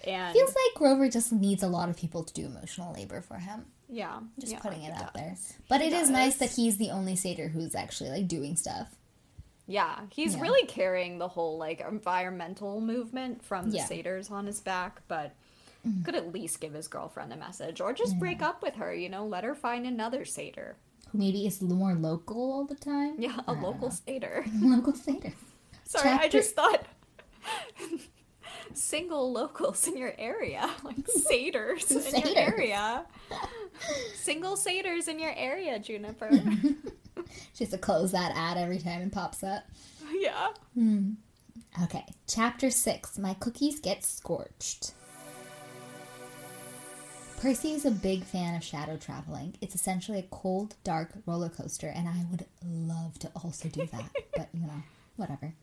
And 0.05 0.33
Feels 0.33 0.49
like 0.53 0.75
Grover 0.75 1.09
just 1.09 1.31
needs 1.31 1.63
a 1.63 1.67
lot 1.67 1.89
of 1.89 1.97
people 1.97 2.23
to 2.23 2.33
do 2.33 2.45
emotional 2.45 2.93
labor 2.93 3.21
for 3.21 3.37
him. 3.39 3.65
Yeah, 3.89 4.19
Just 4.39 4.53
yeah, 4.53 4.59
putting 4.59 4.81
he 4.81 4.87
it 4.87 4.93
out 4.95 5.13
there. 5.13 5.35
But 5.69 5.81
He 5.81 5.87
it 5.87 5.93
is 5.93 6.09
nice 6.09 6.35
that 6.37 6.51
he's 6.51 6.77
the 6.77 6.89
only 6.91 7.15
satyr 7.15 7.47
who's 7.49 7.75
actually 7.75 8.09
like 8.09 8.27
doing 8.27 8.55
stuff. 8.55 8.89
Yeah, 9.67 9.99
he's 10.11 10.35
Yeah. 10.35 10.41
really 10.41 10.65
carrying 10.67 11.17
the 11.17 11.27
whole 11.27 11.57
like 11.57 11.81
environmental 11.81 12.79
movement 12.81 13.43
from 13.43 13.71
the 13.71 13.77
Yeah. 13.77 13.85
satyrs 13.85 14.29
on 14.31 14.45
his 14.45 14.59
back, 14.61 15.01
but 15.07 15.33
Mm-hmm. 15.87 16.03
could 16.03 16.15
at 16.15 16.33
least 16.33 16.59
give 16.59 16.73
his 16.73 16.87
girlfriend 16.87 17.31
a 17.31 17.37
message 17.37 17.79
or 17.79 17.93
just 17.93 18.17
break 18.19 18.41
up 18.41 18.61
with 18.61 18.73
her, 18.75 18.93
you 18.93 19.07
know, 19.09 19.25
let 19.25 19.43
her 19.45 19.55
find 19.55 19.85
another 19.85 20.25
satyr. 20.25 20.75
Maybe 21.13 21.45
it's 21.45 21.61
more 21.61 21.93
local 21.93 22.51
all 22.51 22.65
the 22.65 22.75
time. 22.75 23.15
Yeah, 23.19 23.39
a 23.47 23.53
local 23.67 23.91
satyr. 23.91 24.43
local 24.59 24.93
satyr. 25.05 25.33
Sorry, 25.85 26.09
I 26.09 26.27
just 26.27 26.55
thought 26.55 26.85
single 28.73 29.31
locals 29.31 29.87
in 29.87 29.97
your 29.97 30.13
area, 30.17 30.69
like 30.83 31.07
satyrs 31.07 31.89
in 31.91 32.01
Satyrs. 32.01 32.25
your 32.33 32.37
area. 32.37 33.05
Single 34.15 34.55
satyrs 34.57 35.07
in 35.07 35.19
your 35.19 35.33
area, 35.35 35.77
Juniper. 35.79 36.29
She 37.53 37.63
has 37.63 37.71
to 37.71 37.77
close 37.77 38.11
that 38.13 38.31
ad 38.35 38.57
every 38.57 38.77
time 38.79 39.01
it 39.01 39.11
pops 39.11 39.43
up. 39.43 39.63
yeah. 40.13 40.49
Hmm. 40.75 41.11
Okay, 41.83 42.05
chapter 42.27 42.69
six. 42.71 43.17
My 43.17 43.33
cookies 43.33 43.79
get 43.79 44.03
scorched. 44.03 44.93
Percy 47.41 47.71
is 47.73 47.85
a 47.85 47.91
big 47.91 48.23
fan 48.23 48.55
of 48.55 48.63
shadow 48.63 48.97
traveling. 48.97 49.55
It's 49.61 49.75
essentially 49.75 50.19
a 50.19 50.23
cold, 50.31 50.75
dark 50.83 51.11
roller 51.25 51.49
coaster, 51.49 51.87
and 51.87 52.07
I 52.07 52.25
would 52.31 52.45
love 52.65 53.19
to 53.19 53.27
also 53.43 53.69
do 53.69 53.85
that. 53.87 54.09
but, 54.35 54.49
you 54.53 54.61
know, 54.65 54.83
whatever. 55.17 55.53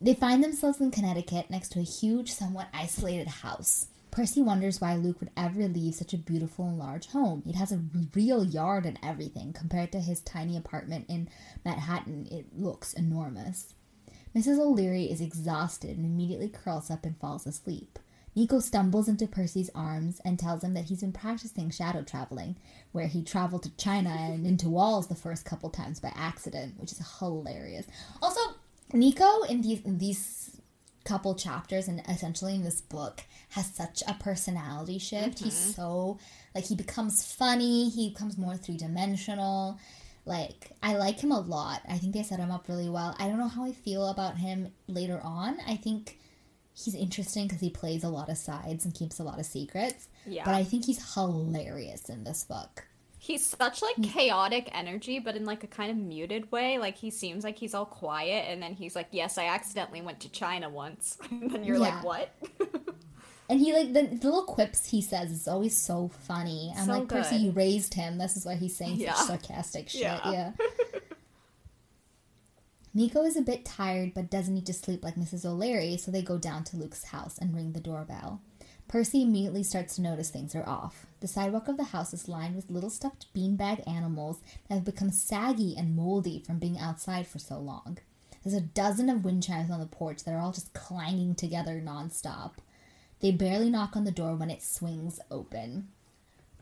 They 0.00 0.14
find 0.14 0.42
themselves 0.42 0.80
in 0.80 0.90
Connecticut 0.90 1.50
next 1.50 1.70
to 1.70 1.80
a 1.80 1.82
huge, 1.82 2.32
somewhat 2.32 2.68
isolated 2.72 3.28
house. 3.28 3.86
Percy 4.10 4.40
wonders 4.40 4.80
why 4.80 4.94
Luke 4.94 5.18
would 5.20 5.30
ever 5.36 5.66
leave 5.66 5.94
such 5.94 6.14
a 6.14 6.18
beautiful 6.18 6.68
and 6.68 6.78
large 6.78 7.08
home. 7.08 7.42
It 7.46 7.56
has 7.56 7.72
a 7.72 7.82
real 8.14 8.44
yard 8.44 8.86
and 8.86 8.98
everything. 9.02 9.52
Compared 9.52 9.90
to 9.92 10.00
his 10.00 10.20
tiny 10.20 10.56
apartment 10.56 11.06
in 11.08 11.28
Manhattan, 11.64 12.28
it 12.30 12.46
looks 12.56 12.92
enormous. 12.92 13.74
Mrs. 14.34 14.58
O'Leary 14.58 15.04
is 15.04 15.20
exhausted 15.20 15.96
and 15.96 16.06
immediately 16.06 16.48
curls 16.48 16.90
up 16.90 17.04
and 17.04 17.18
falls 17.18 17.46
asleep. 17.46 17.98
Nico 18.36 18.58
stumbles 18.58 19.08
into 19.08 19.28
Percy's 19.28 19.70
arms 19.76 20.20
and 20.24 20.38
tells 20.38 20.64
him 20.64 20.74
that 20.74 20.86
he's 20.86 21.00
been 21.00 21.12
practicing 21.12 21.70
shadow 21.70 22.02
traveling, 22.02 22.56
where 22.90 23.06
he 23.06 23.22
traveled 23.22 23.62
to 23.62 23.76
China 23.76 24.10
and 24.10 24.44
into 24.44 24.68
walls 24.68 25.06
the 25.06 25.14
first 25.14 25.44
couple 25.44 25.70
times 25.70 26.00
by 26.00 26.12
accident, 26.16 26.74
which 26.80 26.90
is 26.90 27.18
hilarious. 27.20 27.86
Also, 28.20 28.40
Nico 28.94 29.42
in 29.42 29.60
these 29.60 29.80
in 29.82 29.98
these 29.98 30.60
couple 31.04 31.34
chapters 31.34 31.86
and 31.86 32.00
essentially 32.08 32.54
in 32.54 32.64
this 32.64 32.80
book 32.80 33.22
has 33.50 33.66
such 33.74 34.02
a 34.08 34.14
personality 34.14 34.98
shift. 34.98 35.40
He's 35.40 35.54
mm-hmm. 35.54 35.70
so 35.72 36.18
like 36.54 36.64
he 36.66 36.74
becomes 36.74 37.24
funny, 37.24 37.90
he 37.90 38.10
becomes 38.10 38.38
more 38.38 38.56
three 38.56 38.76
dimensional. 38.76 39.78
Like 40.24 40.70
I 40.82 40.96
like 40.96 41.20
him 41.20 41.32
a 41.32 41.40
lot. 41.40 41.82
I 41.88 41.98
think 41.98 42.14
they 42.14 42.22
set 42.22 42.40
him 42.40 42.50
up 42.50 42.68
really 42.68 42.88
well. 42.88 43.14
I 43.18 43.28
don't 43.28 43.38
know 43.38 43.48
how 43.48 43.64
I 43.64 43.72
feel 43.72 44.08
about 44.08 44.38
him 44.38 44.72
later 44.88 45.20
on. 45.22 45.58
I 45.66 45.76
think 45.76 46.18
he's 46.72 46.94
interesting 46.94 47.46
because 47.46 47.60
he 47.60 47.70
plays 47.70 48.02
a 48.02 48.08
lot 48.08 48.30
of 48.30 48.38
sides 48.38 48.84
and 48.84 48.94
keeps 48.94 49.18
a 49.18 49.22
lot 49.24 49.38
of 49.38 49.46
secrets. 49.46 50.08
Yeah. 50.26 50.44
But 50.44 50.54
I 50.54 50.64
think 50.64 50.86
he's 50.86 51.14
hilarious 51.14 52.08
in 52.08 52.24
this 52.24 52.44
book. 52.44 52.86
He's 53.24 53.46
such 53.46 53.80
like 53.80 53.96
mm. 53.96 54.12
chaotic 54.12 54.68
energy, 54.72 55.18
but 55.18 55.34
in 55.34 55.46
like 55.46 55.64
a 55.64 55.66
kind 55.66 55.90
of 55.90 55.96
muted 55.96 56.52
way. 56.52 56.76
Like 56.76 56.98
he 56.98 57.10
seems 57.10 57.42
like 57.42 57.56
he's 57.56 57.72
all 57.72 57.86
quiet, 57.86 58.44
and 58.50 58.62
then 58.62 58.74
he's 58.74 58.94
like, 58.94 59.08
"Yes, 59.12 59.38
I 59.38 59.46
accidentally 59.46 60.02
went 60.02 60.20
to 60.20 60.28
China 60.28 60.68
once." 60.68 61.16
and 61.30 61.50
then 61.50 61.64
you're 61.64 61.76
Yeah. 61.76 62.02
like, 62.02 62.04
"What?" 62.04 62.34
And 63.48 63.60
he 63.60 63.72
like 63.72 63.92
the, 63.94 64.02
the 64.02 64.26
little 64.26 64.44
quips 64.44 64.90
he 64.90 65.00
says 65.02 65.30
is 65.30 65.48
always 65.48 65.74
so 65.76 66.08
funny. 66.26 66.72
I'm 66.76 66.86
So 66.86 66.92
like, 66.92 67.08
Percy, 67.08 67.36
you 67.36 67.50
raised 67.52 67.94
him. 67.94 68.16
This 68.18 68.36
is 68.38 68.44
why 68.46 68.54
he's 68.56 68.76
saying 68.76 68.96
Yeah. 68.96 69.14
such 69.14 69.26
sarcastic 69.26 69.88
shit. 69.90 70.02
Yeah. 70.02 70.30
Yeah. 70.30 70.52
Nico 72.94 73.22
is 73.24 73.36
a 73.36 73.42
bit 73.42 73.64
tired 73.64 74.12
but 74.14 74.30
doesn't 74.30 74.54
need 74.54 74.66
to 74.66 74.72
sleep 74.72 75.02
like 75.04 75.16
Mrs. 75.16 75.44
O'Leary, 75.44 75.96
so 75.96 76.10
they 76.10 76.22
go 76.22 76.38
down 76.38 76.64
to 76.64 76.76
Luke's 76.76 77.04
house 77.04 77.36
and 77.38 77.54
ring 77.54 77.72
the 77.72 77.80
doorbell. 77.80 78.40
Percy 78.88 79.22
immediately 79.22 79.62
starts 79.62 79.96
to 79.96 80.02
notice 80.02 80.30
things 80.30 80.54
are 80.54 80.68
off. 80.68 81.06
The 81.20 81.26
sidewalk 81.26 81.68
of 81.68 81.76
the 81.76 81.84
house 81.84 82.12
is 82.12 82.28
lined 82.28 82.54
with 82.54 82.70
little 82.70 82.90
stuffed 82.90 83.26
beanbag 83.34 83.86
animals 83.88 84.40
that 84.68 84.74
have 84.74 84.84
become 84.84 85.10
saggy 85.10 85.74
and 85.76 85.96
moldy 85.96 86.38
from 86.38 86.58
being 86.58 86.78
outside 86.78 87.26
for 87.26 87.38
so 87.38 87.58
long. 87.58 87.98
There's 88.42 88.54
a 88.54 88.60
dozen 88.60 89.08
of 89.08 89.24
wind 89.24 89.42
chimes 89.42 89.70
on 89.70 89.80
the 89.80 89.86
porch 89.86 90.24
that 90.24 90.32
are 90.32 90.40
all 90.40 90.52
just 90.52 90.74
clanging 90.74 91.34
together 91.34 91.82
nonstop. 91.84 92.52
They 93.20 93.32
barely 93.32 93.70
knock 93.70 93.96
on 93.96 94.04
the 94.04 94.10
door 94.10 94.34
when 94.34 94.50
it 94.50 94.62
swings 94.62 95.18
open. 95.30 95.88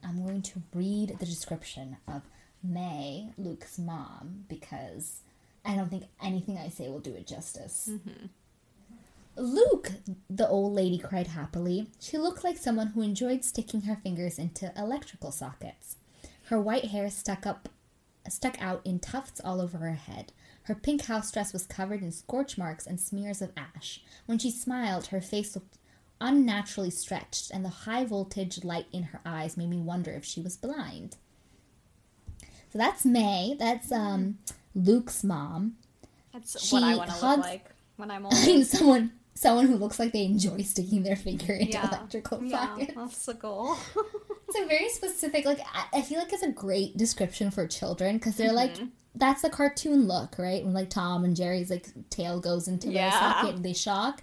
I'm 0.05 0.25
going 0.25 0.43
to 0.43 0.63
read 0.75 1.17
the 1.19 1.27
description 1.27 1.97
of 2.07 2.23
May, 2.63 3.31
Luke's 3.37 3.79
mom, 3.79 4.45
because 4.49 5.23
I 5.65 5.75
don't 5.75 5.91
think 5.91 6.05
anything 6.23 6.57
I 6.57 6.69
say 6.69 6.89
will 6.89 7.01
do 7.01 7.15
it 7.15 7.27
justice. 7.27 7.89
Mm-hmm. 7.91 8.27
Luke, 9.37 9.93
the 10.29 10.49
old 10.49 10.75
lady 10.75 10.99
cried 10.99 11.29
happily. 11.29 11.89
She 11.99 12.19
looked 12.19 12.45
like 12.45 12.59
someone 12.59 12.89
who 12.89 13.01
enjoyed 13.03 13.45
sticking 13.45 13.83
her 13.83 13.97
fingers 13.97 14.39
into 14.39 14.73
electrical 14.77 15.31
sockets. 15.33 15.97
Her 16.45 16.61
white 16.61 16.87
hair 16.87 17.09
stuck 17.11 17.47
up 17.47 17.69
stuck 18.29 18.61
out 18.63 18.83
in 18.85 19.01
tufts 19.01 19.41
all 19.45 19.61
over 19.61 19.79
her 19.79 19.95
head. 19.95 20.33
Her 20.65 20.75
pink 20.77 21.07
house 21.07 21.33
dress 21.33 21.53
was 21.53 21.67
covered 21.67 22.03
in 22.03 22.13
scorch 22.13 22.57
marks 22.57 22.87
and 22.87 23.01
smears 23.01 23.43
of 23.43 23.51
ash. 23.57 24.01
When 24.27 24.39
she 24.39 24.51
smiled, 24.51 25.07
her 25.09 25.21
face 25.21 25.57
looked 25.57 25.79
unnaturally 26.21 26.91
stretched, 26.91 27.51
and 27.51 27.65
the 27.65 27.69
high 27.71 28.05
voltage 28.05 28.63
light 28.63 28.87
in 28.93 29.05
her 29.05 29.21
eyes 29.27 29.57
made 29.57 29.71
me 29.71 29.79
wonder 29.79 30.13
if 30.13 30.25
she 30.25 30.41
was 30.41 30.57
blind. 30.57 31.17
So 32.73 32.79
that's 32.79 33.05
May. 33.05 33.57
That's 33.59 33.91
um 33.91 34.39
Luke's 34.75 35.25
mom. 35.25 35.77
That's 36.33 36.61
She 36.65 36.77
what 36.77 36.85
I 36.85 36.97
want 36.97 37.11
to 37.11 37.27
look 37.27 37.39
like 37.41 37.71
when 37.97 38.11
I'm 38.11 38.25
old. 38.25 38.35
I 38.37 38.39
older. 38.39 38.47
mean, 38.53 38.65
someone 38.65 39.13
someone 39.35 39.67
who 39.67 39.77
looks 39.77 39.99
like 39.99 40.13
they 40.13 40.25
enjoy 40.25 40.63
sticking 40.63 41.03
their 41.03 41.17
finger 41.17 41.53
into 41.55 41.73
yeah, 41.73 41.89
electrical 41.89 42.43
yeah, 42.43 42.67
sockets. 42.67 42.93
that's 42.95 43.27
the 43.27 43.35
goal. 43.35 43.77
It's 44.49 44.61
a 44.61 44.67
very 44.67 44.89
specific, 44.91 45.45
like 45.47 45.61
I, 45.95 46.03
feel 46.03 46.19
like 46.19 46.33
it's 46.33 46.43
a 46.43 46.53
great 46.53 46.97
description 46.99 47.51
for 47.51 47.67
children 47.67 48.19
because 48.19 48.37
they're 48.37 48.53
like 48.53 48.75
Mm-hmm. 48.75 48.87
that's 49.15 49.41
the 49.43 49.49
cartoon 49.51 50.07
look, 50.07 50.39
right? 50.39 50.63
When 50.65 50.75
like 50.75 50.91
Tom 50.91 51.25
and 51.25 51.35
Jerry's 51.35 51.71
like 51.71 51.87
tail 52.11 52.39
goes 52.41 52.69
into 52.69 52.91
their 52.91 53.11
socket 53.13 53.55
and 53.57 53.65
they 53.65 53.73
shock. 53.73 54.21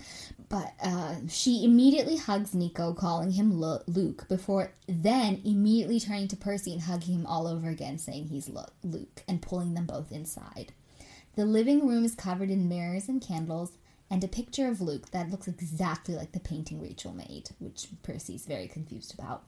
But 0.50 0.74
uh, 0.84 1.16
she 1.28 1.64
immediately 1.64 2.18
hugs 2.18 2.56
Nico, 2.56 2.94
calling 2.94 3.32
him 3.32 3.54
Lu- 3.60 3.82
Luke, 3.88 4.28
before 4.30 4.72
then 4.88 5.42
immediately 5.46 6.00
turning 6.00 6.28
to 6.30 6.36
Percy 6.36 6.74
and 6.74 6.82
hugging 6.82 7.16
him 7.16 7.26
all 7.28 7.46
over 7.48 7.70
again, 7.70 8.00
saying 8.00 8.26
he's 8.28 8.50
Lu- 8.50 8.64
Luke, 8.84 9.22
and 9.28 9.42
pulling 9.44 9.76
them 9.76 9.86
both 9.86 10.12
inside. 10.12 10.74
The 11.36 11.46
living 11.46 11.88
room 11.88 12.04
is 12.04 12.16
covered 12.16 12.50
in 12.50 12.68
mirrors 12.68 13.08
and 13.08 13.22
candles, 13.22 13.74
and 14.10 14.24
a 14.24 14.28
picture 14.28 14.68
of 14.68 14.82
Luke 14.82 15.12
that 15.12 15.30
looks 15.30 15.48
exactly 15.48 16.16
like 16.16 16.32
the 16.32 16.40
painting 16.40 16.82
Rachel 16.82 17.14
made, 17.14 17.50
which 17.60 17.88
Percy's 18.04 18.46
very 18.46 18.68
confused 18.68 19.14
about. 19.14 19.44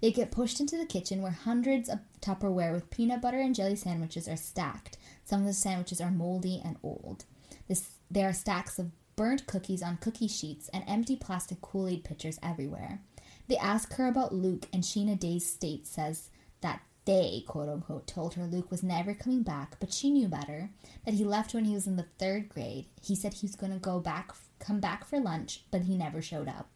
They 0.00 0.10
get 0.10 0.30
pushed 0.30 0.60
into 0.60 0.78
the 0.78 0.86
kitchen 0.86 1.22
where 1.22 1.32
hundreds 1.32 1.88
of 1.88 2.00
Tupperware 2.20 2.72
with 2.72 2.90
peanut 2.90 3.20
butter 3.20 3.38
and 3.38 3.54
jelly 3.54 3.76
sandwiches 3.76 4.28
are 4.28 4.36
stacked. 4.36 4.96
Some 5.24 5.40
of 5.40 5.46
the 5.46 5.52
sandwiches 5.52 6.00
are 6.00 6.10
moldy 6.10 6.60
and 6.64 6.76
old. 6.82 7.24
This, 7.68 7.90
there 8.10 8.28
are 8.28 8.32
stacks 8.32 8.78
of 8.78 8.90
burnt 9.16 9.46
cookies 9.46 9.82
on 9.82 9.98
cookie 9.98 10.28
sheets 10.28 10.70
and 10.72 10.82
empty 10.88 11.16
plastic 11.16 11.60
Kool 11.60 11.88
Aid 11.88 12.04
pitchers 12.04 12.38
everywhere. 12.42 13.00
They 13.48 13.58
ask 13.58 13.92
her 13.94 14.06
about 14.06 14.34
Luke, 14.34 14.66
and 14.72 14.82
Sheena 14.82 15.18
Day's 15.18 15.46
state, 15.46 15.86
says 15.86 16.30
that 16.62 16.80
they, 17.04 17.44
quote 17.46 17.68
unquote, 17.68 18.06
told 18.06 18.34
her 18.34 18.46
Luke 18.46 18.70
was 18.70 18.82
never 18.82 19.14
coming 19.14 19.42
back, 19.42 19.76
but 19.80 19.92
she 19.92 20.10
knew 20.10 20.28
better. 20.28 20.70
That 21.04 21.14
he 21.14 21.24
left 21.24 21.54
when 21.54 21.64
he 21.64 21.74
was 21.74 21.86
in 21.86 21.96
the 21.96 22.06
third 22.18 22.48
grade. 22.48 22.86
He 23.02 23.14
said 23.14 23.34
he 23.34 23.46
was 23.46 23.56
going 23.56 23.72
to 23.72 23.78
go 23.78 24.00
back, 24.00 24.32
come 24.58 24.80
back 24.80 25.04
for 25.04 25.18
lunch, 25.18 25.64
but 25.70 25.82
he 25.82 25.96
never 25.96 26.20
showed 26.20 26.48
up. 26.48 26.68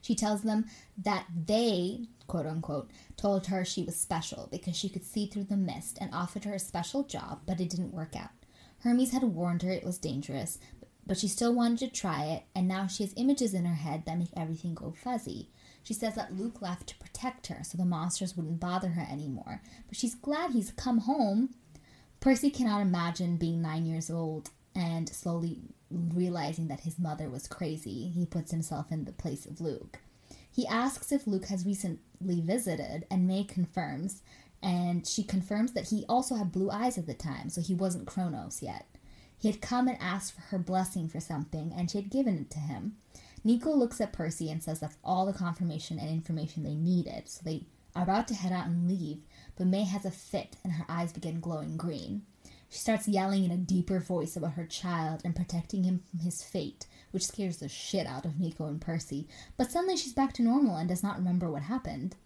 She 0.00 0.16
tells 0.16 0.42
them 0.42 0.66
that 0.98 1.26
they, 1.46 2.08
quote 2.26 2.46
unquote, 2.46 2.90
told 3.16 3.46
her 3.46 3.64
she 3.64 3.84
was 3.84 3.96
special 3.96 4.48
because 4.50 4.76
she 4.76 4.88
could 4.88 5.04
see 5.04 5.26
through 5.26 5.44
the 5.44 5.56
mist 5.56 5.98
and 6.00 6.12
offered 6.12 6.44
her 6.44 6.54
a 6.54 6.58
special 6.58 7.04
job, 7.04 7.42
but 7.46 7.60
it 7.60 7.70
didn't 7.70 7.94
work 7.94 8.16
out. 8.16 8.30
Hermes 8.80 9.12
had 9.12 9.22
warned 9.22 9.62
her 9.62 9.70
it 9.70 9.84
was 9.84 9.98
dangerous, 9.98 10.58
but 11.06 11.16
she 11.18 11.28
still 11.28 11.54
wanted 11.54 11.78
to 11.78 11.88
try 11.88 12.24
it, 12.24 12.42
and 12.54 12.66
now 12.66 12.88
she 12.88 13.04
has 13.04 13.14
images 13.16 13.54
in 13.54 13.64
her 13.64 13.74
head 13.74 14.04
that 14.06 14.18
make 14.18 14.30
everything 14.36 14.74
go 14.74 14.92
fuzzy. 14.96 15.50
She 15.82 15.94
says 15.94 16.14
that 16.14 16.36
Luke 16.36 16.62
left 16.62 16.86
to 16.88 16.96
protect 16.98 17.48
her 17.48 17.62
so 17.64 17.76
the 17.76 17.84
monsters 17.84 18.36
wouldn't 18.36 18.60
bother 18.60 18.90
her 18.90 19.06
anymore, 19.10 19.62
but 19.88 19.96
she's 19.96 20.14
glad 20.14 20.52
he's 20.52 20.70
come 20.72 20.98
home. 20.98 21.54
Percy 22.20 22.50
cannot 22.50 22.82
imagine 22.82 23.36
being 23.36 23.60
nine 23.60 23.84
years 23.84 24.10
old 24.10 24.50
and 24.74 25.08
slowly 25.08 25.60
realizing 25.90 26.68
that 26.68 26.80
his 26.80 26.98
mother 26.98 27.28
was 27.28 27.46
crazy. 27.46 28.08
He 28.08 28.24
puts 28.26 28.50
himself 28.50 28.90
in 28.90 29.04
the 29.04 29.12
place 29.12 29.44
of 29.44 29.60
Luke. 29.60 29.98
He 30.50 30.66
asks 30.66 31.12
if 31.12 31.26
Luke 31.26 31.46
has 31.46 31.66
recently 31.66 32.40
visited, 32.40 33.06
and 33.10 33.26
May 33.26 33.42
confirms, 33.44 34.22
and 34.62 35.06
she 35.06 35.24
confirms 35.24 35.72
that 35.72 35.88
he 35.88 36.04
also 36.08 36.34
had 36.36 36.52
blue 36.52 36.70
eyes 36.70 36.98
at 36.98 37.06
the 37.06 37.14
time, 37.14 37.48
so 37.48 37.60
he 37.60 37.74
wasn't 37.74 38.06
Kronos 38.06 38.62
yet. 38.62 38.86
He 39.38 39.50
had 39.50 39.60
come 39.60 39.88
and 39.88 39.96
asked 40.00 40.34
for 40.34 40.42
her 40.42 40.58
blessing 40.58 41.08
for 41.08 41.20
something, 41.20 41.72
and 41.74 41.90
she 41.90 41.98
had 41.98 42.10
given 42.10 42.38
it 42.38 42.50
to 42.50 42.58
him. 42.58 42.96
Nico 43.44 43.70
looks 43.70 44.00
at 44.00 44.12
Percy 44.12 44.50
and 44.50 44.62
says 44.62 44.80
that's 44.80 44.98
all 45.04 45.26
the 45.26 45.32
confirmation 45.32 45.98
and 45.98 46.08
information 46.08 46.62
they 46.62 46.74
needed, 46.74 47.28
so 47.28 47.40
they 47.44 47.66
are 47.94 48.04
about 48.04 48.28
to 48.28 48.34
head 48.34 48.52
out 48.52 48.66
and 48.66 48.88
leave, 48.88 49.22
but 49.56 49.66
May 49.66 49.84
has 49.84 50.04
a 50.04 50.10
fit 50.10 50.56
and 50.62 50.74
her 50.74 50.84
eyes 50.88 51.12
begin 51.12 51.40
glowing 51.40 51.76
green. 51.76 52.22
She 52.68 52.78
starts 52.78 53.06
yelling 53.06 53.44
in 53.44 53.50
a 53.50 53.58
deeper 53.58 54.00
voice 54.00 54.34
about 54.34 54.52
her 54.52 54.64
child 54.64 55.20
and 55.24 55.36
protecting 55.36 55.84
him 55.84 56.02
from 56.08 56.20
his 56.20 56.42
fate, 56.42 56.86
which 57.10 57.26
scares 57.26 57.58
the 57.58 57.68
shit 57.68 58.06
out 58.06 58.24
of 58.24 58.40
Nico 58.40 58.66
and 58.66 58.80
Percy, 58.80 59.28
but 59.56 59.70
suddenly 59.70 59.96
she's 59.96 60.14
back 60.14 60.32
to 60.34 60.42
normal 60.42 60.76
and 60.76 60.88
does 60.88 61.02
not 61.02 61.18
remember 61.18 61.50
what 61.50 61.62
happened. 61.62 62.16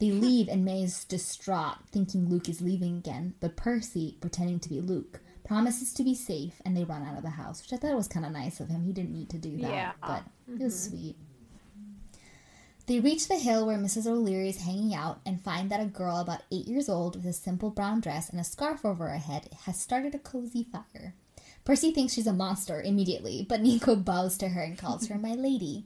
They 0.00 0.08
hmm. 0.08 0.20
leave 0.20 0.48
and 0.48 0.64
May 0.64 0.82
is 0.82 1.04
distraught, 1.04 1.78
thinking 1.92 2.28
Luke 2.28 2.48
is 2.48 2.60
leaving 2.60 2.96
again, 2.96 3.34
but 3.40 3.56
Percy, 3.56 4.16
pretending 4.20 4.58
to 4.60 4.68
be 4.68 4.80
Luke, 4.80 5.20
promises 5.48 5.94
to 5.94 6.04
be 6.04 6.14
safe 6.14 6.60
and 6.64 6.76
they 6.76 6.84
run 6.84 7.02
out 7.02 7.16
of 7.16 7.22
the 7.22 7.30
house, 7.30 7.62
which 7.62 7.72
I 7.72 7.76
thought 7.76 7.96
was 7.96 8.06
kind 8.06 8.26
of 8.26 8.32
nice 8.32 8.60
of 8.60 8.68
him. 8.68 8.84
He 8.84 8.92
didn't 8.92 9.12
need 9.14 9.30
to 9.30 9.38
do 9.38 9.56
that, 9.56 9.70
Yeah. 9.70 9.92
but 10.00 10.22
it 10.46 10.62
was 10.62 10.74
mm-hmm. 10.74 10.96
sweet. 10.96 11.16
They 12.86 13.00
reach 13.00 13.28
the 13.28 13.36
hill 13.36 13.66
where 13.66 13.78
Mrs. 13.78 14.06
O'Leary 14.06 14.50
is 14.50 14.62
hanging 14.62 14.94
out 14.94 15.20
and 15.26 15.42
find 15.42 15.70
that 15.70 15.80
a 15.80 15.86
girl 15.86 16.18
about 16.18 16.42
eight 16.52 16.66
years 16.66 16.88
old 16.88 17.16
with 17.16 17.26
a 17.26 17.32
simple 17.32 17.70
brown 17.70 18.00
dress 18.00 18.28
and 18.30 18.38
a 18.38 18.44
scarf 18.44 18.84
over 18.84 19.08
her 19.08 19.18
head 19.18 19.48
has 19.64 19.80
started 19.80 20.14
a 20.14 20.18
cozy 20.18 20.64
fire. 20.64 21.14
Percy 21.64 21.92
thinks 21.92 22.14
she's 22.14 22.26
a 22.26 22.32
monster 22.32 22.80
immediately, 22.80 23.44
but 23.48 23.60
Nico 23.60 23.96
bows 24.10 24.36
to 24.38 24.50
her 24.50 24.62
and 24.62 24.78
calls 24.78 25.08
her 25.08 25.18
my 25.18 25.34
lady. 25.34 25.84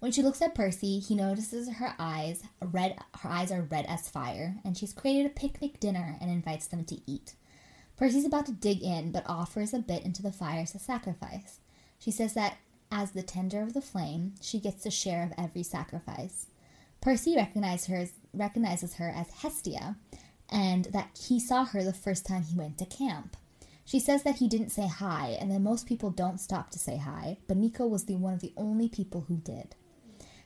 When 0.00 0.12
she 0.12 0.22
looks 0.22 0.40
at 0.40 0.54
Percy, 0.54 1.00
he 1.00 1.14
notices 1.14 1.68
her 1.68 1.94
eyes 1.98 2.42
red 2.62 2.96
her 3.20 3.28
eyes 3.28 3.50
are 3.50 3.62
red 3.62 3.84
as 3.86 4.08
fire, 4.08 4.56
and 4.64 4.76
she's 4.76 4.92
created 4.92 5.26
a 5.26 5.30
picnic 5.30 5.80
dinner 5.80 6.16
and 6.20 6.30
invites 6.30 6.66
them 6.66 6.84
to 6.84 6.98
eat. 7.10 7.34
Percy's 7.98 8.24
about 8.24 8.46
to 8.46 8.52
dig 8.52 8.82
in, 8.82 9.10
but 9.10 9.24
offers 9.26 9.74
a 9.74 9.80
bit 9.80 10.04
into 10.04 10.22
the 10.22 10.30
fire 10.30 10.60
as 10.60 10.74
a 10.74 10.78
sacrifice. 10.78 11.58
She 11.98 12.12
says 12.12 12.34
that 12.34 12.58
as 12.92 13.10
the 13.10 13.22
tender 13.22 13.60
of 13.60 13.74
the 13.74 13.82
flame, 13.82 14.34
she 14.40 14.60
gets 14.60 14.86
a 14.86 14.90
share 14.90 15.24
of 15.24 15.32
every 15.36 15.64
sacrifice. 15.64 16.46
Percy 17.00 17.34
recognizes 17.36 17.86
her 17.88 17.96
as, 17.96 18.12
recognizes 18.32 18.94
her 18.94 19.10
as 19.10 19.28
Hestia, 19.42 19.96
and 20.48 20.86
that 20.86 21.18
he 21.28 21.40
saw 21.40 21.64
her 21.64 21.82
the 21.82 21.92
first 21.92 22.24
time 22.24 22.42
he 22.42 22.56
went 22.56 22.78
to 22.78 22.86
camp. 22.86 23.36
She 23.84 23.98
says 23.98 24.22
that 24.22 24.36
he 24.36 24.48
didn't 24.48 24.70
say 24.70 24.86
hi, 24.86 25.36
and 25.40 25.50
that 25.50 25.60
most 25.60 25.86
people 25.86 26.10
don't 26.10 26.40
stop 26.40 26.70
to 26.70 26.78
say 26.78 26.98
hi, 26.98 27.38
but 27.48 27.56
Nico 27.56 27.86
was 27.86 28.04
the 28.04 28.14
one 28.14 28.34
of 28.34 28.40
the 28.40 28.52
only 28.56 28.88
people 28.88 29.22
who 29.28 29.36
did. 29.38 29.74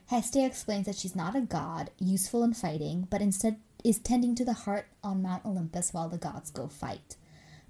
Hestia 0.07 0.45
explains 0.45 0.85
that 0.87 0.95
she's 0.95 1.15
not 1.15 1.35
a 1.35 1.41
god, 1.41 1.91
useful 1.99 2.43
in 2.43 2.53
fighting, 2.53 3.07
but 3.09 3.21
instead 3.21 3.57
is 3.83 3.99
tending 3.99 4.33
to 4.35 4.45
the 4.45 4.53
heart 4.53 4.87
on 5.03 5.21
Mount 5.21 5.45
Olympus 5.45 5.93
while 5.93 6.09
the 6.09 6.17
gods 6.17 6.49
go 6.51 6.67
fight. 6.67 7.15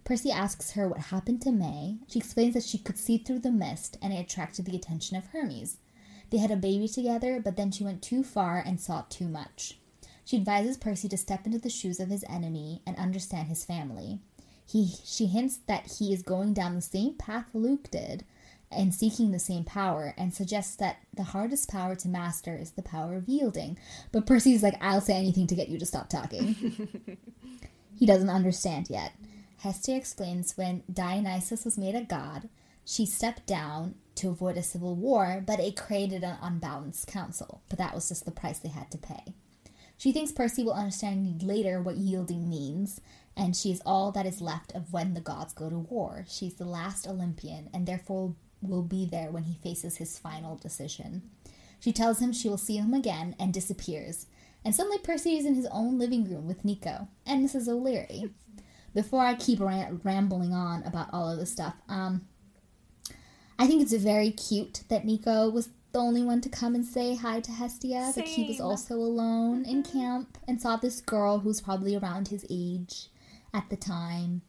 Percy 0.04 0.32
asks 0.32 0.72
her 0.72 0.88
what 0.88 1.00
happened 1.00 1.42
to 1.42 1.52
May. 1.52 1.98
She 2.08 2.20
explains 2.20 2.54
that 2.56 2.64
she 2.64 2.78
could 2.78 2.98
see 2.98 3.18
through 3.18 3.40
the 3.40 3.52
mist 3.52 3.98
and 4.02 4.14
it 4.14 4.18
attracted 4.18 4.66
the 4.66 4.76
attention 4.76 5.16
of 5.16 5.28
Hermes. 5.28 5.78
They 6.30 6.40
had 6.40 6.52
a 6.52 6.58
baby 6.58 6.88
together, 6.88 7.40
but 7.44 7.56
then 7.56 7.72
she 7.72 7.84
went 7.84 8.02
too 8.02 8.24
far 8.24 8.62
and 8.66 8.82
sought 8.82 9.12
too 9.12 9.28
much. 9.28 9.78
She 10.26 10.38
advises 10.38 10.78
Percy 10.78 11.08
to 11.10 11.18
step 11.18 11.46
into 11.46 11.60
the 11.60 11.70
shoes 11.70 12.00
of 12.00 12.10
his 12.10 12.26
enemy 12.30 12.82
and 12.88 12.98
understand 12.98 13.48
his 13.48 13.66
family. 13.66 14.20
He, 14.66 14.94
she 15.04 15.28
hints 15.28 15.60
that 15.68 15.98
he 16.00 16.14
is 16.14 16.22
going 16.22 16.54
down 16.54 16.76
the 16.76 16.82
same 16.82 17.14
path 17.16 17.50
Luke 17.54 17.92
did 17.92 18.26
and 18.76 18.94
seeking 18.94 19.32
the 19.32 19.40
same 19.40 19.64
power, 19.64 20.14
and 20.18 20.34
suggests 20.34 20.76
that 20.78 20.98
the 21.14 21.24
hardest 21.24 21.70
power 21.70 21.96
to 21.96 22.08
master 22.08 22.58
is 22.58 22.72
the 22.72 22.82
power 22.82 23.16
of 23.16 23.30
yielding. 23.30 23.78
But 24.12 24.26
Percy's 24.26 24.64
like, 24.64 24.76
I'll 24.82 25.02
say 25.02 25.16
anything 25.16 25.48
to 25.48 25.56
get 25.56 25.70
you 25.70 25.78
to 25.80 25.86
stop 25.86 26.10
talking. 26.10 27.18
he 27.96 28.06
doesn't 28.06 28.30
understand 28.30 28.90
yet. 28.90 29.14
Hestia 29.64 29.96
explains 29.96 30.58
when 30.58 30.84
Dionysus 30.92 31.64
was 31.64 31.78
made 31.78 31.96
a 31.96 32.04
god, 32.04 32.50
she 32.84 33.06
stepped 33.06 33.46
down 33.46 33.96
to 34.16 34.28
avoid 34.28 34.58
a 34.58 34.62
civil 34.62 34.94
war, 34.94 35.42
but 35.48 35.62
it 35.62 35.78
created 35.78 36.22
an 36.22 36.36
unbalanced 36.42 37.08
council. 37.08 37.62
But 37.70 37.80
that 37.80 37.96
was 37.96 38.10
just 38.10 38.26
the 38.26 38.32
price 38.32 38.60
they 38.60 38.68
had 38.68 38.92
to 38.92 38.98
pay. 38.98 39.34
She 39.98 40.12
thinks 40.12 40.34
Percy 40.34 40.66
will 40.66 40.74
understand 40.74 41.44
later 41.44 41.82
what 41.82 41.96
yielding 41.96 42.50
means, 42.50 43.00
and 43.38 43.56
she 43.56 43.72
is 43.72 43.82
all 43.86 44.12
that 44.12 44.26
is 44.26 44.42
left 44.42 44.76
of 44.76 44.92
when 44.92 45.14
the 45.14 45.22
gods 45.22 45.54
go 45.54 45.70
to 45.70 45.80
war. 45.80 46.26
She's 46.28 46.56
the 46.56 46.66
last 46.66 47.08
Olympian, 47.08 47.70
and 47.74 47.88
therefore 47.88 48.36
will 48.62 48.84
be 48.84 49.06
there 49.06 49.32
when 49.32 49.44
he 49.44 49.54
faces 49.64 49.96
his 49.96 50.20
final 50.20 50.58
decision. 50.58 51.22
She 51.80 51.94
tells 51.94 52.20
him 52.20 52.34
she 52.34 52.50
will 52.50 52.58
see 52.58 52.76
him 52.76 52.94
again 52.94 53.34
and 53.40 53.54
disappears. 53.54 54.28
And 54.66 54.76
suddenly 54.76 54.98
Percy 54.98 55.38
is 55.38 55.46
in 55.46 55.56
his 55.56 55.68
own 55.68 55.98
living 55.98 56.30
room 56.30 56.48
with 56.48 56.66
Nico 56.66 57.08
and 57.26 57.48
Mrs. 57.48 57.70
O'Leary. 57.70 58.30
Before 58.94 59.22
I 59.22 59.34
keep 59.34 59.60
ram- 59.60 60.02
rambling 60.04 60.54
on 60.54 60.84
about 60.84 61.10
all 61.12 61.30
of 61.32 61.40
this 61.40 61.52
stuff, 61.52 61.76
um, 61.90 62.28
I 63.58 63.68
think 63.68 63.82
it's 63.82 63.94
very 63.94 64.32
cute 64.32 64.84
that 64.90 65.06
Nico 65.06 65.50
was 65.50 65.70
the 65.92 66.00
only 66.00 66.24
one 66.24 66.42
to 66.42 66.50
come 66.50 66.74
and 66.76 66.86
say 66.86 67.16
hi 67.16 67.40
to 67.40 67.52
Hestia. 67.52 68.12
That 68.16 68.28
he 68.28 68.48
was 68.48 68.60
also 68.60 68.96
alone 68.96 69.64
in 69.66 69.84
camp 69.84 70.38
and 70.48 70.60
saw 70.60 70.76
this 70.76 71.00
girl 71.02 71.40
who's 71.40 71.62
probably 71.62 71.96
around 71.96 72.28
his 72.28 72.46
age 72.50 73.10
at 73.54 73.70
the 73.70 73.76
time 73.76 74.42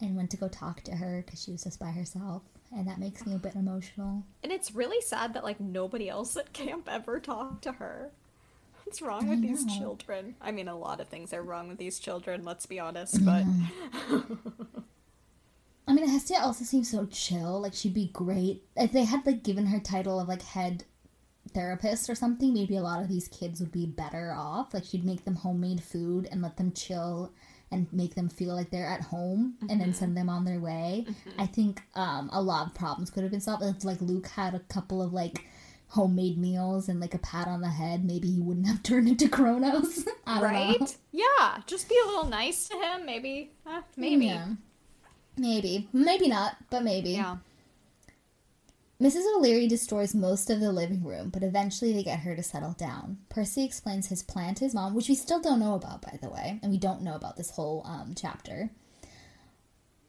and 0.00 0.16
went 0.16 0.30
to 0.30 0.36
go 0.36 0.48
talk 0.48 0.82
to 0.82 0.96
her 0.96 1.22
because 1.24 1.42
she 1.42 1.52
was 1.52 1.64
just 1.64 1.78
by 1.78 1.90
herself. 1.90 2.42
And 2.72 2.86
that 2.86 2.98
makes 2.98 3.24
me 3.24 3.34
a 3.34 3.38
bit 3.38 3.54
emotional. 3.54 4.24
And 4.42 4.52
it's 4.52 4.74
really 4.74 5.00
sad 5.00 5.34
that 5.34 5.44
like 5.44 5.60
nobody 5.60 6.08
else 6.08 6.36
at 6.36 6.52
camp 6.52 6.88
ever 6.90 7.18
talked 7.20 7.62
to 7.62 7.72
her. 7.72 8.10
What's 8.88 9.02
wrong 9.02 9.28
with 9.28 9.42
these 9.42 9.66
children? 9.76 10.34
I 10.40 10.50
mean, 10.50 10.66
a 10.66 10.74
lot 10.74 10.98
of 10.98 11.08
things 11.08 11.34
are 11.34 11.42
wrong 11.42 11.68
with 11.68 11.76
these 11.76 11.98
children, 11.98 12.42
let's 12.42 12.64
be 12.64 12.80
honest, 12.80 13.22
but 13.22 13.44
I 15.86 15.92
mean, 15.92 16.08
Hestia 16.08 16.38
also 16.40 16.64
seems 16.64 16.90
so 16.90 17.04
chill. 17.04 17.60
Like 17.60 17.74
she'd 17.74 17.92
be 17.92 18.08
great 18.14 18.62
if 18.76 18.92
they 18.92 19.04
had 19.04 19.26
like 19.26 19.42
given 19.42 19.66
her 19.66 19.78
title 19.78 20.18
of 20.18 20.26
like 20.26 20.40
head 20.40 20.84
therapist 21.52 22.08
or 22.08 22.14
something. 22.14 22.54
Maybe 22.54 22.78
a 22.78 22.82
lot 22.82 23.02
of 23.02 23.10
these 23.10 23.28
kids 23.28 23.60
would 23.60 23.72
be 23.72 23.84
better 23.84 24.32
off. 24.34 24.72
Like 24.72 24.84
she'd 24.84 25.04
make 25.04 25.26
them 25.26 25.36
homemade 25.36 25.82
food 25.82 26.26
and 26.30 26.40
let 26.40 26.56
them 26.56 26.72
chill 26.72 27.34
and 27.70 27.92
make 27.92 28.14
them 28.14 28.30
feel 28.30 28.54
like 28.54 28.70
they're 28.70 28.88
at 28.88 29.02
home 29.02 29.56
and 29.68 29.78
then 29.78 29.92
send 29.92 30.16
them 30.16 30.30
on 30.30 30.46
their 30.46 30.60
way. 30.60 31.04
I 31.38 31.44
think 31.44 31.82
um, 31.94 32.30
a 32.32 32.40
lot 32.40 32.68
of 32.68 32.74
problems 32.74 33.10
could 33.10 33.22
have 33.22 33.32
been 33.32 33.42
solved. 33.42 33.62
If 33.64 33.84
like 33.84 34.00
Luke 34.00 34.28
had 34.28 34.54
a 34.54 34.60
couple 34.60 35.02
of 35.02 35.12
like 35.12 35.44
homemade 35.88 36.38
meals 36.38 36.88
and 36.88 37.00
like 37.00 37.14
a 37.14 37.18
pat 37.18 37.46
on 37.48 37.60
the 37.60 37.68
head, 37.68 38.04
maybe 38.04 38.30
he 38.30 38.40
wouldn't 38.40 38.66
have 38.66 38.82
turned 38.82 39.08
into 39.08 39.28
Kronos. 39.28 40.06
I 40.26 40.40
don't 40.40 40.42
know. 40.42 40.48
right? 40.48 40.96
Yeah, 41.12 41.58
just 41.66 41.88
be 41.88 41.98
a 42.02 42.06
little 42.06 42.26
nice 42.28 42.68
to 42.68 42.76
him, 42.76 43.06
maybe. 43.06 43.50
Eh, 43.66 43.80
maybe. 43.96 44.26
Yeah. 44.26 44.46
Maybe. 45.36 45.88
Maybe 45.92 46.28
not, 46.28 46.56
but 46.70 46.82
maybe. 46.82 47.10
Yeah. 47.12 47.36
Mrs. 49.00 49.22
O'Leary 49.36 49.68
destroys 49.68 50.12
most 50.12 50.50
of 50.50 50.58
the 50.58 50.72
living 50.72 51.04
room, 51.04 51.28
but 51.30 51.44
eventually 51.44 51.92
they 51.92 52.02
get 52.02 52.18
her 52.20 52.34
to 52.34 52.42
settle 52.42 52.72
down. 52.72 53.18
Percy 53.28 53.64
explains 53.64 54.08
his 54.08 54.24
plan 54.24 54.56
to 54.56 54.64
his 54.64 54.74
mom, 54.74 54.92
which 54.92 55.08
we 55.08 55.14
still 55.14 55.40
don't 55.40 55.60
know 55.60 55.74
about, 55.74 56.02
by 56.02 56.18
the 56.20 56.28
way, 56.28 56.58
and 56.64 56.72
we 56.72 56.78
don't 56.78 57.02
know 57.02 57.14
about 57.14 57.36
this 57.36 57.50
whole 57.50 57.84
um, 57.86 58.14
chapter. 58.16 58.70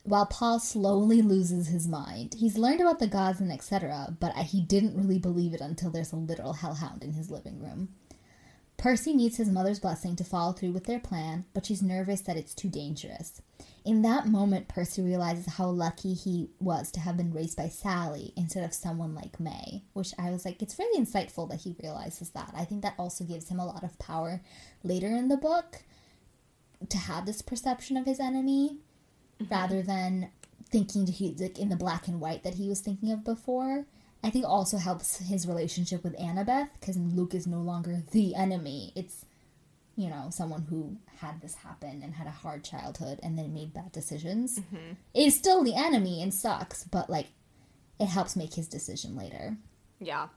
While 0.10 0.26
Paul 0.26 0.60
slowly 0.60 1.22
loses 1.22 1.68
his 1.68 1.88
mind, 1.88 2.34
he's 2.34 2.58
learned 2.58 2.82
about 2.82 2.98
the 2.98 3.06
gods 3.06 3.40
and 3.40 3.52
etc., 3.52 4.18
but 4.20 4.36
he 4.38 4.60
didn't 4.60 4.98
really 4.98 5.20
believe 5.20 5.54
it 5.54 5.62
until 5.62 5.92
there's 5.92 6.12
a 6.12 6.16
literal 6.16 6.54
hellhound 6.54 7.04
in 7.04 7.14
his 7.14 7.30
living 7.30 7.60
room. 7.60 7.90
Percy 8.76 9.14
needs 9.14 9.38
his 9.38 9.52
mother's 9.52 9.80
blessing 9.80 10.16
to 10.16 10.24
follow 10.24 10.52
through 10.52 10.72
with 10.72 10.86
their 10.86 11.00
plan, 11.00 11.46
but 11.54 11.68
she's 11.68 11.84
nervous 11.84 12.22
that 12.22 12.38
it's 12.38 12.56
too 12.56 12.70
dangerous. 12.70 13.40
In 13.86 14.02
that 14.02 14.26
moment, 14.26 14.68
Percy 14.68 15.04
realizes 15.04 15.46
how 15.46 15.68
lucky 15.68 16.16
he 16.16 16.50
was 16.60 16.90
to 16.94 17.02
have 17.02 17.16
been 17.16 17.32
raised 17.32 17.56
by 17.56 17.70
Sally 17.70 18.34
instead 18.36 18.64
of 18.64 18.74
someone 18.74 19.14
like 19.14 19.40
May, 19.40 19.84
which 19.94 20.16
I 20.18 20.32
was 20.32 20.44
like, 20.44 20.64
it's 20.64 20.80
really 20.80 21.06
insightful 21.06 21.48
that 21.52 21.62
he 21.62 21.76
realizes 21.84 22.32
that. 22.32 22.52
I 22.58 22.66
think 22.66 22.82
that 22.82 22.96
also 22.98 23.26
gives 23.26 23.50
him 23.50 23.60
a 23.60 23.66
lot 23.68 23.84
of 23.84 24.00
power 24.00 24.42
later 24.84 25.10
in 25.10 25.28
the 25.28 25.38
book 25.38 25.84
to 26.90 26.98
have 26.98 27.28
this 27.28 27.44
perception 27.44 27.96
of 27.96 28.08
his 28.08 28.20
enemy 28.20 28.80
Mm-hmm. 29.42 29.54
rather 29.54 29.82
than 29.82 30.30
thinking 30.70 31.06
to 31.06 31.12
he 31.12 31.36
like 31.40 31.58
in 31.58 31.70
the 31.70 31.76
black 31.76 32.08
and 32.08 32.20
white 32.20 32.44
that 32.44 32.56
he 32.56 32.68
was 32.68 32.82
thinking 32.82 33.12
of 33.12 33.24
before. 33.24 33.86
I 34.22 34.30
think 34.30 34.46
also 34.46 34.78
helps 34.78 35.18
his 35.18 35.48
relationship 35.48 36.04
with 36.04 36.18
Annabeth 36.18 36.68
because 36.80 36.98
Luke 36.98 37.34
is 37.34 37.48
no 37.48 37.60
longer 37.60 38.04
the 38.12 38.36
enemy. 38.36 38.92
It's 38.96 39.26
you 39.96 40.10
know 40.10 40.28
someone 40.30 40.64
who 40.64 40.98
had 41.20 41.42
this 41.42 41.56
happen 41.56 42.02
and 42.04 42.14
had 42.14 42.28
a 42.28 42.32
hard 42.32 42.64
childhood 42.64 43.20
and 43.24 43.38
then 43.38 43.54
made 43.54 43.74
bad 43.74 43.92
decisions. 43.94 44.60
Mm-hmm. 44.60 44.94
Is 45.14 45.36
still 45.36 45.64
the 45.64 45.76
enemy 45.76 46.22
and 46.22 46.34
sucks, 46.34 46.84
but 46.84 47.10
like 47.10 47.28
it 48.00 48.08
helps 48.08 48.36
make 48.36 48.56
his 48.56 48.68
decision 48.68 49.16
later. 49.16 49.58
Yeah. 50.00 50.28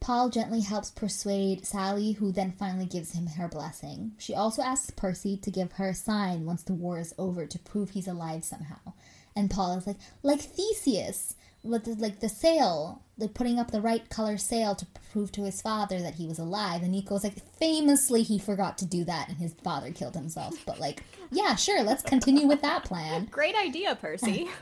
Paul 0.00 0.30
gently 0.30 0.62
helps 0.62 0.90
persuade 0.90 1.66
Sally, 1.66 2.12
who 2.12 2.32
then 2.32 2.52
finally 2.52 2.86
gives 2.86 3.12
him 3.12 3.26
her 3.26 3.48
blessing. 3.48 4.12
She 4.18 4.34
also 4.34 4.62
asks 4.62 4.90
Percy 4.90 5.36
to 5.36 5.50
give 5.50 5.72
her 5.72 5.90
a 5.90 5.94
sign 5.94 6.46
once 6.46 6.62
the 6.62 6.72
war 6.72 6.98
is 6.98 7.14
over 7.18 7.46
to 7.46 7.58
prove 7.58 7.90
he's 7.90 8.08
alive 8.08 8.42
somehow. 8.42 8.94
And 9.36 9.50
Paul 9.50 9.76
is 9.76 9.86
like, 9.86 9.98
like 10.22 10.40
Theseus, 10.40 11.36
with 11.62 11.84
the, 11.84 11.94
like 11.94 12.20
the 12.20 12.28
sail, 12.28 13.02
like 13.18 13.34
putting 13.34 13.58
up 13.58 13.70
the 13.70 13.82
right 13.82 14.08
color 14.08 14.38
sail 14.38 14.74
to 14.74 14.86
prove 15.12 15.30
to 15.32 15.44
his 15.44 15.60
father 15.60 16.00
that 16.00 16.14
he 16.14 16.26
was 16.26 16.38
alive. 16.38 16.82
And 16.82 16.92
Nico's 16.92 17.24
like, 17.24 17.38
famously, 17.56 18.22
he 18.22 18.38
forgot 18.38 18.78
to 18.78 18.86
do 18.86 19.04
that, 19.04 19.28
and 19.28 19.36
his 19.36 19.54
father 19.62 19.92
killed 19.92 20.14
himself. 20.14 20.54
But 20.66 20.80
like, 20.80 21.02
yeah, 21.30 21.54
sure, 21.56 21.82
let's 21.82 22.02
continue 22.02 22.46
with 22.46 22.62
that 22.62 22.84
plan. 22.84 23.26
Great 23.30 23.54
idea, 23.54 23.94
Percy. 23.94 24.48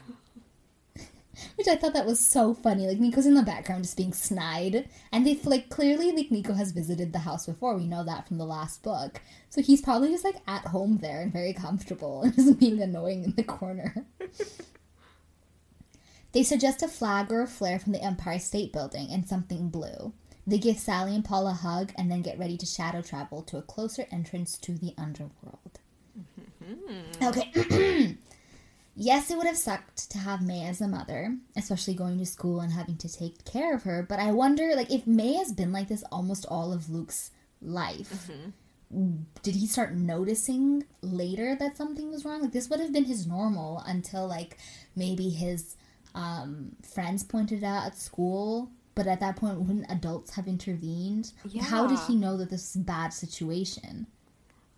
Which 1.56 1.68
I 1.68 1.76
thought 1.76 1.92
that 1.94 2.06
was 2.06 2.20
so 2.20 2.54
funny. 2.54 2.86
Like 2.86 2.98
Nico's 2.98 3.26
in 3.26 3.34
the 3.34 3.42
background 3.42 3.84
just 3.84 3.96
being 3.96 4.12
snide, 4.12 4.88
and 5.12 5.26
they 5.26 5.38
like 5.44 5.68
clearly 5.68 6.12
like 6.12 6.30
Nico 6.30 6.54
has 6.54 6.72
visited 6.72 7.12
the 7.12 7.20
house 7.20 7.46
before. 7.46 7.76
We 7.76 7.86
know 7.86 8.04
that 8.04 8.26
from 8.26 8.38
the 8.38 8.46
last 8.46 8.82
book, 8.82 9.20
so 9.48 9.62
he's 9.62 9.82
probably 9.82 10.10
just 10.10 10.24
like 10.24 10.36
at 10.46 10.66
home 10.66 10.98
there 10.98 11.20
and 11.20 11.32
very 11.32 11.52
comfortable 11.52 12.22
and 12.22 12.34
just 12.34 12.58
being 12.58 12.80
annoying 12.80 13.24
in 13.24 13.34
the 13.34 13.44
corner. 13.44 14.06
they 16.32 16.42
suggest 16.42 16.82
a 16.82 16.88
flag 16.88 17.32
or 17.32 17.42
a 17.42 17.46
flare 17.46 17.78
from 17.78 17.92
the 17.92 18.02
Empire 18.02 18.38
State 18.38 18.72
Building 18.72 19.08
and 19.10 19.28
something 19.28 19.68
blue. 19.68 20.12
They 20.46 20.58
give 20.58 20.78
Sally 20.78 21.14
and 21.14 21.24
Paul 21.24 21.46
a 21.46 21.52
hug 21.52 21.92
and 21.98 22.10
then 22.10 22.22
get 22.22 22.38
ready 22.38 22.56
to 22.56 22.64
shadow 22.64 23.02
travel 23.02 23.42
to 23.42 23.58
a 23.58 23.62
closer 23.62 24.06
entrance 24.10 24.56
to 24.58 24.72
the 24.72 24.94
underworld. 24.96 25.78
Okay. 27.22 28.16
yes, 28.98 29.30
it 29.30 29.38
would 29.38 29.46
have 29.46 29.56
sucked 29.56 30.10
to 30.10 30.18
have 30.18 30.42
May 30.42 30.66
as 30.66 30.80
a 30.80 30.88
mother, 30.88 31.36
especially 31.56 31.94
going 31.94 32.18
to 32.18 32.26
school 32.26 32.60
and 32.60 32.72
having 32.72 32.96
to 32.98 33.08
take 33.08 33.44
care 33.44 33.74
of 33.74 33.84
her. 33.84 34.04
But 34.06 34.18
I 34.18 34.32
wonder, 34.32 34.74
like, 34.74 34.90
if 34.90 35.06
May 35.06 35.34
has 35.34 35.52
been 35.52 35.72
like 35.72 35.88
this 35.88 36.04
almost 36.10 36.44
all 36.48 36.72
of 36.72 36.90
Luke's 36.90 37.30
life, 37.62 38.28
did 39.42 39.54
he 39.54 39.66
start 39.66 39.94
noticing 39.94 40.84
later 41.00 41.56
that 41.58 41.76
something 41.76 42.10
was 42.10 42.24
wrong? 42.24 42.42
Like, 42.42 42.52
this 42.52 42.68
would 42.68 42.80
have 42.80 42.92
been 42.92 43.04
his 43.04 43.26
normal 43.26 43.82
until, 43.86 44.26
like, 44.26 44.58
maybe 44.96 45.30
his 45.30 45.76
um, 46.14 46.72
friends 46.82 47.22
pointed 47.22 47.62
out 47.62 47.86
at 47.86 47.96
school. 47.96 48.70
But 48.94 49.06
at 49.06 49.20
that 49.20 49.36
point, 49.36 49.60
wouldn't 49.60 49.90
adults 49.90 50.34
have 50.34 50.48
intervened? 50.48 51.32
Yeah. 51.44 51.62
How 51.62 51.86
did 51.86 52.00
he 52.08 52.16
know 52.16 52.36
that 52.36 52.50
this 52.50 52.74
was 52.74 52.82
a 52.82 52.84
bad 52.84 53.12
situation? 53.12 54.08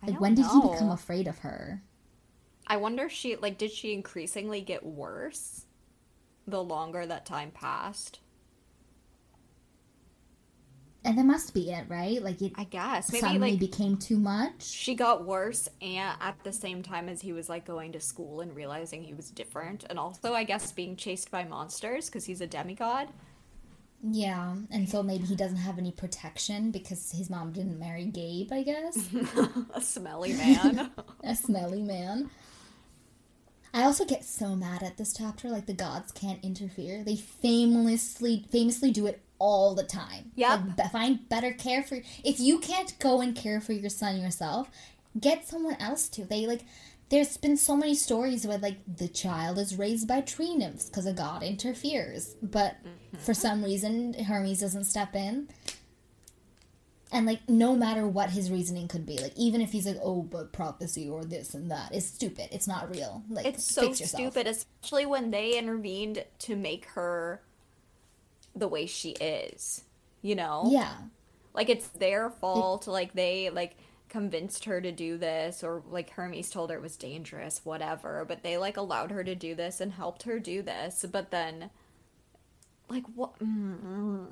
Like, 0.05 0.21
when 0.21 0.35
did 0.35 0.45
he 0.45 0.61
become 0.61 0.91
afraid 0.91 1.27
of 1.27 1.39
her? 1.39 1.81
I 2.71 2.77
wonder 2.77 3.07
if 3.07 3.11
she 3.11 3.35
like 3.35 3.57
did 3.57 3.69
she 3.69 3.91
increasingly 3.91 4.61
get 4.61 4.85
worse 4.85 5.65
the 6.47 6.63
longer 6.63 7.05
that 7.05 7.25
time 7.25 7.51
passed? 7.51 8.19
And 11.03 11.17
that 11.17 11.25
must 11.25 11.53
be 11.53 11.69
it, 11.69 11.83
right? 11.89 12.23
Like 12.23 12.41
it 12.41 12.53
I 12.55 12.63
guess 12.63 13.11
maybe 13.11 13.19
suddenly 13.19 13.51
like 13.51 13.59
became 13.59 13.97
too 13.97 14.17
much. 14.17 14.63
she 14.63 14.95
got 14.95 15.25
worse 15.25 15.67
and 15.81 16.15
at 16.21 16.41
the 16.45 16.53
same 16.53 16.81
time 16.81 17.09
as 17.09 17.19
he 17.19 17.33
was 17.33 17.49
like 17.49 17.65
going 17.65 17.91
to 17.91 17.99
school 17.99 18.39
and 18.39 18.55
realizing 18.55 19.03
he 19.03 19.13
was 19.13 19.29
different 19.31 19.83
and 19.89 19.99
also 19.99 20.33
I 20.33 20.45
guess 20.45 20.71
being 20.71 20.95
chased 20.95 21.29
by 21.29 21.43
monsters 21.43 22.05
because 22.05 22.23
he's 22.23 22.39
a 22.39 22.47
demigod. 22.47 23.09
Yeah, 24.01 24.55
and 24.71 24.87
so 24.87 25.03
maybe 25.03 25.25
he 25.25 25.35
doesn't 25.35 25.57
have 25.57 25.77
any 25.77 25.91
protection 25.91 26.71
because 26.71 27.11
his 27.11 27.29
mom 27.29 27.51
didn't 27.51 27.77
marry 27.77 28.05
Gabe, 28.05 28.51
I 28.51 28.63
guess. 28.63 29.09
a 29.75 29.81
smelly 29.81 30.33
man. 30.33 30.89
a 31.23 31.35
smelly 31.35 31.83
man. 31.83 32.31
I 33.73 33.83
also 33.83 34.05
get 34.05 34.25
so 34.25 34.55
mad 34.55 34.83
at 34.83 34.97
this 34.97 35.13
chapter. 35.13 35.49
Like 35.49 35.65
the 35.65 35.73
gods 35.73 36.11
can't 36.11 36.43
interfere. 36.43 37.03
They 37.03 37.15
famously 37.15 38.45
famously 38.51 38.91
do 38.91 39.05
it 39.07 39.21
all 39.39 39.73
the 39.73 39.83
time. 39.83 40.31
Yep. 40.35 40.61
Like, 40.77 40.91
find 40.91 41.27
better 41.29 41.51
care 41.53 41.83
for. 41.83 42.01
If 42.23 42.39
you 42.39 42.59
can't 42.59 42.97
go 42.99 43.21
and 43.21 43.35
care 43.35 43.61
for 43.61 43.73
your 43.73 43.89
son 43.89 44.19
yourself, 44.19 44.69
get 45.19 45.47
someone 45.47 45.75
else 45.79 46.07
to. 46.09 46.25
They 46.25 46.45
like. 46.45 46.63
There's 47.09 47.35
been 47.35 47.57
so 47.57 47.75
many 47.75 47.93
stories 47.93 48.47
where 48.47 48.57
like 48.57 48.77
the 48.87 49.09
child 49.09 49.57
is 49.57 49.75
raised 49.75 50.07
by 50.07 50.21
tree 50.21 50.55
nymphs 50.55 50.85
because 50.85 51.05
a 51.05 51.11
god 51.11 51.43
interferes, 51.43 52.35
but 52.41 52.77
mm-hmm. 52.77 53.17
for 53.17 53.33
some 53.33 53.65
reason 53.65 54.13
Hermes 54.13 54.61
doesn't 54.61 54.85
step 54.85 55.13
in. 55.13 55.49
And 57.11 57.25
like, 57.25 57.49
no 57.49 57.75
matter 57.75 58.07
what 58.07 58.29
his 58.29 58.49
reasoning 58.49 58.87
could 58.87 59.05
be, 59.05 59.17
like, 59.17 59.33
even 59.35 59.59
if 59.59 59.71
he's 59.73 59.85
like, 59.85 59.99
"Oh, 60.01 60.21
but 60.21 60.53
prophecy 60.53 61.09
or 61.09 61.25
this 61.25 61.53
and 61.53 61.69
that 61.69 61.93
is 61.93 62.07
stupid. 62.07 62.47
It's 62.51 62.67
not 62.67 62.89
real." 62.89 63.23
Like, 63.29 63.45
it's 63.45 63.63
so 63.63 63.91
stupid, 63.91 64.47
especially 64.47 65.05
when 65.05 65.31
they 65.31 65.57
intervened 65.57 66.23
to 66.39 66.55
make 66.55 66.85
her 66.91 67.41
the 68.55 68.67
way 68.67 68.85
she 68.85 69.11
is. 69.11 69.83
You 70.21 70.35
know? 70.35 70.69
Yeah, 70.69 70.93
like 71.53 71.69
it's 71.69 71.87
their 71.89 72.29
fault 72.29 72.87
like 72.87 73.13
they 73.13 73.49
like 73.49 73.75
convinced 74.09 74.65
her 74.65 74.81
to 74.81 74.91
do 74.91 75.17
this 75.17 75.63
or 75.63 75.83
like 75.89 76.09
hermes 76.11 76.49
told 76.49 76.69
her 76.69 76.75
it 76.75 76.81
was 76.81 76.97
dangerous 76.97 77.61
whatever 77.63 78.25
but 78.27 78.43
they 78.43 78.57
like 78.57 78.75
allowed 78.75 79.09
her 79.09 79.23
to 79.23 79.35
do 79.35 79.55
this 79.55 79.79
and 79.79 79.93
helped 79.93 80.23
her 80.23 80.37
do 80.37 80.61
this 80.61 81.05
but 81.09 81.31
then 81.31 81.69
like 82.91 83.05
what 83.15 83.37
mm, 83.39 84.27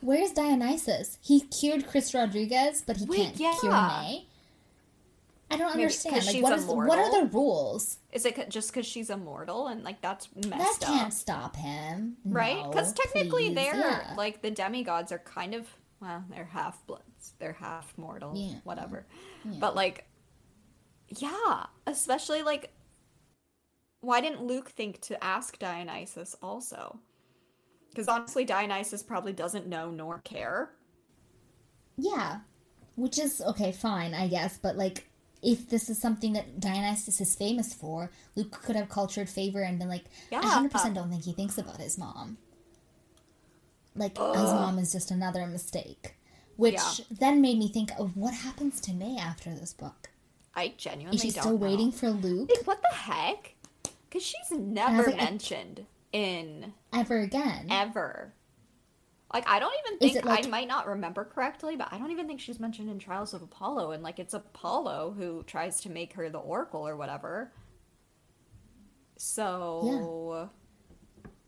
where's 0.00 0.32
Dionysus? 0.32 1.18
He 1.20 1.40
cured 1.40 1.86
Chris 1.88 2.12
Rodriguez, 2.14 2.82
but 2.86 2.96
he 2.98 3.06
Wait, 3.06 3.34
can't 3.36 3.36
cure 3.60 3.72
yeah. 3.72 4.02
May. 4.02 4.26
I 5.50 5.56
don't 5.58 5.68
Maybe 5.72 5.82
understand. 5.82 6.24
Like, 6.26 6.42
what 6.42 6.52
is 6.58 6.64
what 6.64 6.98
are 6.98 7.20
the 7.20 7.26
rules? 7.30 7.98
is 8.12 8.24
it 8.26 8.48
just 8.48 8.72
because 8.72 8.86
she's 8.86 9.10
immortal 9.10 9.68
and 9.68 9.82
like 9.84 10.00
that's 10.00 10.28
messed 10.34 10.50
That 10.50 10.58
messed 10.58 10.80
can't 10.82 11.06
up 11.08 11.12
stop 11.12 11.56
him, 11.56 12.16
right 12.24 12.62
because 12.70 12.88
No, 12.90 13.02
technically 13.04 13.46
please. 13.48 13.54
they're 13.54 13.76
Yeah. 13.76 14.14
like 14.16 14.40
the 14.42 14.50
demigods 14.50 15.12
are 15.12 15.18
kind 15.18 15.54
of 15.54 15.66
well 16.00 16.24
they're 16.30 16.44
half 16.52 16.84
bloods 16.86 17.32
they're 17.38 17.52
half 17.54 17.92
mortal 17.96 18.32
Yeah. 18.34 18.56
whatever 18.64 19.06
but 19.60 19.74
like 19.76 20.06
yeah 21.08 21.66
especially 21.86 22.42
like 22.42 22.70
why 24.00 24.20
didn't 24.20 24.42
luke 24.42 24.70
think 24.70 25.00
to 25.02 25.22
ask 25.22 25.58
dionysus 25.58 26.34
also 26.42 26.98
because 27.92 28.08
honestly 28.08 28.44
dionysus 28.44 29.02
probably 29.02 29.32
doesn't 29.32 29.66
know 29.66 29.90
nor 29.90 30.18
care 30.20 30.70
Yeah. 31.96 32.40
Which 32.94 33.18
is 33.18 33.40
okay, 33.40 33.72
fine, 33.72 34.12
I 34.14 34.28
guess, 34.28 34.58
but 34.58 34.76
like 34.76 35.08
if 35.42 35.68
this 35.68 35.88
is 35.90 35.98
something 36.00 36.34
that 36.34 36.60
Dionysus 36.60 37.20
is 37.20 37.34
famous 37.34 37.74
for, 37.74 38.10
Luke 38.36 38.52
could 38.62 38.76
have 38.76 38.88
cultured 38.88 39.28
favor 39.28 39.60
and 39.62 39.78
been 39.78 39.88
like, 39.88 40.04
I 40.30 40.36
Yeah. 40.36 40.68
100% 40.68 40.94
don't 40.94 41.10
think 41.10 41.24
he 41.24 41.32
thinks 41.32 41.58
about 41.58 41.78
his 41.78 41.98
mom. 41.98 42.36
Like, 43.96 44.16
his 44.16 44.52
mom 44.52 44.78
is 44.78 44.92
just 44.92 45.10
another 45.10 45.46
mistake. 45.46 46.14
Which 46.56 46.74
Yeah. 46.74 47.04
then 47.10 47.40
made 47.40 47.58
me 47.58 47.68
think 47.68 47.90
of 47.98 48.16
what 48.16 48.34
happens 48.34 48.80
to 48.82 48.92
May 48.92 49.16
after 49.18 49.54
this 49.54 49.72
book. 49.72 50.10
i 50.54 50.68
genuinely 50.76 51.16
Is 51.16 51.22
she 51.22 51.30
still 51.30 51.50
know. 51.58 51.66
waiting 51.66 51.90
for 51.90 52.10
Luke 52.10 52.50
Like, 52.54 52.66
what 52.66 52.82
the 52.82 52.94
heck 52.94 53.54
because 54.08 54.22
she's 54.22 54.50
never 54.52 55.04
like, 55.10 55.14
I- 55.20 55.24
mentioned 55.24 55.86
in 56.12 56.72
ever 56.92 57.18
again? 57.18 57.66
ever. 57.70 58.34
Like 59.32 59.48
I 59.48 59.58
don't 59.60 59.72
even 59.86 59.98
think 59.98 60.24
like- 60.26 60.46
I 60.46 60.48
might 60.48 60.68
not 60.68 60.86
remember 60.86 61.24
correctly, 61.24 61.74
but 61.76 61.88
I 61.90 61.98
don't 61.98 62.10
even 62.10 62.26
think 62.26 62.40
she's 62.40 62.60
mentioned 62.60 62.90
in 62.90 62.98
Trials 62.98 63.32
of 63.32 63.42
Apollo, 63.42 63.92
and 63.92 64.02
like 64.02 64.18
it's 64.18 64.34
Apollo 64.34 65.14
who 65.16 65.42
tries 65.44 65.80
to 65.82 65.90
make 65.90 66.12
her 66.14 66.28
the 66.28 66.38
Oracle 66.38 66.86
or 66.86 66.96
whatever. 66.96 67.50
So 69.16 70.48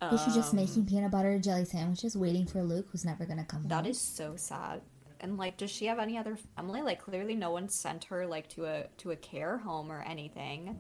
yeah, 0.01 0.13
Is 0.13 0.21
she 0.23 0.31
just 0.33 0.51
um, 0.53 0.57
making 0.61 0.87
peanut 0.87 1.11
butter 1.11 1.31
and 1.33 1.43
jelly 1.43 1.65
sandwiches 1.65 2.17
waiting 2.17 2.47
for 2.47 2.63
Luke 2.63 2.87
who's 2.93 3.05
never 3.05 3.25
gonna 3.27 3.45
come 3.45 3.65
that 3.65 3.83
home? 3.85 3.87
is 3.87 4.01
so 4.01 4.35
sad. 4.37 4.81
And 5.21 5.39
like, 5.39 5.57
does 5.57 5.71
she 5.71 5.87
have 5.87 5.99
any 5.99 6.19
other 6.19 6.37
family? 6.57 6.83
Like, 6.83 7.01
clearly 7.03 7.35
no 7.35 7.51
one 7.51 7.69
sent 7.69 8.05
her 8.05 8.27
like 8.27 8.49
to 8.51 8.67
a 8.67 8.85
to 8.99 9.11
a 9.11 9.17
care 9.17 9.59
home 9.59 9.91
or 9.91 10.03
anything. 10.03 10.79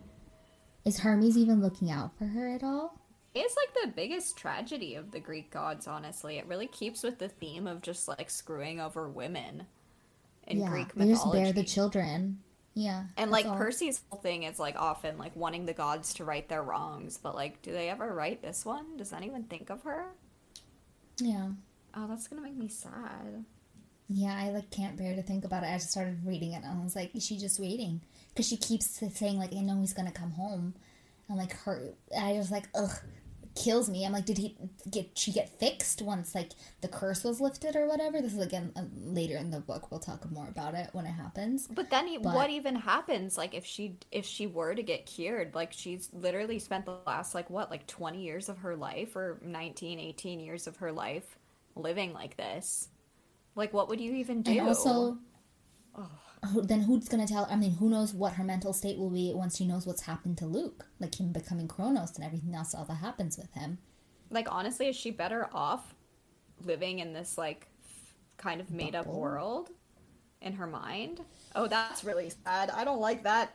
Is 0.84 0.98
Hermes 0.98 1.36
even 1.38 1.60
looking 1.62 1.90
out 1.90 2.16
for 2.18 2.26
her 2.26 2.48
at 2.48 2.62
all? 2.62 3.00
It's 3.34 3.56
like 3.56 3.84
the 3.84 3.92
biggest 3.92 4.36
tragedy 4.36 4.94
of 4.94 5.10
the 5.10 5.20
Greek 5.20 5.50
gods, 5.50 5.86
honestly. 5.88 6.38
It 6.38 6.46
really 6.46 6.68
keeps 6.68 7.02
with 7.02 7.18
the 7.18 7.28
theme 7.28 7.66
of 7.66 7.82
just 7.82 8.06
like 8.06 8.30
screwing 8.30 8.80
over 8.80 9.08
women 9.08 9.66
in 10.46 10.60
yeah, 10.60 10.70
Greek 10.70 10.94
they 10.94 11.06
mythology. 11.06 11.14
just 11.14 11.32
bear 11.32 11.52
the 11.52 11.68
children. 11.68 12.38
Yeah. 12.74 13.04
And 13.16 13.30
like 13.30 13.46
all. 13.46 13.56
Percy's 13.56 14.02
whole 14.08 14.20
thing 14.20 14.44
is 14.44 14.58
like 14.58 14.76
often 14.76 15.18
like 15.18 15.34
wanting 15.36 15.66
the 15.66 15.72
gods 15.72 16.14
to 16.14 16.24
right 16.24 16.48
their 16.48 16.62
wrongs, 16.62 17.18
but 17.18 17.34
like, 17.34 17.62
do 17.62 17.72
they 17.72 17.88
ever 17.88 18.12
right 18.12 18.40
this 18.42 18.64
one? 18.64 18.96
Does 18.96 19.12
anyone 19.12 19.44
think 19.44 19.70
of 19.70 19.82
her? 19.82 20.06
Yeah. 21.18 21.48
Oh, 21.94 22.06
that's 22.08 22.26
gonna 22.28 22.42
make 22.42 22.56
me 22.56 22.68
sad. 22.68 23.44
Yeah, 24.08 24.36
I 24.38 24.50
like 24.50 24.70
can't 24.70 24.96
bear 24.96 25.14
to 25.14 25.22
think 25.22 25.44
about 25.44 25.62
it. 25.62 25.68
I 25.68 25.74
just 25.74 25.90
started 25.92 26.24
reading 26.26 26.52
it 26.52 26.62
and 26.64 26.80
I 26.80 26.82
was 26.82 26.94
like, 26.96 27.14
is 27.14 27.24
she 27.24 27.38
just 27.38 27.58
waiting? 27.60 28.00
Because 28.28 28.48
she 28.48 28.56
keeps 28.56 28.86
saying 29.14 29.38
like, 29.38 29.54
I 29.54 29.60
know 29.60 29.80
he's 29.80 29.94
gonna 29.94 30.12
come 30.12 30.32
home, 30.32 30.74
and 31.28 31.38
like 31.38 31.52
her, 31.60 31.94
I 32.18 32.32
was 32.32 32.50
like, 32.50 32.68
ugh, 32.74 32.90
kills 33.54 33.88
me. 33.88 34.04
I'm 34.04 34.12
like, 34.12 34.24
did 34.24 34.38
he 34.38 34.56
get 34.90 35.16
she 35.16 35.32
get 35.32 35.58
fixed 35.60 36.02
once 36.02 36.34
like 36.34 36.52
the 36.80 36.88
curse 36.88 37.24
was 37.24 37.40
lifted 37.40 37.76
or 37.76 37.86
whatever? 37.86 38.20
This 38.20 38.34
is 38.34 38.40
again 38.44 38.72
uh, 38.76 38.82
later 38.96 39.36
in 39.36 39.50
the 39.50 39.60
book. 39.60 39.90
We'll 39.90 40.00
talk 40.00 40.30
more 40.30 40.48
about 40.48 40.74
it 40.74 40.90
when 40.92 41.06
it 41.06 41.12
happens. 41.12 41.66
But 41.68 41.90
then, 41.90 42.08
e- 42.08 42.18
But- 42.18 42.34
what 42.34 42.50
even 42.50 42.74
happens? 42.76 43.36
Like, 43.38 43.54
if 43.54 43.64
she 43.64 43.96
if 44.10 44.26
she 44.26 44.46
were 44.46 44.74
to 44.74 44.82
get 44.82 45.06
cured, 45.06 45.54
like 45.54 45.72
she's 45.72 46.08
literally 46.12 46.58
spent 46.58 46.84
the 46.84 46.96
last 47.06 47.34
like 47.34 47.50
what 47.50 47.70
like 47.70 47.86
twenty 47.86 48.22
years 48.22 48.48
of 48.48 48.58
her 48.58 48.76
life 48.76 49.16
or 49.16 49.38
19, 49.42 49.98
18 50.00 50.40
years 50.40 50.66
of 50.66 50.76
her 50.78 50.92
life 50.92 51.38
living 51.76 52.12
like 52.12 52.36
this. 52.36 52.88
Like, 53.56 53.72
what 53.72 53.88
would 53.88 54.00
you 54.00 54.14
even 54.14 54.42
do? 54.42 54.50
And 54.52 54.68
also, 54.68 55.18
who, 55.94 56.04
then 56.62 56.82
who's 56.82 57.08
gonna 57.08 57.26
tell? 57.26 57.46
I 57.50 57.56
mean, 57.56 57.72
who 57.72 57.88
knows 57.88 58.12
what 58.14 58.34
her 58.34 58.44
mental 58.44 58.72
state 58.72 58.98
will 58.98 59.10
be 59.10 59.32
once 59.34 59.56
she 59.56 59.66
knows 59.66 59.86
what's 59.86 60.02
happened 60.02 60.38
to 60.38 60.46
Luke, 60.46 60.86
like 61.00 61.18
him 61.18 61.32
becoming 61.32 61.68
Kronos 61.68 62.16
and 62.16 62.24
everything 62.24 62.54
else, 62.54 62.74
all 62.74 62.84
that 62.86 62.94
happens 62.96 63.36
with 63.38 63.52
him. 63.54 63.78
like 64.30 64.48
honestly, 64.50 64.88
is 64.88 64.96
she 64.96 65.10
better 65.10 65.48
off 65.52 65.94
living 66.64 66.98
in 67.00 67.12
this 67.12 67.36
like 67.38 67.68
kind 68.36 68.60
of 68.60 68.70
made 68.70 68.94
up 68.94 69.06
world 69.06 69.70
in 70.40 70.54
her 70.54 70.66
mind? 70.66 71.20
Oh, 71.54 71.66
that's 71.66 72.04
really 72.04 72.30
sad. 72.44 72.70
I 72.70 72.84
don't 72.84 73.00
like 73.00 73.22
that 73.24 73.54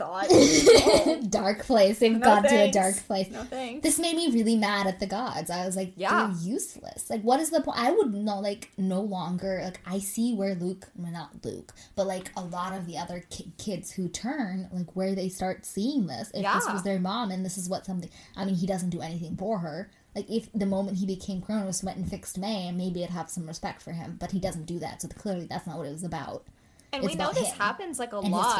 thought. 0.00 1.30
dark 1.30 1.64
place. 1.64 1.98
They've 1.98 2.12
No 2.12 2.18
got 2.18 2.42
to 2.48 2.54
a 2.54 2.70
dark 2.70 2.96
place. 3.06 3.30
No 3.30 3.42
thanks. 3.44 3.82
This 3.82 3.98
made 3.98 4.16
me 4.16 4.30
really 4.30 4.56
mad 4.56 4.86
at 4.86 5.00
the 5.00 5.06
gods. 5.06 5.50
I 5.50 5.64
was 5.66 5.76
like, 5.76 5.92
Yeah. 5.96 6.26
they're 6.32 6.36
useless. 6.52 7.08
Like, 7.10 7.22
what 7.22 7.40
is 7.40 7.50
the 7.50 7.60
point? 7.60 7.78
I 7.78 7.90
would 7.92 8.12
not 8.14 8.42
like 8.42 8.70
no 8.76 9.00
longer 9.00 9.60
like. 9.64 9.80
I 9.86 9.98
see 9.98 10.34
where 10.34 10.54
Luke, 10.54 10.88
well, 10.96 11.12
not 11.12 11.44
Luke, 11.44 11.72
but 11.96 12.06
like 12.06 12.30
a 12.36 12.42
lot 12.42 12.72
of 12.72 12.86
the 12.86 12.98
other 12.98 13.24
ki- 13.30 13.52
kids 13.58 13.92
who 13.92 14.08
turn, 14.08 14.68
like 14.72 14.94
where 14.96 15.14
they 15.14 15.28
start 15.28 15.64
seeing 15.66 16.06
this. 16.06 16.30
If 16.34 16.42
this 16.54 16.66
was 16.72 16.82
their 16.82 16.98
mom 16.98 17.30
and 17.30 17.44
this 17.44 17.58
is 17.58 17.68
what 17.68 17.86
something. 17.86 18.10
I 18.36 18.44
mean, 18.44 18.54
he 18.56 18.66
doesn't 18.66 18.90
do 18.90 19.00
anything 19.00 19.36
for 19.36 19.58
her. 19.58 19.90
Like 20.16 20.28
if 20.28 20.48
the 20.52 20.66
moment 20.66 20.98
he 20.98 21.06
became 21.06 21.40
Kronos 21.40 21.84
went 21.84 21.96
and 21.98 22.08
fixed 22.10 22.36
May, 22.36 22.72
maybe 22.72 23.04
I'd 23.04 23.10
have 23.10 23.30
some 23.30 23.46
respect 23.46 23.80
for 23.80 23.92
him. 23.92 24.16
But 24.18 24.32
he 24.32 24.40
doesn't 24.40 24.66
do 24.66 24.78
that, 24.80 25.02
so 25.02 25.08
clearly 25.08 25.46
that's 25.48 25.66
not 25.68 25.78
what 25.78 25.86
it 25.86 25.92
was 25.92 26.02
about. 26.02 26.44
and 26.92 27.04
it's 27.04 27.12
we 27.12 27.16
know 27.16 27.30
this 27.32 27.46
him 27.52 27.58
happens 27.58 28.00
like 28.00 28.12
a 28.12 28.18
And 28.18 28.32
lot. 28.32 28.58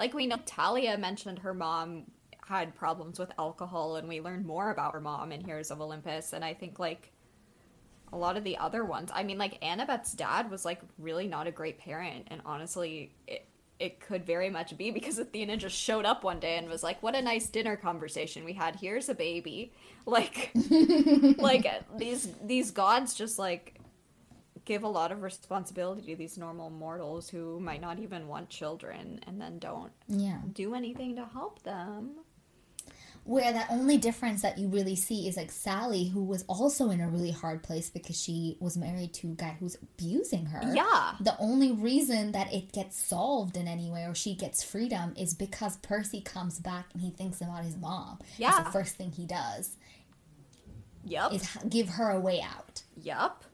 Like 0.00 0.14
we 0.14 0.26
know 0.26 0.38
Thalia 0.46 0.96
mentioned 0.96 1.40
her 1.40 1.52
mom 1.52 2.04
had 2.48 2.74
problems 2.74 3.18
with 3.18 3.30
alcohol, 3.38 3.96
and 3.96 4.08
we 4.08 4.22
learned 4.22 4.46
more 4.46 4.70
about 4.70 4.94
her 4.94 5.00
mom 5.00 5.30
in 5.30 5.44
Heroes 5.44 5.70
of 5.70 5.82
Olympus. 5.82 6.32
And 6.32 6.42
I 6.42 6.54
think 6.54 6.78
like 6.78 7.12
a 8.10 8.16
lot 8.16 8.38
of 8.38 8.42
the 8.42 8.56
other 8.56 8.82
ones, 8.82 9.10
I 9.14 9.24
mean, 9.24 9.36
like 9.36 9.62
Annabeth's 9.62 10.14
dad 10.14 10.50
was 10.50 10.64
like 10.64 10.80
really 10.98 11.28
not 11.28 11.46
a 11.46 11.50
great 11.50 11.78
parent, 11.78 12.28
and 12.28 12.40
honestly, 12.46 13.12
it 13.26 13.46
it 13.78 14.00
could 14.00 14.24
very 14.24 14.48
much 14.48 14.74
be 14.78 14.90
because 14.90 15.18
Athena 15.24 15.58
just 15.58 15.76
showed 15.76 16.06
up 16.06 16.24
one 16.24 16.40
day 16.40 16.56
and 16.56 16.70
was 16.70 16.82
like, 16.82 17.02
"What 17.02 17.14
a 17.14 17.20
nice 17.20 17.50
dinner 17.50 17.76
conversation 17.76 18.46
we 18.46 18.54
had. 18.54 18.76
Here's 18.76 19.10
a 19.10 19.14
baby." 19.14 19.72
Like, 20.06 20.50
like 21.36 21.66
these 21.98 22.32
these 22.42 22.70
gods 22.70 23.14
just 23.14 23.38
like 23.38 23.79
give 24.64 24.82
a 24.82 24.88
lot 24.88 25.10
of 25.12 25.22
responsibility 25.22 26.02
to 26.02 26.16
these 26.16 26.36
normal 26.38 26.70
mortals 26.70 27.28
who 27.28 27.58
might 27.60 27.80
not 27.80 27.98
even 27.98 28.28
want 28.28 28.48
children 28.48 29.20
and 29.26 29.40
then 29.40 29.58
don't 29.58 29.92
Yeah. 30.08 30.40
do 30.52 30.74
anything 30.74 31.16
to 31.16 31.24
help 31.24 31.62
them. 31.62 32.16
Where 33.24 33.52
the 33.52 33.70
only 33.70 33.98
difference 33.98 34.40
that 34.42 34.56
you 34.56 34.68
really 34.68 34.96
see 34.96 35.28
is 35.28 35.36
like 35.36 35.50
Sally, 35.52 36.08
who 36.08 36.24
was 36.24 36.42
also 36.48 36.88
in 36.90 37.00
a 37.02 37.08
really 37.08 37.30
hard 37.30 37.62
place 37.62 37.90
because 37.90 38.20
she 38.20 38.56
was 38.60 38.78
married 38.78 39.12
to 39.14 39.28
a 39.32 39.34
guy 39.34 39.56
who's 39.60 39.76
abusing 39.82 40.46
her. 40.46 40.60
Yeah. 40.74 41.16
The 41.20 41.36
only 41.38 41.70
reason 41.72 42.32
that 42.32 42.52
it 42.52 42.72
gets 42.72 42.96
solved 42.98 43.58
in 43.58 43.68
any 43.68 43.90
way 43.90 44.04
or 44.04 44.14
she 44.14 44.34
gets 44.34 44.62
freedom 44.64 45.12
is 45.18 45.34
because 45.34 45.76
Percy 45.78 46.22
comes 46.22 46.58
back 46.58 46.86
and 46.94 47.02
he 47.02 47.10
thinks 47.10 47.42
about 47.42 47.62
his 47.62 47.76
mom. 47.76 48.18
That's 48.20 48.38
Yeah. 48.38 48.62
the 48.64 48.70
first 48.70 48.96
thing 48.96 49.12
he 49.12 49.26
does 49.26 49.76
Yep. 51.04 51.32
is 51.34 51.56
give 51.68 51.88
her 51.90 52.10
a 52.10 52.20
way 52.20 52.40
out. 52.40 52.82
Yep. 53.02 53.44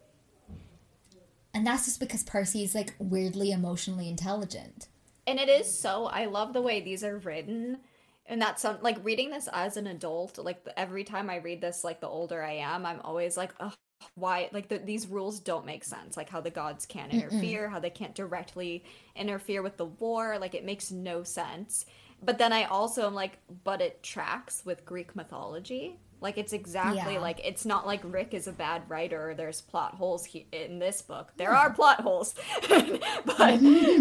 And 1.57 1.67
that's 1.67 1.87
just 1.87 2.01
because 2.01 2.23
Percy 2.23 2.65
is 2.65 2.75
like 2.75 2.95
weirdly 2.99 3.51
emotionally 3.51 4.11
intelligent. 4.11 4.89
And 5.27 5.39
it 5.41 5.49
is 5.49 5.67
so 5.67 6.05
I 6.05 6.27
love 6.27 6.53
the 6.53 6.61
way 6.61 6.83
these 6.83 7.03
are 7.03 7.17
written. 7.17 7.79
And 8.27 8.43
that's 8.43 8.61
some 8.61 8.77
like 8.83 9.03
reading 9.03 9.31
this 9.31 9.49
as 9.51 9.79
an 9.79 9.87
adult, 9.87 10.37
like 10.37 10.65
the, 10.65 10.79
every 10.79 11.03
time 11.03 11.31
I 11.31 11.37
read 11.37 11.63
this, 11.63 11.83
like 11.83 12.03
the 12.03 12.09
older 12.09 12.43
I 12.43 12.53
am, 12.57 12.85
I'm 12.85 13.01
always 13.01 13.39
like, 13.39 13.55
Ugh, 13.59 13.73
why? 14.17 14.51
Like 14.53 14.69
the, 14.69 14.77
these 14.77 15.07
rules 15.07 15.41
don't 15.41 15.65
make 15.65 15.83
sense. 15.83 16.15
Like 16.15 16.29
how 16.29 16.43
the 16.43 16.51
gods 16.51 16.85
can't 16.85 17.11
interfere, 17.11 17.71
how 17.71 17.81
they 17.81 17.89
can't 17.89 18.15
directly 18.15 18.85
interfere 19.15 19.63
with 19.63 19.79
the 19.79 19.87
war. 19.87 20.37
Like 20.39 20.55
it 20.55 20.63
makes 20.63 20.91
no 20.91 21.23
sense. 21.23 21.87
But 22.23 22.37
then 22.37 22.53
I 22.53 22.65
also 22.65 23.07
am 23.07 23.15
like, 23.15 23.39
but 23.65 23.81
it 23.81 24.03
tracks 24.03 24.63
with 24.67 24.85
Greek 24.85 25.17
mythology. 25.17 25.97
Like 26.21 26.39
it's 26.39 26.53
exactly 26.53 27.15
Yeah. 27.15 27.21
like 27.21 27.41
it's 27.45 27.65
not 27.65 27.87
like 27.87 28.01
Rick 28.03 28.33
is 28.35 28.47
a 28.47 28.53
bad 28.53 28.89
writer. 28.89 29.31
Or 29.31 29.35
there's 29.35 29.61
plot 29.61 29.95
holes 29.95 30.25
he- 30.25 30.47
in 30.53 30.79
this 30.79 31.03
book. 31.03 31.33
There 31.37 31.53
are 31.55 31.71
plot 31.73 32.01
holes, 32.01 32.35
but 32.69 33.01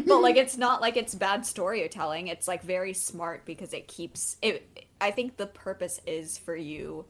but 0.06 0.22
like 0.22 0.38
it's 0.38 0.58
not 0.58 0.82
like 0.82 0.98
it's 0.98 1.14
bad 1.16 1.46
storytelling. 1.46 2.28
It's 2.28 2.48
like 2.48 2.64
very 2.64 2.94
smart 2.94 3.46
because 3.46 3.74
it 3.74 3.88
keeps 3.88 4.38
it. 4.42 4.88
I 5.02 5.12
think 5.12 5.38
the 5.38 5.46
purpose 5.48 6.00
is 6.08 6.38
for 6.38 6.56
you, 6.56 7.06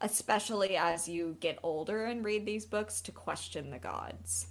especially 0.00 0.76
as 0.76 1.08
you 1.08 1.36
get 1.40 1.58
older 1.62 2.04
and 2.04 2.24
read 2.24 2.44
these 2.44 2.66
books, 2.66 3.00
to 3.02 3.12
question 3.12 3.70
the 3.70 3.78
gods. 3.78 4.46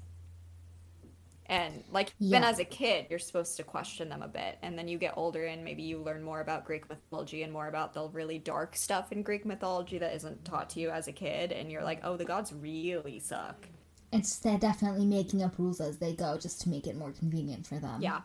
And 1.50 1.84
like 1.92 2.14
even 2.20 2.44
Yeah. 2.44 2.50
as 2.50 2.60
a 2.60 2.64
kid, 2.64 3.08
you're 3.10 3.18
supposed 3.20 3.58
to 3.58 3.64
question 3.64 4.08
them 4.08 4.22
a 4.22 4.28
bit, 4.28 4.60
and 4.62 4.78
then 4.78 4.88
you 4.88 4.98
get 5.00 5.16
older 5.18 5.46
and 5.46 5.64
maybe 5.64 5.82
you 5.82 5.98
learn 5.98 6.24
more 6.24 6.42
about 6.42 6.64
Greek 6.64 6.88
mythology 6.88 7.42
and 7.42 7.52
more 7.52 7.68
about 7.68 7.94
the 7.96 8.08
really 8.10 8.38
dark 8.38 8.76
stuff 8.76 9.12
in 9.12 9.24
Greek 9.24 9.46
mythology 9.46 9.98
that 9.98 10.14
isn't 10.16 10.46
taught 10.46 10.70
to 10.72 10.80
you 10.80 10.92
as 10.92 11.08
a 11.08 11.12
kid, 11.12 11.52
and 11.52 11.72
you're 11.72 11.84
like, 11.84 12.02
oh, 12.04 12.16
the 12.18 12.26
gods 12.26 12.54
really 12.54 13.20
suck. 13.20 13.68
It's 14.14 14.38
they're 14.38 14.60
definitely 14.60 15.06
making 15.08 15.42
up 15.44 15.58
rules 15.58 15.82
as 15.82 15.98
they 15.98 16.14
go 16.14 16.38
just 16.38 16.62
to 16.62 16.70
make 16.70 16.86
it 16.88 16.96
more 16.96 17.12
convenient 17.12 17.66
for 17.66 17.80
them. 17.80 18.00
Yeah, 18.02 18.22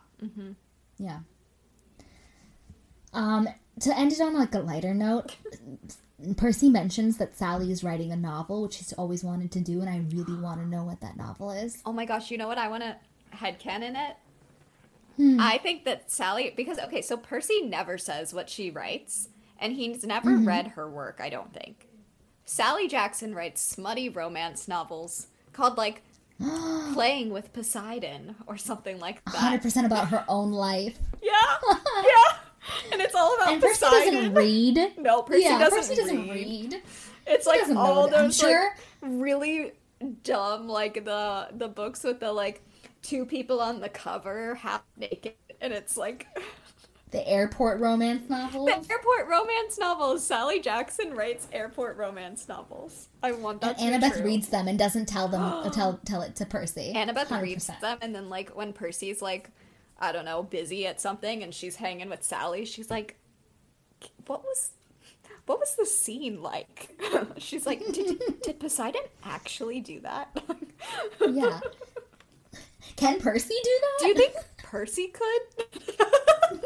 Yeah. 0.98 1.20
Um, 3.14 3.48
to 3.80 3.96
end 3.98 4.12
it 4.12 4.20
on 4.20 4.34
like 4.34 4.54
a 4.54 4.58
lighter 4.60 4.92
note, 4.94 5.36
Percy 6.36 6.68
mentions 6.68 7.16
that 7.18 7.36
Sally 7.36 7.70
is 7.70 7.84
writing 7.84 8.12
a 8.12 8.16
novel, 8.16 8.62
which 8.62 8.76
he's 8.76 8.92
always 8.94 9.22
wanted 9.24 9.50
to 9.52 9.60
do, 9.60 9.80
and 9.80 9.88
I 9.88 9.98
really 10.14 10.40
want 10.40 10.60
to 10.60 10.66
know 10.66 10.84
what 10.84 11.00
that 11.00 11.16
novel 11.16 11.50
is. 11.50 11.80
Oh 11.86 11.92
my 11.92 12.04
gosh, 12.04 12.30
you 12.30 12.38
know 12.38 12.48
what? 12.48 12.58
I 12.58 12.68
want 12.68 12.82
to 12.82 12.96
headcanon 13.34 13.94
it. 14.10 14.16
Hmm. 15.16 15.38
I 15.40 15.58
think 15.58 15.84
that 15.84 16.10
Sally, 16.10 16.52
because, 16.56 16.78
okay, 16.78 17.00
so 17.02 17.16
Percy 17.16 17.62
never 17.62 17.98
says 17.98 18.34
what 18.34 18.50
she 18.50 18.70
writes, 18.70 19.28
and 19.60 19.72
he's 19.72 20.04
never 20.04 20.30
Mm-hmm. 20.30 20.48
read 20.48 20.66
her 20.68 20.90
work, 20.90 21.20
I 21.22 21.28
don't 21.30 21.52
think. 21.52 21.88
Sally 22.46 22.88
Jackson 22.88 23.34
writes 23.34 23.60
smutty 23.62 24.08
romance 24.08 24.66
novels 24.68 25.28
called, 25.52 25.76
like, 25.76 26.02
Playing 26.94 27.30
with 27.30 27.52
Poseidon 27.52 28.34
or 28.48 28.56
something 28.56 28.98
like 28.98 29.24
that. 29.26 29.62
100% 29.62 29.86
about 29.86 30.08
her 30.08 30.24
own 30.28 30.50
life. 30.52 30.98
Yeah, 31.22 31.32
yeah. 32.04 32.36
And 32.92 33.00
it's 33.00 33.14
all 33.14 33.34
about 33.36 33.52
And 33.54 33.62
Percy 33.62 33.84
Poseidon. 33.86 34.14
doesn't 34.14 34.34
read. 34.34 34.92
No, 34.98 35.22
Percy 35.22 35.42
yeah, 35.44 35.58
doesn't, 35.58 35.78
Percy 35.78 35.94
doesn't 35.94 36.28
read. 36.28 36.72
read. 36.72 36.82
It's 37.26 37.44
He 37.50 37.50
like 37.50 37.76
all 37.76 38.08
those 38.08 38.36
sure- 38.36 38.74
like 39.00 39.10
really 39.20 39.72
dumb 40.22 40.68
like 40.68 41.04
the 41.06 41.48
the 41.52 41.68
books 41.68 42.04
with 42.04 42.20
the 42.20 42.30
like 42.32 42.62
two 43.04 43.24
people 43.24 43.60
on 43.60 43.80
the 43.80 43.88
cover 43.88 44.56
half 44.56 44.82
naked 44.96 45.34
and 45.60 45.72
it's 45.72 45.96
like 45.96 46.26
The 47.12 47.28
airport 47.28 47.78
romance 47.78 48.28
novel. 48.28 48.66
the 48.66 48.72
airport 48.90 49.28
romance 49.28 49.78
novels. 49.78 50.26
Sally 50.26 50.58
Jackson 50.60 51.14
writes 51.14 51.46
airport 51.52 51.96
romance 51.96 52.48
novels. 52.48 53.06
I 53.22 53.30
want 53.30 53.60
that 53.60 53.80
And 53.80 54.02
Annabeth 54.02 54.14
true. 54.14 54.24
reads 54.24 54.48
them 54.48 54.66
and 54.66 54.76
doesn't 54.76 55.06
tell 55.06 55.28
them 55.28 55.70
tell 55.72 56.00
tell 56.04 56.22
it 56.22 56.34
to 56.36 56.44
Percy. 56.46 56.92
Annabeth 56.92 57.28
100%. 57.28 57.42
reads 57.42 57.66
them 57.80 57.98
and 58.02 58.12
then 58.12 58.28
like 58.30 58.56
when 58.56 58.72
Percy's 58.72 59.22
like 59.22 59.50
I 60.00 60.10
don't 60.10 60.24
know, 60.24 60.42
busy 60.42 60.88
at 60.88 61.00
something 61.00 61.44
and 61.44 61.54
she's 61.54 61.76
hanging 61.76 62.10
with 62.10 62.24
Sally, 62.24 62.64
she's 62.64 62.90
like 62.90 63.14
what 64.26 64.42
was 64.42 64.72
what 65.46 65.60
was 65.60 65.76
the 65.76 65.86
scene 65.86 66.42
like? 66.42 67.00
she's 67.38 67.64
like, 67.66 67.80
did, 67.92 68.18
did 68.42 68.58
Poseidon 68.60 69.02
actually 69.24 69.80
do 69.80 70.00
that? 70.00 70.36
Yeah. 71.30 71.60
Can 72.96 73.20
Percy 73.20 73.54
do 73.62 73.70
that? 73.80 73.96
Do 74.00 74.06
you 74.08 74.14
think 74.14 74.34
Percy 74.58 75.08
could? 75.08 75.66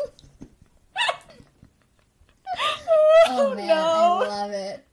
Oh, 3.30 3.52
oh 3.52 3.54
man, 3.54 3.66
no. 3.68 3.74
I 3.74 4.26
love 4.26 4.50
it. 4.52 4.84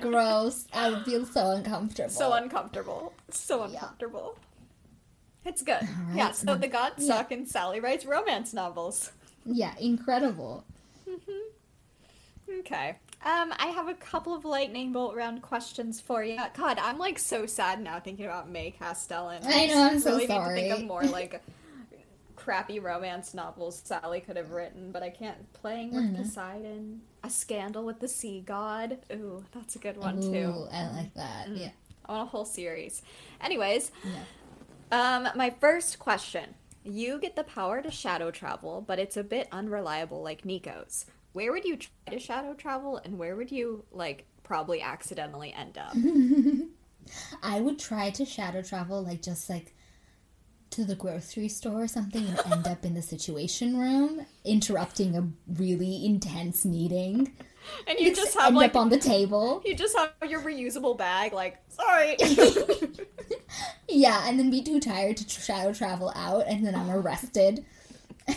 Gross. 0.00 0.66
I 0.72 0.90
would 0.90 1.04
feel 1.04 1.24
so 1.24 1.52
uncomfortable. 1.52 2.10
so 2.10 2.32
uncomfortable. 2.32 3.12
So 3.30 3.62
uncomfortable. 3.62 4.36
It's 5.44 5.62
good. 5.62 5.80
Yeah, 6.14 6.32
so 6.32 6.56
the 6.56 6.68
gods 6.68 7.06
suck 7.06 7.30
and 7.30 7.46
Sally 7.48 7.80
writes 7.80 8.04
romance 8.04 8.52
novels. 8.52 9.12
yeah, 9.46 9.74
incredible. 9.78 10.64
Mm-hmm. 11.08 12.58
Okay. 12.60 12.96
Um, 13.24 13.54
I 13.58 13.68
have 13.68 13.88
a 13.88 13.94
couple 13.94 14.34
of 14.34 14.44
lightning 14.44 14.92
bolt 14.92 15.14
round 15.16 15.40
questions 15.40 16.00
for 16.00 16.22
you. 16.22 16.36
God, 16.54 16.78
I'm 16.78 16.98
like 16.98 17.18
so 17.18 17.46
sad 17.46 17.82
now 17.82 17.98
thinking 17.98 18.26
about 18.26 18.50
May 18.50 18.70
Castellan. 18.72 19.42
I 19.46 19.66
know, 19.66 19.82
I'm 19.82 19.98
so 20.00 20.10
really 20.10 20.26
need 20.26 20.34
to 20.38 20.54
think 20.54 20.74
of 20.74 20.84
more 20.84 21.02
like 21.04 21.42
crappy 22.36 22.78
romance 22.80 23.32
novels 23.32 23.80
Sally 23.84 24.20
could 24.20 24.36
have 24.36 24.50
written, 24.50 24.92
but 24.92 25.02
I 25.02 25.08
can't. 25.10 25.52
Playing 25.54 25.94
with 25.94 26.04
Mm-hmm. 26.04 26.22
Poseidon, 26.22 27.00
A 27.22 27.30
Scandal 27.30 27.84
with 27.84 28.00
the 28.00 28.08
Sea 28.08 28.42
God. 28.44 28.98
Ooh, 29.12 29.42
that's 29.52 29.76
a 29.76 29.78
good 29.78 29.96
one 29.96 30.20
too. 30.20 30.66
I 30.70 30.90
like 30.90 31.14
that. 31.14 31.48
Yeah. 31.48 31.70
I 32.06 32.12
want 32.12 32.28
a 32.28 32.30
whole 32.30 32.44
series. 32.44 33.00
Anyways, 33.40 33.90
um, 34.92 35.28
my 35.34 35.48
first 35.58 35.98
question. 35.98 36.54
You 36.86 37.18
get 37.18 37.34
the 37.34 37.44
power 37.44 37.80
to 37.80 37.90
shadow 37.90 38.30
travel, 38.30 38.84
but 38.86 38.98
it's 38.98 39.16
a 39.16 39.24
bit 39.24 39.48
unreliable 39.50 40.22
like 40.22 40.44
Nico's. 40.44 41.06
Where 41.34 41.52
would 41.52 41.64
you 41.64 41.76
try 41.76 41.90
to 42.12 42.18
shadow 42.18 42.54
travel 42.54 43.00
and 43.04 43.18
where 43.18 43.36
would 43.36 43.50
you 43.52 43.84
like 43.92 44.24
probably 44.42 44.80
accidentally 44.80 45.52
end 45.52 45.76
up? 45.76 45.94
I 47.42 47.60
would 47.60 47.78
try 47.78 48.10
to 48.10 48.24
shadow 48.24 48.62
travel, 48.62 49.02
like 49.02 49.20
just 49.20 49.50
like 49.50 49.74
to 50.70 50.84
the 50.84 50.94
grocery 50.94 51.48
store 51.48 51.82
or 51.82 51.88
something, 51.88 52.24
and 52.26 52.40
end 52.50 52.66
up 52.66 52.84
in 52.84 52.94
the 52.94 53.02
Situation 53.02 53.78
Room, 53.78 54.24
interrupting 54.44 55.16
a 55.16 55.28
really 55.58 56.06
intense 56.06 56.64
meeting. 56.64 57.32
And 57.86 57.98
you 57.98 58.14
just 58.14 58.34
have 58.34 58.48
end 58.48 58.56
like 58.56 58.70
up 58.70 58.76
on 58.76 58.88
the 58.90 58.98
table. 58.98 59.62
you 59.64 59.74
just 59.74 59.96
have 59.96 60.12
your 60.28 60.40
reusable 60.40 60.96
bag 60.96 61.32
like 61.32 61.58
sorry. 61.68 62.16
Yeah, 63.88 64.26
and 64.28 64.38
then 64.38 64.50
be 64.50 64.62
too 64.62 64.80
tired 64.80 65.16
to 65.18 65.26
tr- 65.26 65.40
shadow 65.40 65.72
travel 65.72 66.12
out, 66.16 66.46
and 66.46 66.66
then 66.66 66.74
I'm 66.74 66.90
arrested. 66.90 67.64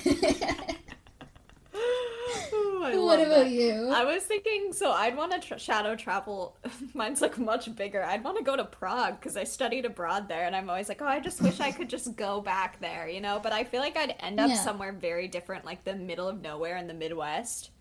I 2.83 2.95
what 2.97 3.19
about 3.19 3.29
that. 3.45 3.49
you? 3.51 3.89
I 3.89 4.03
was 4.05 4.23
thinking, 4.23 4.71
so 4.73 4.91
I'd 4.91 5.15
want 5.15 5.31
to 5.33 5.39
tr- 5.39 5.57
shadow 5.57 5.95
travel. 5.95 6.57
Mine's 6.93 7.21
like 7.21 7.37
much 7.37 7.73
bigger. 7.75 8.03
I'd 8.03 8.23
want 8.23 8.37
to 8.37 8.43
go 8.43 8.55
to 8.55 8.65
Prague 8.65 9.19
because 9.19 9.35
I 9.37 9.43
studied 9.43 9.85
abroad 9.85 10.27
there, 10.27 10.45
and 10.45 10.55
I'm 10.55 10.69
always 10.69 10.89
like, 10.89 11.01
oh, 11.01 11.05
I 11.07 11.19
just 11.19 11.41
wish 11.41 11.59
I 11.59 11.71
could 11.71 11.89
just 11.89 12.15
go 12.15 12.41
back 12.41 12.79
there, 12.79 13.07
you 13.07 13.21
know. 13.21 13.39
But 13.41 13.53
I 13.53 13.63
feel 13.63 13.81
like 13.81 13.97
I'd 13.97 14.15
end 14.19 14.39
up 14.39 14.49
Yeah. 14.49 14.55
somewhere 14.55 14.91
very 14.93 15.27
different, 15.27 15.65
like 15.65 15.83
the 15.83 15.95
middle 15.95 16.27
of 16.27 16.41
nowhere 16.41 16.77
in 16.77 16.87
the 16.87 16.93
Midwest. 16.93 17.71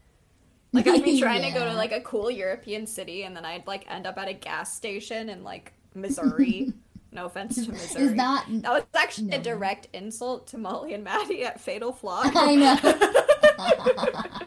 Like 0.72 0.88
I'd 0.88 1.04
be 1.04 1.18
trying 1.20 1.40
to 1.42 1.58
go 1.58 1.64
to 1.64 1.72
like 1.72 1.92
a 1.92 2.00
cool 2.02 2.30
European 2.30 2.86
city, 2.86 3.22
and 3.22 3.34
then 3.34 3.46
I'd 3.46 3.66
like 3.66 3.90
end 3.90 4.06
up 4.06 4.18
at 4.18 4.28
a 4.28 4.34
gas 4.34 4.74
station 4.74 5.30
in 5.30 5.42
like 5.42 5.72
Missouri. 5.94 6.72
no 7.12 7.26
offense 7.26 7.64
to 7.64 7.70
Missouri. 7.72 8.08
that- 8.08 8.44
that 8.48 8.72
was 8.72 8.82
actually 8.94 9.30
a 9.30 9.38
direct 9.38 9.88
insult 9.94 10.48
to 10.48 10.58
Molly 10.58 10.92
and 10.92 11.02
Maddie 11.04 11.44
at 11.44 11.60
Fatal 11.60 11.92
Flaw. 11.92 12.20
I 12.24 12.54
know. 12.56 14.46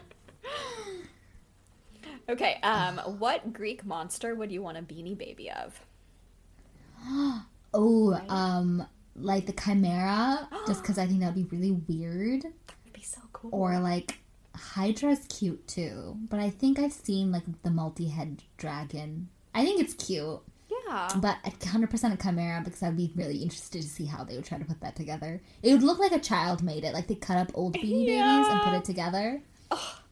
Okay, 2.30 2.60
um, 2.62 3.00
what 3.18 3.54
Greek 3.54 3.84
monster 3.84 4.36
would 4.36 4.52
you 4.52 4.62
want 4.62 4.78
a 4.78 4.82
beanie 4.82 5.18
baby 5.18 5.50
of? 5.52 5.82
Oh, 7.72 8.20
um, 8.30 8.84
like 9.16 9.45
the 9.45 9.54
chimera, 9.54 10.50
just 10.66 10.82
because 10.82 10.97
I 10.97 11.06
think 11.06 11.20
that'd 11.20 11.36
be 11.36 11.43
really 11.56 11.72
weird. 11.72 12.41
That'd 12.41 12.93
be 12.93 13.04
so 13.04 13.22
cool. 13.32 13.52
Or 13.54 13.80
like 13.80 14.18
Hydra's 14.56 15.20
cute 15.30 15.68
too, 15.68 16.18
but 16.30 16.39
I 16.39 16.50
think 16.50 16.80
I've 16.80 16.93
seen 16.93 17.32
like 17.32 17.43
the 17.62 17.70
multi-head 17.70 18.41
dragon. 18.58 19.30
I 19.54 19.64
think 19.64 19.82
it's 19.82 19.93
cute, 19.93 20.39
yeah. 20.88 21.10
but 21.18 21.38
a 21.45 21.68
hundred 21.68 21.91
percent 21.91 22.14
a 22.14 22.18
chimera 22.18 22.62
because 22.64 22.82
I'd 22.82 22.97
be 22.97 23.12
really 23.16 23.38
interested 23.38 23.84
to 23.84 23.88
see 23.88 24.06
how 24.06 24.24
they 24.24 24.36
would 24.36 24.45
try 24.45 24.58
to 24.58 24.66
put 24.66 24.82
that 24.82 24.95
together. 24.95 25.41
It 25.62 25.74
would 25.74 25.84
look 25.84 26.00
like 26.00 26.12
a 26.12 26.20
child 26.20 26.64
made 26.64 26.84
it, 26.84 26.93
like 26.95 27.06
they 27.06 27.14
cut 27.14 27.38
up 27.38 27.52
old 27.54 27.76
beanie 27.76 28.08
babies 28.08 28.47
and 28.47 28.62
put 28.62 28.74
it 28.74 28.86
together. 28.86 29.43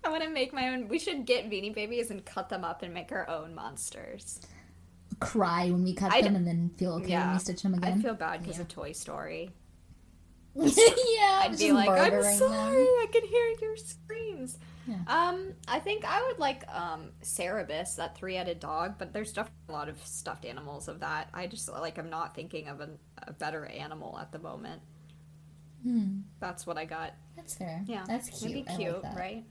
I 0.04 0.10
want 0.10 0.24
to 0.24 0.30
make 0.30 0.54
my 0.54 0.70
own. 0.70 0.88
We 0.88 1.00
should 1.00 1.26
get 1.26 1.50
beanie 1.50 1.74
babies 1.74 2.12
and 2.12 2.24
cut 2.24 2.50
them 2.50 2.64
up 2.64 2.82
and 2.84 2.94
make 2.94 3.12
our 3.12 3.28
own 3.30 3.54
monsters. 3.56 4.40
Cry 5.20 5.70
when 5.72 5.84
we 5.84 5.94
cut 5.94 6.14
I'd- 6.14 6.26
them 6.28 6.36
and 6.36 6.48
then 6.48 6.70
feel 6.78 6.94
okay 6.96 7.14
when 7.18 7.34
we 7.34 7.40
stitch 7.40 7.64
them 7.64 7.74
again. 7.74 7.98
I 8.00 8.02
feel 8.02 8.14
bad 8.14 8.42
because 8.44 8.60
of 8.60 8.68
Toy 8.68 8.92
Story. 8.92 9.52
yeah, 10.56 11.42
I'd 11.44 11.56
be 11.58 11.72
like, 11.72 11.88
I'm 11.90 12.24
sorry, 12.24 12.78
them. 12.78 12.88
I 13.00 13.06
can 13.12 13.24
hear 13.26 13.54
your 13.62 13.78
screams. 13.78 14.58
Yeah. 14.88 14.96
Um, 15.06 15.54
I 15.68 15.78
think 15.80 16.04
I 16.04 16.24
would 16.28 16.40
like 16.40 16.64
um 16.74 17.12
Cerberus, 17.22 17.96
that 17.98 18.18
three-headed 18.18 18.60
dog, 18.60 18.96
but 18.98 19.14
there's 19.14 19.34
definitely 19.34 19.54
a 19.70 19.72
lot 19.74 19.88
of 19.90 20.04
stuffed 20.08 20.46
animals 20.46 20.88
of 20.88 21.02
that. 21.02 21.30
I 21.34 21.46
just 21.46 21.70
like 21.72 22.00
I'm 22.00 22.10
not 22.10 22.34
thinking 22.34 22.70
of 22.70 22.80
an, 22.80 22.98
a 23.28 23.34
better 23.34 23.66
animal 23.68 24.18
at 24.18 24.32
the 24.32 24.40
moment. 24.40 24.82
Hmm, 25.84 26.22
That's 26.40 26.66
what 26.66 26.78
I 26.78 26.86
got. 26.86 27.14
that's 27.36 27.54
fair. 27.54 27.84
Yeah, 27.86 28.04
that's 28.08 28.30
cute. 28.30 28.68
I 28.68 28.78
like 28.78 29.02
that. 29.04 29.16
right? 29.16 29.44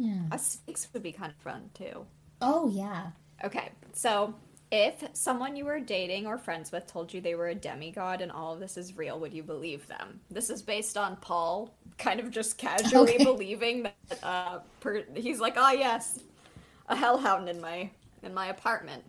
Yeah. 0.00 0.22
A 0.32 0.38
sphinx 0.38 0.88
would 0.94 1.02
be 1.02 1.12
kind 1.12 1.30
of 1.30 1.36
fun 1.42 1.68
too. 1.74 2.06
Oh 2.40 2.70
yeah. 2.70 3.08
Okay, 3.44 3.70
so 3.92 4.34
if 4.70 4.94
someone 5.12 5.56
you 5.56 5.66
were 5.66 5.78
dating 5.78 6.26
or 6.26 6.38
friends 6.38 6.72
with 6.72 6.86
told 6.86 7.12
you 7.12 7.20
they 7.20 7.34
were 7.34 7.48
a 7.48 7.54
demigod 7.54 8.22
and 8.22 8.32
all 8.32 8.54
of 8.54 8.60
this 8.60 8.78
is 8.78 8.96
real, 8.96 9.20
would 9.20 9.34
you 9.34 9.42
believe 9.42 9.86
them? 9.88 10.20
This 10.30 10.48
is 10.48 10.62
based 10.62 10.96
on 10.96 11.16
Paul 11.16 11.74
kind 11.98 12.18
of 12.18 12.30
just 12.30 12.56
casually 12.56 13.16
Okay. 13.16 13.24
believing 13.24 13.82
that 13.82 14.18
uh, 14.22 14.60
per- 14.80 15.04
he's 15.14 15.38
like, 15.38 15.54
ah, 15.58 15.72
yes, 15.72 16.20
a 16.88 16.96
hellhound 16.96 17.48
in 17.50 17.60
my 17.60 17.90
in 18.22 18.32
my 18.32 18.46
apartment. 18.46 19.04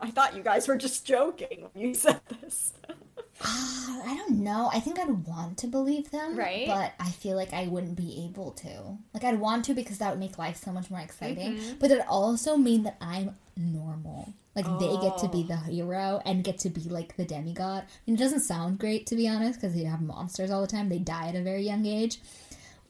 I 0.00 0.10
thought 0.10 0.36
you 0.36 0.42
guys 0.42 0.66
were 0.66 0.76
just 0.76 1.06
joking 1.06 1.68
when 1.72 1.84
you 1.88 1.94
said 1.94 2.20
this. 2.40 2.72
Uh, 3.40 4.00
I 4.06 4.14
don't 4.16 4.38
know. 4.40 4.70
I 4.72 4.80
think 4.80 4.98
I'd 4.98 5.26
want 5.26 5.58
to 5.58 5.66
believe 5.66 6.10
them, 6.10 6.36
Right. 6.36 6.66
But 6.66 6.92
I 6.98 7.10
feel 7.10 7.36
like 7.36 7.52
I 7.52 7.66
wouldn't 7.68 7.96
be 7.96 8.24
able 8.28 8.52
to. 8.52 8.98
Like 9.14 9.24
I'd 9.24 9.38
want 9.38 9.64
to 9.66 9.74
because 9.74 9.98
that 9.98 10.10
would 10.10 10.18
make 10.20 10.38
life 10.38 10.56
so 10.56 10.72
much 10.72 10.90
more 10.90 11.00
exciting. 11.00 11.56
Mm-hmm. 11.56 11.78
But 11.78 11.90
it 11.90 12.06
also 12.08 12.56
mean 12.56 12.82
that 12.84 12.96
I'm 13.00 13.36
normal. 13.56 14.32
Like 14.56 14.66
they 14.80 14.96
get 15.00 15.18
to 15.18 15.28
be 15.28 15.44
Oh. 15.44 15.54
the 15.54 15.56
hero 15.72 16.20
and 16.24 16.42
get 16.42 16.58
to 16.60 16.70
be 16.70 16.80
like 16.82 17.16
the 17.16 17.24
demigod. 17.24 17.84
I 17.84 17.86
mean, 18.06 18.16
it 18.16 18.18
doesn't 18.18 18.40
sound 18.40 18.78
great 18.78 19.06
to 19.08 19.14
be 19.14 19.28
honest 19.28 19.60
because 19.60 19.74
they 19.76 19.84
have 19.84 20.00
monsters 20.00 20.50
all 20.50 20.60
the 20.60 20.66
time. 20.66 20.88
They 20.88 20.98
die 20.98 21.28
at 21.28 21.36
a 21.36 21.42
very 21.42 21.62
young 21.62 21.86
age. 21.86 22.18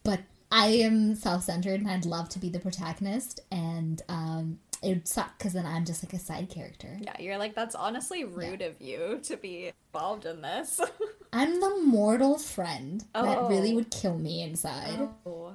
But 0.03 0.21
I 0.51 0.67
am 0.67 1.13
self-centered 1.13 1.79
and 1.81 1.89
I'd 1.91 2.05
love 2.05 2.29
to 2.29 2.39
be 2.39 2.49
the 2.49 2.59
protagonist. 2.59 3.41
And 3.51 4.01
um, 4.09 4.57
it 4.81 4.89
would 4.89 5.07
suck 5.07 5.37
because 5.37 5.53
then 5.53 5.65
I'm 5.65 5.85
just 5.85 6.03
like 6.03 6.13
a 6.13 6.19
side 6.19 6.49
character. 6.49 6.97
Yeah, 7.01 7.15
you're 7.19 7.37
like, 7.37 7.55
that's 7.55 7.75
honestly 7.75 8.23
rude 8.23 8.61
of 8.61 8.79
you 8.81 9.19
to 9.23 9.37
be 9.37 9.71
involved 9.93 10.25
in 10.25 10.41
this. 10.41 10.79
I'm 11.33 11.59
the 11.59 11.81
mortal 11.83 12.37
friend 12.37 13.03
that 13.13 13.43
really 13.49 13.73
Oh. 13.73 13.75
would 13.75 13.91
kill 13.91 14.17
me 14.17 14.41
inside. 14.41 15.09
oh. 15.25 15.53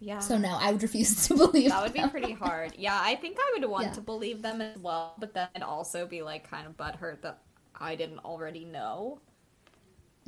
Yeah. 0.00 0.18
So 0.18 0.36
no, 0.36 0.58
I 0.60 0.70
would 0.72 0.82
refuse 0.82 1.26
to 1.28 1.36
believe 1.36 1.70
That 1.70 1.82
would 1.82 1.92
be 1.94 2.06
pretty 2.08 2.32
hard. 2.32 2.74
Yeah, 2.78 2.98
I 3.00 3.14
think 3.16 3.38
I 3.40 3.58
would 3.58 3.68
want 3.70 3.86
Yeah. 3.86 3.92
to 3.94 4.00
believe 4.02 4.42
them 4.42 4.60
as 4.60 4.76
well, 4.78 5.14
but 5.18 5.32
then 5.32 5.48
I'd 5.56 5.62
also 5.62 6.06
be 6.06 6.22
like 6.22 6.48
kind 6.50 6.66
of 6.66 6.76
butthurt 6.76 7.22
that 7.22 7.38
I 7.78 7.94
didn't 7.94 8.18
already 8.20 8.64
know. 8.66 9.20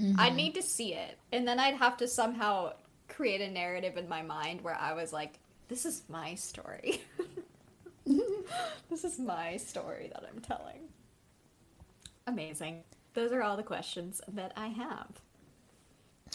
Mm-hmm. 0.01 0.19
I'd 0.21 0.35
need 0.35 0.55
to 0.55 0.63
see 0.63 0.95
it, 0.95 1.19
and 1.33 1.47
then 1.47 1.59
I'd 1.59 1.75
have 1.77 1.97
to 1.99 2.09
somehow 2.09 2.73
create 3.09 3.41
a 3.41 3.51
narrative 3.51 3.97
in 3.97 4.09
my 4.09 4.21
mind 4.23 4.61
where 4.63 4.75
I 4.79 4.93
was 4.95 5.13
like, 5.13 5.39
"This 5.69 5.87
is 5.87 6.03
my 6.09 6.35
story. 6.35 7.01
this 8.91 9.05
is 9.05 9.19
my 9.19 9.57
story 9.57 10.11
that 10.13 10.25
I'm 10.33 10.41
telling." 10.41 10.89
Amazing. 12.27 12.83
Those 13.15 13.33
are 13.33 13.43
all 13.43 13.57
the 13.57 13.63
questions 13.63 14.21
that 14.29 14.53
I 14.57 14.69
have. 14.69 15.09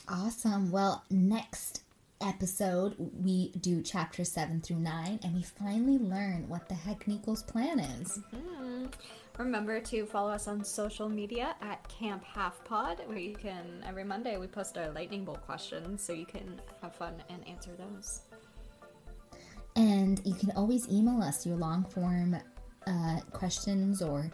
Awesome. 0.07 0.71
Well, 0.71 1.03
next 1.09 1.83
episode 2.21 2.95
we 2.97 3.49
do 3.59 3.81
chapter 3.81 4.23
seven 4.23 4.61
through 4.61 4.79
nine, 4.79 5.19
and 5.23 5.33
we 5.33 5.43
finally 5.43 5.97
learn 5.97 6.47
what 6.47 6.69
the 6.69 6.75
heck 6.75 7.07
Nico's 7.07 7.43
plan 7.43 7.79
is. 7.79 8.19
Mm-hmm. 8.33 8.85
Remember 9.37 9.79
to 9.79 10.05
follow 10.05 10.31
us 10.31 10.47
on 10.47 10.63
social 10.63 11.09
media 11.09 11.55
at 11.61 11.87
Camp 11.87 12.23
Half 12.23 12.63
Pod, 12.63 13.01
where 13.07 13.17
you 13.17 13.35
can 13.35 13.83
every 13.87 14.03
Monday 14.03 14.37
we 14.37 14.47
post 14.47 14.77
our 14.77 14.91
lightning 14.91 15.25
bolt 15.25 15.41
questions, 15.45 16.03
so 16.03 16.13
you 16.13 16.25
can 16.25 16.61
have 16.81 16.95
fun 16.95 17.23
and 17.29 17.47
answer 17.47 17.71
those. 17.77 18.21
And 19.75 20.21
you 20.25 20.33
can 20.33 20.51
always 20.51 20.87
email 20.89 21.21
us 21.21 21.45
your 21.45 21.55
long 21.55 21.85
form 21.85 22.37
uh, 22.87 23.19
questions, 23.31 24.01
or 24.01 24.31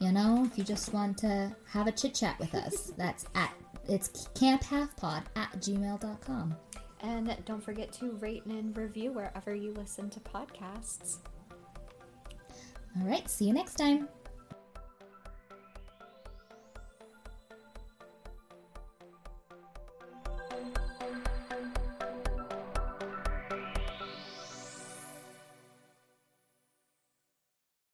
you 0.00 0.12
know, 0.12 0.44
if 0.44 0.58
you 0.58 0.64
just 0.64 0.92
want 0.92 1.18
to 1.18 1.54
have 1.68 1.86
a 1.86 1.92
chit 1.92 2.14
chat 2.14 2.38
with 2.38 2.54
us, 2.54 2.92
that's 2.98 3.26
at 3.34 3.52
it's 3.88 4.28
camphalfpod 4.34 5.24
at 5.36 5.52
gmail.com. 5.58 6.56
And 7.02 7.36
don't 7.46 7.62
forget 7.62 7.92
to 7.94 8.12
rate 8.20 8.44
and 8.44 8.76
review 8.76 9.12
wherever 9.12 9.54
you 9.54 9.72
listen 9.72 10.10
to 10.10 10.20
podcasts. 10.20 11.18
All 12.96 13.06
right, 13.06 13.28
see 13.28 13.46
you 13.46 13.54
next 13.54 13.76
time. 13.76 14.08